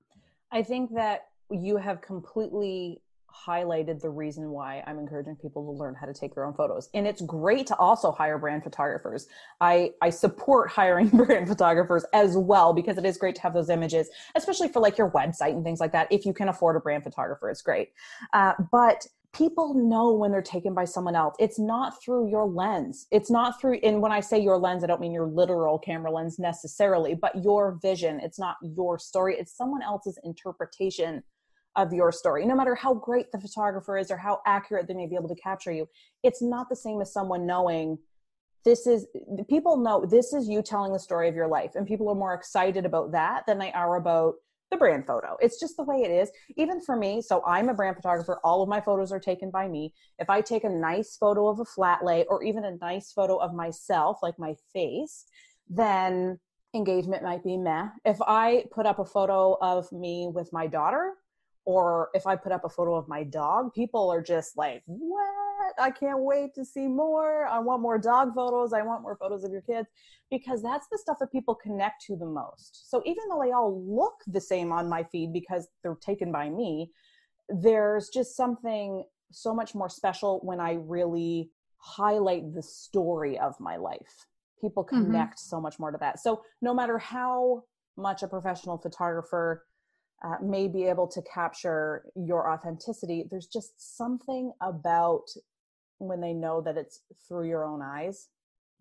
I 0.53 0.63
think 0.63 0.95
that 0.95 1.27
you 1.51 1.77
have 1.77 2.01
completely 2.01 3.03
highlighted 3.47 4.01
the 4.01 4.09
reason 4.09 4.51
why 4.51 4.83
I'm 4.87 4.99
encouraging 4.99 5.37
people 5.37 5.65
to 5.65 5.71
learn 5.71 5.95
how 5.95 6.07
to 6.07 6.15
take 6.15 6.35
their 6.35 6.45
own 6.45 6.55
photos. 6.55 6.89
And 6.95 7.07
it's 7.07 7.23
great 7.23 7.67
to 7.69 7.77
also 7.77 8.13
hire 8.13 8.39
brand 8.39 8.63
photographers. 8.63 9.27
I, 9.61 9.93
I 10.01 10.11
support 10.11 10.71
hiring 10.71 11.09
brand 11.27 11.49
photographers 11.49 12.05
as 12.13 12.37
well 12.37 12.73
because 12.73 12.99
it 12.99 13.05
is 13.05 13.17
great 13.17 13.35
to 13.37 13.43
have 13.43 13.55
those 13.55 13.71
images, 13.71 14.09
especially 14.35 14.69
for 14.69 14.81
like 14.81 14.99
your 14.99 15.11
website 15.11 15.53
and 15.53 15.65
things 15.65 15.81
like 15.81 15.93
that. 15.93 16.09
If 16.11 16.25
you 16.25 16.33
can 16.33 16.49
afford 16.49 16.77
a 16.77 16.81
brand 16.81 17.05
photographer, 17.05 17.51
it's 17.51 17.63
great. 17.63 17.91
Uh, 18.33 18.53
but 18.71 19.07
people 19.37 19.75
know 19.75 20.13
when 20.13 20.33
they're 20.33 20.41
taken 20.41 20.73
by 20.73 20.85
someone 20.85 21.15
else. 21.15 21.37
It's 21.39 21.59
not 21.59 22.03
through 22.03 22.31
your 22.31 22.47
lens. 22.47 23.07
It's 23.11 23.31
not 23.31 23.61
through, 23.61 23.81
and 23.83 24.01
when 24.01 24.13
I 24.13 24.21
say 24.21 24.41
your 24.41 24.57
lens, 24.57 24.83
I 24.83 24.87
don't 24.87 25.01
mean 25.01 25.13
your 25.13 25.27
literal 25.27 25.79
camera 25.79 26.11
lens 26.11 26.39
necessarily, 26.39 27.15
but 27.15 27.45
your 27.45 27.79
vision. 27.83 28.19
It's 28.21 28.39
not 28.39 28.57
your 28.63 28.99
story, 28.99 29.37
it's 29.39 29.55
someone 29.55 29.83
else's 29.83 30.19
interpretation 30.25 31.23
of 31.77 31.93
your 31.93 32.11
story. 32.11 32.45
No 32.47 32.57
matter 32.57 32.75
how 32.75 32.95
great 32.95 33.31
the 33.33 33.41
photographer 33.41 33.97
is 33.97 34.11
or 34.11 34.17
how 34.17 34.41
accurate 34.47 34.89
they 34.89 34.95
may 34.95 35.07
be 35.07 35.15
able 35.15 35.29
to 35.29 35.35
capture 35.37 35.73
you, 35.73 35.89
it's 36.23 36.43
not 36.43 36.69
the 36.69 36.77
same 36.77 37.01
as 37.01 37.13
someone 37.13 37.47
knowing 37.47 37.99
this 38.65 38.87
is 38.87 39.07
people 39.49 39.77
know 39.77 40.05
this 40.05 40.33
is 40.33 40.49
you 40.49 40.61
telling 40.61 40.93
the 40.93 40.99
story 40.99 41.29
of 41.29 41.37
your 41.37 41.47
life 41.47 41.71
and 41.77 41.87
people 41.87 42.09
are 42.09 42.17
more 42.17 42.35
excited 42.35 42.85
about 42.85 43.13
that 43.13 43.45
than 43.47 43.59
they 43.59 43.71
are 43.73 43.95
about 43.97 44.35
the 44.71 44.77
brand 44.77 45.07
photo. 45.07 45.37
It's 45.41 45.61
just 45.61 45.77
the 45.77 45.85
way 45.85 45.99
it 45.99 46.11
is. 46.11 46.31
Even 46.57 46.81
for 46.81 46.97
me, 46.97 47.23
so 47.23 47.43
I'm 47.47 47.69
a 47.69 47.75
brand 47.75 47.95
photographer. 47.95 48.41
All 48.43 48.63
of 48.63 48.69
my 48.69 48.81
photos 48.81 49.13
are 49.13 49.21
taken 49.21 49.51
by 49.51 49.69
me. 49.69 49.95
If 50.19 50.29
I 50.29 50.41
take 50.41 50.65
a 50.65 50.69
nice 50.69 51.17
photo 51.17 51.49
of 51.49 51.61
a 51.61 51.65
flat 51.65 52.05
lay 52.05 52.25
or 52.25 52.43
even 52.43 52.65
a 52.65 52.77
nice 52.77 53.13
photo 53.13 53.37
of 53.37 53.55
myself, 53.55 54.19
like 54.23 54.39
my 54.39 54.57
face, 54.73 55.27
then 55.69 56.41
engagement 56.75 57.23
might 57.23 57.45
be 57.45 57.57
meh. 57.57 57.89
If 58.05 58.21
I 58.21 58.65
put 58.73 58.87
up 58.87 58.99
a 58.99 59.05
photo 59.05 59.57
of 59.61 59.91
me 59.93 60.29
with 60.33 60.53
my 60.53 60.67
daughter, 60.67 61.13
or 61.67 62.11
if 62.15 62.29
I 62.29 62.37
put 62.37 62.53
up 62.53 62.65
a 62.65 62.69
photo 62.69 62.95
of 62.95 63.09
my 63.09 63.25
dog, 63.25 63.75
people 63.75 64.09
are 64.09 64.23
just 64.23 64.57
like, 64.57 64.83
what? 64.87 65.75
I 65.81 65.91
can't 65.91 66.21
wait 66.21 66.55
to 66.55 66.65
see 66.65 66.87
more. 66.87 67.47
I 67.49 67.59
want 67.59 67.83
more 67.83 67.99
dog 67.99 68.35
photos. 68.35 68.73
I 68.73 68.83
want 68.83 69.03
more 69.03 69.17
photos 69.17 69.43
of 69.43 69.51
your 69.51 69.63
kids 69.63 69.89
because 70.31 70.63
that's 70.63 70.87
the 70.93 70.97
stuff 70.97 71.19
that 71.19 71.33
people 71.33 71.57
connect 71.57 72.07
to 72.07 72.17
the 72.17 72.25
most. 72.25 72.89
So 72.89 73.03
even 73.05 73.25
though 73.29 73.43
they 73.45 73.51
all 73.51 73.83
look 73.85 74.15
the 74.29 74.41
same 74.41 74.71
on 74.71 74.89
my 74.89 75.03
feed 75.11 75.33
because 75.33 75.67
they're 75.83 75.97
taken 75.97 76.31
by 76.31 76.49
me, 76.49 76.93
there's 77.49 78.11
just 78.11 78.37
something 78.37 79.05
so 79.33 79.53
much 79.53 79.75
more 79.75 79.89
special 79.89 80.39
when 80.45 80.61
I 80.61 80.75
really 80.75 81.51
highlight 81.79 82.55
the 82.55 82.63
story 82.63 83.41
of 83.41 83.59
my 83.59 83.77
life. 83.77 84.27
People 84.61 84.85
mm-hmm. 84.85 85.05
connect 85.05 85.33
mm-hmm. 85.33 85.49
so 85.49 85.61
much 85.61 85.81
more 85.81 85.91
to 85.91 85.99
that. 85.99 86.21
So 86.21 86.43
no 86.63 86.73
matter 86.73 86.97
how 86.97 87.65
much 87.97 88.23
a 88.23 88.29
professional 88.29 88.79
photographer 88.79 89.65
uh, 90.25 90.37
may 90.43 90.67
be 90.67 90.85
able 90.85 91.07
to 91.07 91.23
capture 91.23 92.07
your 92.15 92.51
authenticity 92.51 93.25
there's 93.31 93.47
just 93.47 93.97
something 93.97 94.53
about 94.61 95.25
when 95.99 96.21
they 96.21 96.33
know 96.33 96.61
that 96.61 96.77
it's 96.77 97.01
through 97.27 97.49
your 97.49 97.65
own 97.65 97.81
eyes 97.83 98.29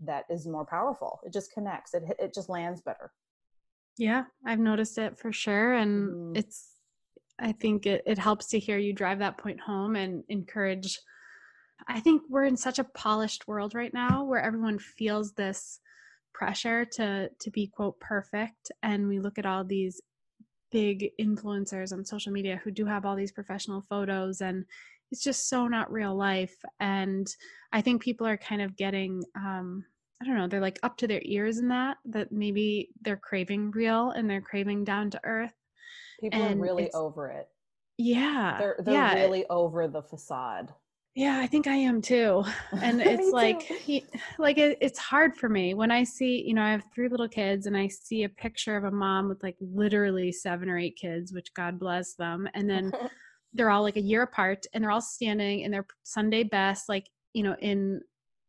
that 0.04 0.26
is 0.30 0.46
more 0.46 0.66
powerful. 0.66 1.20
It 1.24 1.34
just 1.34 1.54
connects. 1.54 1.94
It 1.94 2.04
it 2.20 2.34
just 2.34 2.50
lands 2.50 2.82
better. 2.82 3.12
Yeah 3.98 4.24
i've 4.46 4.60
noticed 4.60 4.98
it 4.98 5.18
for 5.18 5.32
sure 5.32 5.74
and 5.74 6.10
mm. 6.10 6.38
it's 6.38 6.74
i 7.40 7.54
think 7.54 7.86
it, 7.86 8.04
it 8.06 8.18
helps 8.18 8.48
to 8.48 8.60
hear 8.60 8.78
you 8.78 8.92
drive 8.92 9.20
that 9.20 9.38
point 9.38 9.58
home 9.62 9.96
and 9.96 10.22
encourage 10.28 11.00
i 11.88 12.02
think 12.02 12.22
we're 12.30 12.44
in 12.44 12.58
such 12.58 12.78
a 12.78 12.84
polished 12.84 13.48
world 13.48 13.74
right 13.74 13.94
now 13.94 14.26
where 14.26 14.42
everyone 14.42 14.78
feels 14.78 15.32
this 15.32 15.80
pressure 16.34 16.84
to 16.84 17.30
to 17.40 17.50
be 17.52 17.68
quote 17.68 17.98
perfect 18.02 18.70
and 18.84 19.08
we 19.08 19.20
look 19.20 19.38
at 19.38 19.46
all 19.46 19.64
these 19.64 20.02
big 20.76 21.10
influencers 21.22 21.94
on 21.94 22.04
social 22.04 22.34
media 22.34 22.60
who 22.62 22.70
do 22.70 22.86
have 22.86 23.06
all 23.06 23.16
these 23.16 23.32
professional 23.32 23.82
photos 23.90 24.42
and 24.42 24.66
it's 25.10 25.24
just 25.24 25.48
so 25.48 25.70
not 25.70 25.90
real 25.90 26.14
life. 26.14 26.58
And 26.82 27.26
i 27.72 27.80
think 27.80 28.02
people 28.02 28.28
are 28.28 28.36
kind 28.36 28.62
of 28.62 28.76
getting 28.76 29.24
um 29.38 29.86
i 30.22 30.26
don't 30.26 30.36
know 30.36 30.48
they're 30.50 30.60
like 30.60 30.80
up 30.84 30.98
to 30.98 31.08
their 31.08 31.22
ears 31.24 31.60
in 31.60 31.70
that 31.70 31.96
that 32.04 32.30
maybe 32.30 32.90
they're 33.04 33.16
craving 33.30 33.72
real 33.72 34.12
and 34.12 34.30
they're 34.30 34.42
craving 34.52 34.84
down 34.84 35.10
to 35.12 35.22
earth. 35.24 35.54
People 36.20 36.42
and 36.42 36.60
are 36.60 36.64
really 36.64 36.92
over 36.92 37.30
it. 37.30 37.48
Yeah 37.98 38.58
they're 38.60 38.76
they're 38.80 38.94
yeah. 38.94 39.14
really 39.14 39.46
over 39.50 39.88
the 39.88 40.04
facade 40.04 40.74
yeah, 41.16 41.40
I 41.40 41.48
think 41.48 41.66
I 41.66 41.76
am 41.76 42.02
too. 42.02 42.44
And 42.82 43.02
it's 43.06 43.32
like, 43.32 43.62
he, 43.62 44.06
like 44.38 44.58
it, 44.58 44.78
it's 44.82 45.00
hard 45.00 45.38
for 45.38 45.48
me 45.48 45.74
when 45.74 45.90
I 45.90 46.04
see, 46.04 46.44
you 46.46 46.54
know, 46.54 46.62
I 46.62 46.72
have 46.72 46.84
three 46.94 47.08
little 47.08 47.30
kids 47.30 47.66
and 47.66 47.78
I 47.78 47.88
see 47.88 48.24
a 48.24 48.30
picture 48.30 48.76
of 48.76 48.84
a 48.84 48.92
mom 48.92 49.30
with 49.30 49.42
like 49.42 49.56
literally 49.62 50.32
seven 50.32 50.70
or 50.70 50.78
eight 50.78 50.98
kids, 50.98 51.32
which 51.32 51.54
God 51.54 51.80
bless 51.80 52.16
them. 52.16 52.50
And 52.54 52.70
then 52.70 52.92
they're 53.54 53.70
all 53.70 53.84
like 53.84 53.96
a 53.96 54.02
year 54.02 54.24
apart 54.24 54.66
and 54.74 54.84
they're 54.84 54.92
all 54.92 55.02
standing 55.02 55.62
in 55.62 55.72
their 55.72 55.88
Sunday 56.04 56.44
best, 56.44 56.90
like, 56.90 57.08
you 57.34 57.44
know, 57.44 57.56
in 57.62 58.02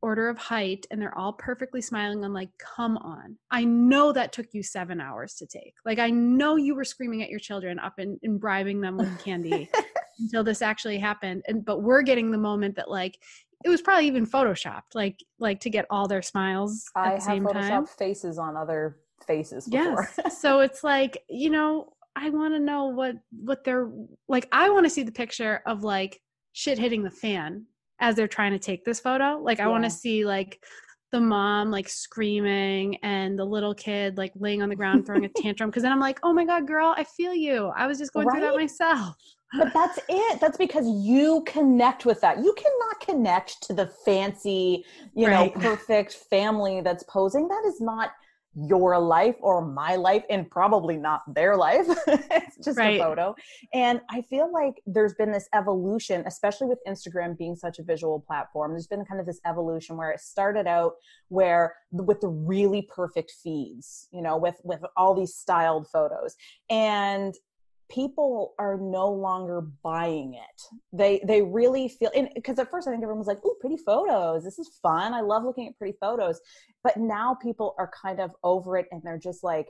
order 0.02 0.29
of 0.29 0.37
height 0.37 0.87
and 0.90 1.00
they're 1.00 1.16
all 1.16 1.33
perfectly 1.35 1.81
smiling. 1.81 2.24
I'm 2.24 2.35
like, 2.35 2.50
come 2.59 2.96
on. 2.96 3.38
I 3.50 3.64
know 3.64 4.12
that 4.12 4.33
took 4.33 4.46
you 4.52 4.64
seven 4.64 5.00
hours 5.00 5.35
to 5.37 5.46
take. 5.46 5.74
Like, 5.85 6.00
I 6.00 6.11
know 6.11 6.57
you 6.57 6.74
were 6.74 6.85
screaming 6.85 7.22
at 7.22 7.31
your 7.31 7.40
children 7.40 7.79
up 7.79 7.94
and, 7.98 8.18
and 8.24 8.40
bribing 8.40 8.81
them 8.81 8.96
with 8.96 9.24
candy 9.24 9.70
until 10.18 10.44
this 10.44 10.62
actually 10.62 10.98
happened. 10.98 11.42
And 11.48 11.64
but 11.64 11.83
we're 11.83 12.02
getting 12.02 12.31
the 12.31 12.38
moment 12.38 12.76
that 12.76 12.90
like 12.90 13.18
it 13.64 13.68
was 13.68 13.83
probably 13.83 14.07
even 14.07 14.26
photoshopped 14.26 14.94
like 14.94 15.22
like 15.38 15.61
to 15.61 15.70
get 15.70 15.87
all 15.90 16.07
their 16.07 16.22
smiles 16.22 16.85
I 16.94 17.09
at 17.09 17.16
the 17.16 17.22
same 17.22 17.44
photoshopped 17.44 17.68
time. 17.68 17.87
faces 17.87 18.38
on 18.38 18.57
other 18.57 18.98
faces 19.26 19.66
before. 19.66 20.09
yes 20.18 20.40
so 20.40 20.61
it's 20.61 20.85
like 20.85 21.18
you 21.29 21.50
know 21.50 21.88
i 22.14 22.29
want 22.31 22.55
to 22.55 22.61
know 22.61 22.87
what 22.87 23.16
what 23.31 23.64
they're 23.64 23.90
like 24.29 24.46
i 24.52 24.68
want 24.68 24.85
to 24.85 24.90
see 24.90 25.02
the 25.02 25.12
picture 25.12 25.62
of 25.66 25.83
like 25.83 26.20
shit 26.52 26.79
hitting 26.79 27.02
the 27.02 27.11
fan 27.11 27.64
as 28.00 28.14
they're 28.14 28.29
trying 28.29 28.52
to 28.52 28.59
take 28.59 28.85
this 28.85 29.00
photo. 29.00 29.38
Like 29.40 29.61
i 29.61 29.64
yeah. 29.64 29.68
want 29.68 29.85
to 29.85 29.90
see 29.90 30.24
like 30.24 30.62
the 31.12 31.20
mom 31.20 31.70
like 31.70 31.88
screaming 31.88 32.96
and 33.02 33.38
the 33.38 33.44
little 33.44 33.74
kid 33.74 34.18
like 34.18 34.33
laying 34.37 34.61
on 34.62 34.68
the 34.68 34.76
ground 34.76 35.07
throwing 35.07 35.24
a 35.24 35.29
tantrum. 35.37 35.70
Because 35.70 35.83
then 35.83 35.92
i'm 35.92 36.00
like 36.00 36.18
oh 36.22 36.33
my 36.33 36.44
god 36.44 36.66
girl 36.66 36.94
i 36.96 37.05
feel 37.05 37.35
you. 37.35 37.72
I 37.76 37.87
was 37.87 37.98
just 37.98 38.12
going 38.12 38.26
right? 38.26 38.35
through 38.35 38.48
that 38.48 38.57
myself 38.57 39.16
but 39.52 39.72
that's 39.72 39.98
it. 40.09 40.40
That's 40.40 40.56
because 40.56 40.87
you 40.88 41.42
connect 41.46 42.04
with 42.04 42.20
that. 42.20 42.38
You 42.38 42.54
cannot 42.54 43.00
connect 43.00 43.62
to 43.64 43.74
the 43.74 43.87
fancy 43.87 44.85
you 45.14 45.28
right. 45.28 45.54
know 45.54 45.61
perfect 45.61 46.14
family 46.14 46.80
that's 46.80 47.04
posing. 47.04 47.48
That 47.48 47.64
is 47.66 47.80
not 47.80 48.11
your 48.56 48.98
life 48.98 49.37
or 49.40 49.61
my 49.61 49.96
life 49.96 50.24
and 50.30 50.50
probably 50.50 50.96
not 50.96 51.22
their 51.35 51.56
life. 51.56 51.87
It's 52.08 52.64
just 52.64 52.79
right. 52.79 52.98
a 52.98 53.02
photo. 53.02 53.35
And 53.75 54.00
i 54.10 54.23
feel 54.23 54.50
like 54.50 54.81
there's 54.87 55.12
been 55.14 55.31
this 55.31 55.48
evolution 55.54 56.23
especially 56.27 56.66
with 56.68 56.79
instagram 56.88 57.37
being 57.37 57.54
such 57.54 57.79
a 57.79 57.83
visual 57.83 58.21
platform. 58.21 58.73
There's 58.73 58.87
been 58.87 59.04
kind 59.04 59.21
of 59.21 59.27
this 59.27 59.40
evolution 59.44 59.96
where 59.96 60.10
it 60.10 60.21
started 60.21 60.66
out 60.66 60.94
where 61.29 61.75
with 61.90 62.21
the 62.21 62.29
really 62.29 62.88
perfect 62.94 63.33
feeds 63.42 64.08
you 64.10 64.23
know 64.23 64.38
with 64.38 64.56
with 64.64 64.81
all 64.96 65.14
these 65.14 65.35
styled 65.35 65.87
photos. 65.88 66.35
And 66.71 67.35
people 67.88 68.54
are 68.58 68.76
no 68.76 69.08
longer 69.08 69.60
buying 69.82 70.34
it 70.34 70.62
they 70.92 71.20
they 71.24 71.42
really 71.42 71.88
feel 71.88 72.10
because 72.34 72.58
at 72.58 72.70
first 72.70 72.88
i 72.88 72.90
think 72.90 73.02
everyone 73.02 73.18
was 73.18 73.26
like 73.26 73.38
oh 73.44 73.56
pretty 73.60 73.76
photos 73.76 74.44
this 74.44 74.58
is 74.58 74.78
fun 74.82 75.14
i 75.14 75.20
love 75.20 75.44
looking 75.44 75.68
at 75.68 75.78
pretty 75.78 75.96
photos 76.00 76.40
but 76.82 76.96
now 76.96 77.34
people 77.34 77.74
are 77.78 77.90
kind 78.02 78.20
of 78.20 78.30
over 78.42 78.76
it 78.76 78.87
and 78.90 79.02
they're 79.02 79.18
just 79.18 79.44
like 79.44 79.68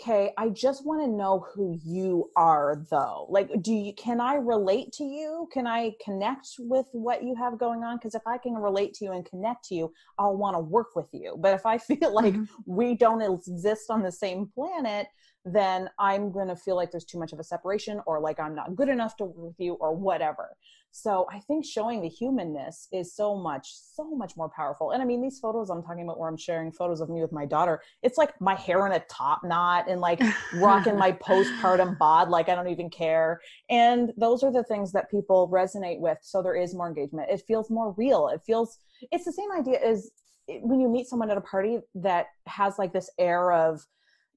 okay, 0.00 0.32
I 0.38 0.50
just 0.50 0.86
want 0.86 1.02
to 1.02 1.08
know 1.08 1.44
who 1.52 1.78
you 1.84 2.30
are 2.36 2.84
though. 2.90 3.26
Like, 3.28 3.50
do 3.62 3.72
you, 3.72 3.92
can 3.94 4.20
I 4.20 4.34
relate 4.34 4.92
to 4.92 5.04
you? 5.04 5.48
Can 5.52 5.66
I 5.66 5.92
connect 6.04 6.48
with 6.58 6.86
what 6.92 7.24
you 7.24 7.34
have 7.34 7.58
going 7.58 7.82
on? 7.82 7.96
Because 7.96 8.14
if 8.14 8.22
I 8.26 8.38
can 8.38 8.54
relate 8.54 8.94
to 8.94 9.04
you 9.04 9.12
and 9.12 9.24
connect 9.24 9.64
to 9.66 9.74
you, 9.74 9.92
I'll 10.18 10.36
want 10.36 10.54
to 10.54 10.60
work 10.60 10.94
with 10.94 11.08
you. 11.12 11.36
But 11.38 11.54
if 11.54 11.66
I 11.66 11.78
feel 11.78 12.14
like 12.14 12.34
mm-hmm. 12.34 12.44
we 12.66 12.94
don't 12.94 13.22
exist 13.22 13.90
on 13.90 14.02
the 14.02 14.12
same 14.12 14.46
planet, 14.54 15.08
then 15.52 15.88
I'm 15.98 16.30
going 16.32 16.48
to 16.48 16.56
feel 16.56 16.76
like 16.76 16.90
there's 16.90 17.04
too 17.04 17.18
much 17.18 17.32
of 17.32 17.38
a 17.38 17.44
separation 17.44 18.00
or 18.06 18.20
like 18.20 18.40
I'm 18.40 18.54
not 18.54 18.76
good 18.76 18.88
enough 18.88 19.16
to 19.16 19.24
work 19.24 19.36
with 19.36 19.54
you 19.58 19.74
or 19.74 19.94
whatever. 19.94 20.56
So 20.90 21.26
I 21.30 21.40
think 21.40 21.64
showing 21.64 22.00
the 22.00 22.08
humanness 22.08 22.88
is 22.92 23.14
so 23.14 23.36
much, 23.36 23.68
so 23.72 24.10
much 24.16 24.36
more 24.36 24.48
powerful. 24.48 24.92
And 24.92 25.02
I 25.02 25.04
mean, 25.04 25.22
these 25.22 25.38
photos 25.38 25.70
I'm 25.70 25.82
talking 25.82 26.02
about 26.02 26.18
where 26.18 26.28
I'm 26.28 26.36
sharing 26.36 26.72
photos 26.72 27.00
of 27.00 27.10
me 27.10 27.20
with 27.20 27.30
my 27.30 27.44
daughter, 27.44 27.82
it's 28.02 28.18
like 28.18 28.40
my 28.40 28.54
hair 28.54 28.86
in 28.86 28.92
a 28.92 29.00
top 29.10 29.42
knot 29.44 29.88
and 29.88 30.00
like 30.00 30.20
rocking 30.54 30.96
my 30.96 31.12
postpartum 31.12 31.98
bod, 31.98 32.30
like 32.30 32.48
I 32.48 32.54
don't 32.54 32.68
even 32.68 32.90
care. 32.90 33.40
And 33.68 34.12
those 34.16 34.42
are 34.42 34.50
the 34.50 34.64
things 34.64 34.92
that 34.92 35.10
people 35.10 35.48
resonate 35.52 36.00
with. 36.00 36.18
So 36.22 36.42
there 36.42 36.56
is 36.56 36.74
more 36.74 36.88
engagement. 36.88 37.30
It 37.30 37.42
feels 37.46 37.70
more 37.70 37.92
real. 37.96 38.28
It 38.28 38.40
feels, 38.46 38.78
it's 39.12 39.24
the 39.24 39.32
same 39.32 39.52
idea 39.52 39.78
as 39.80 40.10
when 40.48 40.80
you 40.80 40.88
meet 40.88 41.06
someone 41.06 41.30
at 41.30 41.36
a 41.36 41.42
party 41.42 41.78
that 41.96 42.26
has 42.46 42.78
like 42.78 42.92
this 42.92 43.10
air 43.18 43.52
of, 43.52 43.82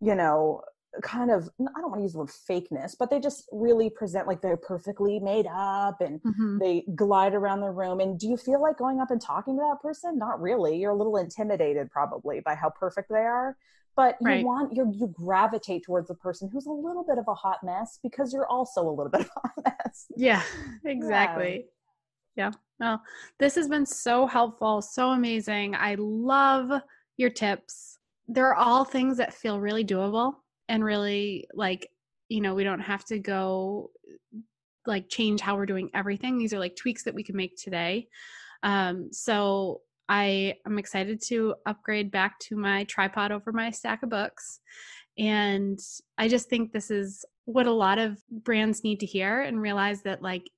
you 0.01 0.15
know, 0.15 0.61
kind 1.01 1.31
of 1.31 1.49
i 1.59 1.79
don't 1.79 1.89
want 1.89 1.99
to 1.99 2.03
use 2.03 2.13
the 2.13 2.19
word 2.19 2.29
fakeness 2.49 2.95
but 2.99 3.09
they 3.09 3.19
just 3.19 3.47
really 3.51 3.89
present 3.89 4.27
like 4.27 4.41
they're 4.41 4.57
perfectly 4.57 5.19
made 5.19 5.47
up 5.47 6.01
and 6.01 6.21
mm-hmm. 6.21 6.57
they 6.57 6.83
glide 6.95 7.33
around 7.33 7.61
the 7.61 7.69
room 7.69 8.01
and 8.01 8.19
do 8.19 8.27
you 8.27 8.37
feel 8.37 8.61
like 8.61 8.77
going 8.77 8.99
up 8.99 9.11
and 9.11 9.21
talking 9.21 9.55
to 9.55 9.61
that 9.61 9.81
person? 9.81 10.17
Not 10.17 10.41
really. 10.41 10.77
You're 10.77 10.91
a 10.91 10.95
little 10.95 11.17
intimidated 11.17 11.89
probably 11.91 12.41
by 12.41 12.55
how 12.55 12.69
perfect 12.69 13.09
they 13.09 13.15
are 13.15 13.55
but 13.95 14.15
you 14.21 14.27
right. 14.27 14.45
want 14.45 14.73
you 14.73 14.91
you 14.95 15.07
gravitate 15.07 15.83
towards 15.83 16.07
the 16.07 16.15
person 16.15 16.49
who's 16.51 16.65
a 16.65 16.71
little 16.71 17.03
bit 17.03 17.17
of 17.17 17.27
a 17.27 17.33
hot 17.33 17.57
mess 17.63 17.99
because 18.01 18.31
you're 18.31 18.47
also 18.47 18.81
a 18.81 18.89
little 18.89 19.09
bit 19.11 19.21
of 19.21 19.27
a 19.27 19.39
hot 19.39 19.75
mess. 19.85 20.05
Yeah 20.15 20.43
exactly. 20.85 21.65
Yeah, 22.35 22.51
yeah. 22.51 22.51
well 22.79 23.01
this 23.39 23.55
has 23.55 23.67
been 23.67 23.85
so 23.85 24.27
helpful 24.27 24.81
so 24.81 25.11
amazing. 25.11 25.75
I 25.75 25.95
love 25.97 26.81
your 27.17 27.29
tips. 27.29 27.99
They're 28.27 28.55
all 28.55 28.85
things 28.85 29.17
that 29.17 29.33
feel 29.33 29.59
really 29.59 29.83
doable 29.83 30.35
and 30.71 30.85
really 30.85 31.47
like 31.53 31.91
you 32.29 32.39
know 32.39 32.55
we 32.55 32.63
don't 32.63 32.79
have 32.79 33.03
to 33.03 33.19
go 33.19 33.91
like 34.87 35.09
change 35.09 35.41
how 35.41 35.55
we're 35.55 35.67
doing 35.67 35.91
everything. 35.93 36.39
These 36.39 36.53
are 36.53 36.59
like 36.59 36.75
tweaks 36.75 37.03
that 37.03 37.13
we 37.13 37.23
can 37.23 37.35
make 37.35 37.55
today. 37.57 38.07
Um 38.63 39.11
so 39.11 39.81
i 40.09 40.55
am 40.65 40.79
excited 40.79 41.21
to 41.21 41.53
upgrade 41.65 42.09
back 42.11 42.37
to 42.39 42.55
my 42.55 42.83
tripod 42.85 43.31
over 43.31 43.51
my 43.51 43.69
stack 43.69 44.01
of 44.01 44.09
books. 44.09 44.59
And 45.17 45.79
i 46.17 46.27
just 46.27 46.49
think 46.49 46.71
this 46.71 46.89
is 46.89 47.25
what 47.45 47.67
a 47.67 47.71
lot 47.71 47.99
of 47.99 48.17
brands 48.31 48.83
need 48.83 49.01
to 49.01 49.05
hear 49.05 49.41
and 49.41 49.61
realize 49.61 50.01
that 50.03 50.21
like 50.21 50.49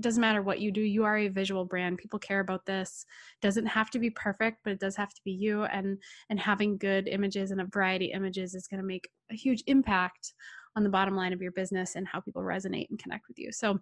doesn't 0.00 0.20
matter 0.20 0.42
what 0.42 0.60
you 0.60 0.70
do 0.70 0.80
you 0.80 1.04
are 1.04 1.18
a 1.18 1.28
visual 1.28 1.64
brand. 1.64 1.98
People 1.98 2.18
care 2.18 2.40
about 2.40 2.66
this. 2.66 3.04
Doesn't 3.42 3.66
have 3.66 3.90
to 3.90 3.98
be 3.98 4.10
perfect 4.10 4.58
but 4.64 4.72
it 4.72 4.80
does 4.80 4.96
have 4.96 5.12
to 5.14 5.20
be 5.24 5.32
you. 5.32 5.64
And 5.64 5.98
and 6.30 6.40
having 6.40 6.78
good 6.78 7.08
images 7.08 7.50
and 7.50 7.60
a 7.60 7.66
variety 7.66 8.12
of 8.12 8.16
images 8.16 8.54
is 8.54 8.68
going 8.68 8.80
to 8.80 8.86
make 8.86 9.08
a 9.30 9.34
huge 9.34 9.62
impact 9.66 10.32
on 10.76 10.84
the 10.84 10.90
bottom 10.90 11.16
line 11.16 11.32
of 11.32 11.42
your 11.42 11.52
business 11.52 11.96
and 11.96 12.06
how 12.06 12.20
people 12.20 12.42
resonate 12.42 12.90
and 12.90 12.98
connect 12.98 13.26
with 13.28 13.38
you. 13.38 13.50
So 13.52 13.80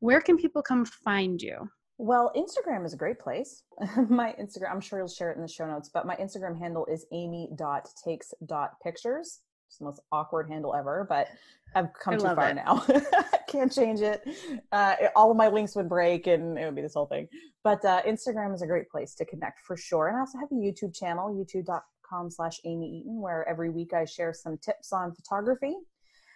where 0.00 0.20
can 0.20 0.36
people 0.36 0.62
come 0.62 0.84
find 0.84 1.42
you? 1.42 1.68
Well, 1.98 2.32
Instagram 2.36 2.86
is 2.86 2.94
a 2.94 2.96
great 2.96 3.18
place. 3.18 3.64
my 4.08 4.32
Instagram, 4.40 4.70
I'm 4.72 4.80
sure 4.80 5.00
you'll 5.00 5.08
share 5.08 5.32
it 5.32 5.36
in 5.36 5.42
the 5.42 5.48
show 5.48 5.66
notes, 5.66 5.90
but 5.92 6.06
my 6.06 6.14
Instagram 6.16 6.56
handle 6.56 6.86
is 6.86 7.04
amy.takes.pictures. 7.12 9.40
It's 9.68 9.78
the 9.78 9.84
most 9.84 10.00
awkward 10.10 10.48
handle 10.48 10.74
ever, 10.74 11.06
but 11.08 11.28
I've 11.74 11.92
come 11.92 12.14
I 12.14 12.16
too 12.16 12.24
far 12.24 12.48
it. 12.50 12.54
now. 12.54 12.84
Can't 13.48 13.72
change 13.72 14.00
it. 14.00 14.26
Uh, 14.72 14.94
all 15.14 15.30
of 15.30 15.36
my 15.36 15.48
links 15.48 15.76
would 15.76 15.88
break 15.88 16.26
and 16.26 16.58
it 16.58 16.64
would 16.64 16.74
be 16.74 16.82
this 16.82 16.94
whole 16.94 17.06
thing. 17.06 17.28
But 17.62 17.84
uh, 17.84 18.02
Instagram 18.02 18.54
is 18.54 18.62
a 18.62 18.66
great 18.66 18.88
place 18.88 19.14
to 19.16 19.24
connect 19.24 19.60
for 19.60 19.76
sure. 19.76 20.08
And 20.08 20.16
I 20.16 20.20
also 20.20 20.38
have 20.38 20.50
a 20.50 20.54
YouTube 20.54 20.94
channel, 20.94 21.34
youtube.com 21.34 22.30
slash 22.30 22.60
Amy 22.64 23.00
Eaton, 23.00 23.20
where 23.20 23.46
every 23.48 23.70
week 23.70 23.92
I 23.92 24.04
share 24.04 24.32
some 24.32 24.58
tips 24.58 24.92
on 24.92 25.14
photography 25.14 25.76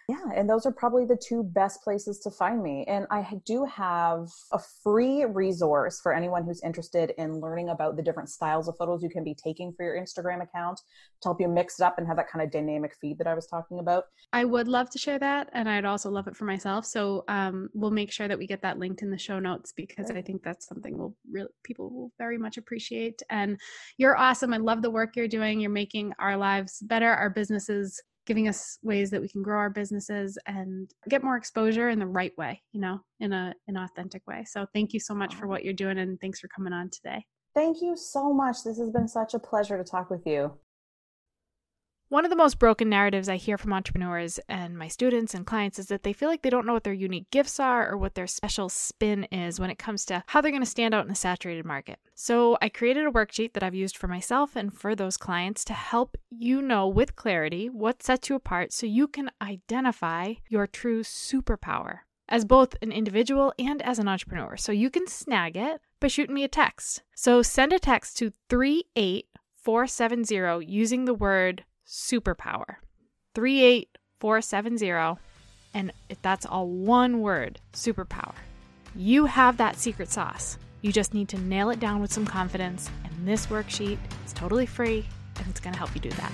yeah, 0.09 0.31
and 0.35 0.49
those 0.49 0.65
are 0.65 0.71
probably 0.71 1.05
the 1.05 1.15
two 1.15 1.43
best 1.43 1.81
places 1.81 2.19
to 2.19 2.31
find 2.31 2.61
me. 2.61 2.83
And 2.89 3.07
I 3.09 3.25
do 3.45 3.63
have 3.65 4.27
a 4.51 4.59
free 4.83 5.23
resource 5.23 6.01
for 6.01 6.13
anyone 6.13 6.43
who's 6.43 6.61
interested 6.61 7.13
in 7.17 7.39
learning 7.39 7.69
about 7.69 7.95
the 7.95 8.03
different 8.03 8.29
styles 8.29 8.67
of 8.67 8.75
photos 8.77 9.01
you 9.01 9.09
can 9.09 9.23
be 9.23 9.33
taking 9.33 9.71
for 9.71 9.83
your 9.83 9.95
Instagram 9.95 10.43
account 10.43 10.79
to 11.21 11.29
help 11.29 11.39
you 11.39 11.47
mix 11.47 11.79
it 11.79 11.83
up 11.83 11.97
and 11.97 12.05
have 12.05 12.17
that 12.17 12.29
kind 12.29 12.43
of 12.43 12.51
dynamic 12.51 12.93
feed 12.99 13.17
that 13.17 13.27
I 13.27 13.33
was 13.33 13.47
talking 13.47 13.79
about. 13.79 14.03
I 14.33 14.43
would 14.43 14.67
love 14.67 14.89
to 14.89 14.97
share 14.97 15.19
that, 15.19 15.49
and 15.53 15.69
I'd 15.69 15.85
also 15.85 16.09
love 16.09 16.27
it 16.27 16.35
for 16.35 16.43
myself. 16.43 16.85
So 16.85 17.23
um, 17.29 17.69
we'll 17.73 17.91
make 17.91 18.11
sure 18.11 18.27
that 18.27 18.37
we 18.37 18.45
get 18.45 18.61
that 18.63 18.79
linked 18.79 19.03
in 19.03 19.09
the 19.09 19.17
show 19.17 19.39
notes 19.39 19.71
because 19.71 20.11
I 20.11 20.21
think 20.21 20.43
that's 20.43 20.67
something 20.67 20.97
we'll 20.97 21.15
really 21.31 21.49
people 21.63 21.89
will 21.89 22.11
very 22.17 22.37
much 22.37 22.57
appreciate. 22.57 23.21
And 23.29 23.57
you're 23.97 24.17
awesome. 24.17 24.53
I 24.53 24.57
love 24.57 24.81
the 24.81 24.91
work 24.91 25.15
you're 25.15 25.29
doing. 25.29 25.61
You're 25.61 25.69
making 25.69 26.11
our 26.19 26.35
lives 26.35 26.79
better, 26.81 27.09
our 27.09 27.29
businesses 27.29 28.01
giving 28.25 28.47
us 28.47 28.77
ways 28.83 29.09
that 29.11 29.21
we 29.21 29.27
can 29.27 29.43
grow 29.43 29.57
our 29.57 29.69
businesses 29.69 30.37
and 30.45 30.89
get 31.09 31.23
more 31.23 31.37
exposure 31.37 31.89
in 31.89 31.99
the 31.99 32.07
right 32.07 32.31
way, 32.37 32.61
you 32.71 32.79
know, 32.79 32.99
in 33.19 33.33
a 33.33 33.53
an 33.67 33.77
authentic 33.77 34.25
way. 34.27 34.45
So 34.47 34.65
thank 34.73 34.93
you 34.93 34.99
so 34.99 35.13
much 35.13 35.35
for 35.35 35.47
what 35.47 35.63
you're 35.63 35.73
doing 35.73 35.99
and 35.99 36.19
thanks 36.19 36.39
for 36.39 36.47
coming 36.47 36.73
on 36.73 36.89
today. 36.89 37.25
Thank 37.55 37.81
you 37.81 37.95
so 37.95 38.33
much. 38.33 38.63
This 38.63 38.79
has 38.79 38.89
been 38.89 39.07
such 39.07 39.33
a 39.33 39.39
pleasure 39.39 39.77
to 39.77 39.83
talk 39.83 40.09
with 40.09 40.25
you. 40.25 40.57
One 42.09 42.25
of 42.25 42.29
the 42.29 42.37
most 42.37 42.59
broken 42.59 42.89
narratives 42.89 43.27
I 43.27 43.37
hear 43.37 43.57
from 43.57 43.73
entrepreneurs 43.73 44.39
and 44.47 44.77
my 44.77 44.87
students 44.87 45.33
and 45.33 45.47
clients 45.47 45.79
is 45.79 45.87
that 45.87 46.03
they 46.03 46.13
feel 46.13 46.29
like 46.29 46.43
they 46.43 46.51
don't 46.51 46.67
know 46.67 46.73
what 46.73 46.83
their 46.83 46.93
unique 46.93 47.31
gifts 47.31 47.59
are 47.59 47.89
or 47.89 47.97
what 47.97 48.13
their 48.13 48.27
special 48.27 48.69
spin 48.69 49.23
is 49.31 49.59
when 49.59 49.71
it 49.71 49.79
comes 49.79 50.05
to 50.05 50.23
how 50.27 50.39
they're 50.39 50.51
going 50.51 50.61
to 50.61 50.69
stand 50.69 50.93
out 50.93 51.05
in 51.05 51.11
a 51.11 51.15
saturated 51.15 51.65
market. 51.65 51.97
So, 52.13 52.55
I 52.61 52.69
created 52.69 53.07
a 53.07 53.11
worksheet 53.11 53.53
that 53.53 53.63
I've 53.63 53.73
used 53.73 53.97
for 53.97 54.07
myself 54.07 54.55
and 54.55 54.71
for 54.71 54.95
those 54.95 55.17
clients 55.17 55.65
to 55.65 55.73
help 55.73 56.15
you 56.29 56.61
know 56.61 56.87
with 56.87 57.15
clarity 57.15 57.67
what 57.67 58.03
sets 58.03 58.29
you 58.29 58.35
apart 58.35 58.71
so 58.73 58.85
you 58.85 59.07
can 59.07 59.31
identify 59.41 60.35
your 60.47 60.67
true 60.67 61.01
superpower 61.01 62.01
as 62.29 62.45
both 62.45 62.75
an 62.83 62.91
individual 62.91 63.55
and 63.57 63.81
as 63.81 63.97
an 63.97 64.07
entrepreneur. 64.07 64.55
So, 64.55 64.71
you 64.71 64.91
can 64.91 65.07
snag 65.07 65.57
it 65.57 65.81
by 65.99 66.09
shooting 66.09 66.35
me 66.35 66.43
a 66.43 66.47
text. 66.47 67.01
So, 67.15 67.41
send 67.41 67.73
a 67.73 67.79
text 67.79 68.17
to 68.17 68.33
38470 68.49 70.71
using 70.71 71.05
the 71.05 71.15
word 71.15 71.63
superpower. 71.87 72.75
38470. 73.35 75.19
And 75.73 75.91
that's 76.21 76.45
all 76.45 76.67
one 76.67 77.21
word 77.21 77.59
superpower. 77.73 78.35
You 78.95 79.25
have 79.25 79.57
that 79.57 79.77
secret 79.77 80.11
sauce. 80.11 80.57
You 80.81 80.91
just 80.91 81.13
need 81.13 81.29
to 81.29 81.37
nail 81.39 81.69
it 81.69 81.79
down 81.79 82.01
with 82.01 82.13
some 82.13 82.25
confidence. 82.25 82.89
And 83.03 83.27
this 83.27 83.47
worksheet 83.47 83.97
is 84.25 84.33
totally 84.33 84.65
free 84.65 85.05
and 85.39 85.47
it's 85.47 85.59
going 85.59 85.73
to 85.73 85.79
help 85.79 85.95
you 85.95 86.01
do 86.01 86.11
that. 86.11 86.31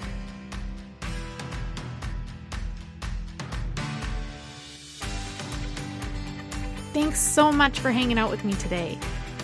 Thanks 6.91 7.19
so 7.19 7.51
much 7.51 7.79
for 7.79 7.91
hanging 7.91 8.17
out 8.17 8.31
with 8.31 8.43
me 8.43 8.53
today. 8.53 8.97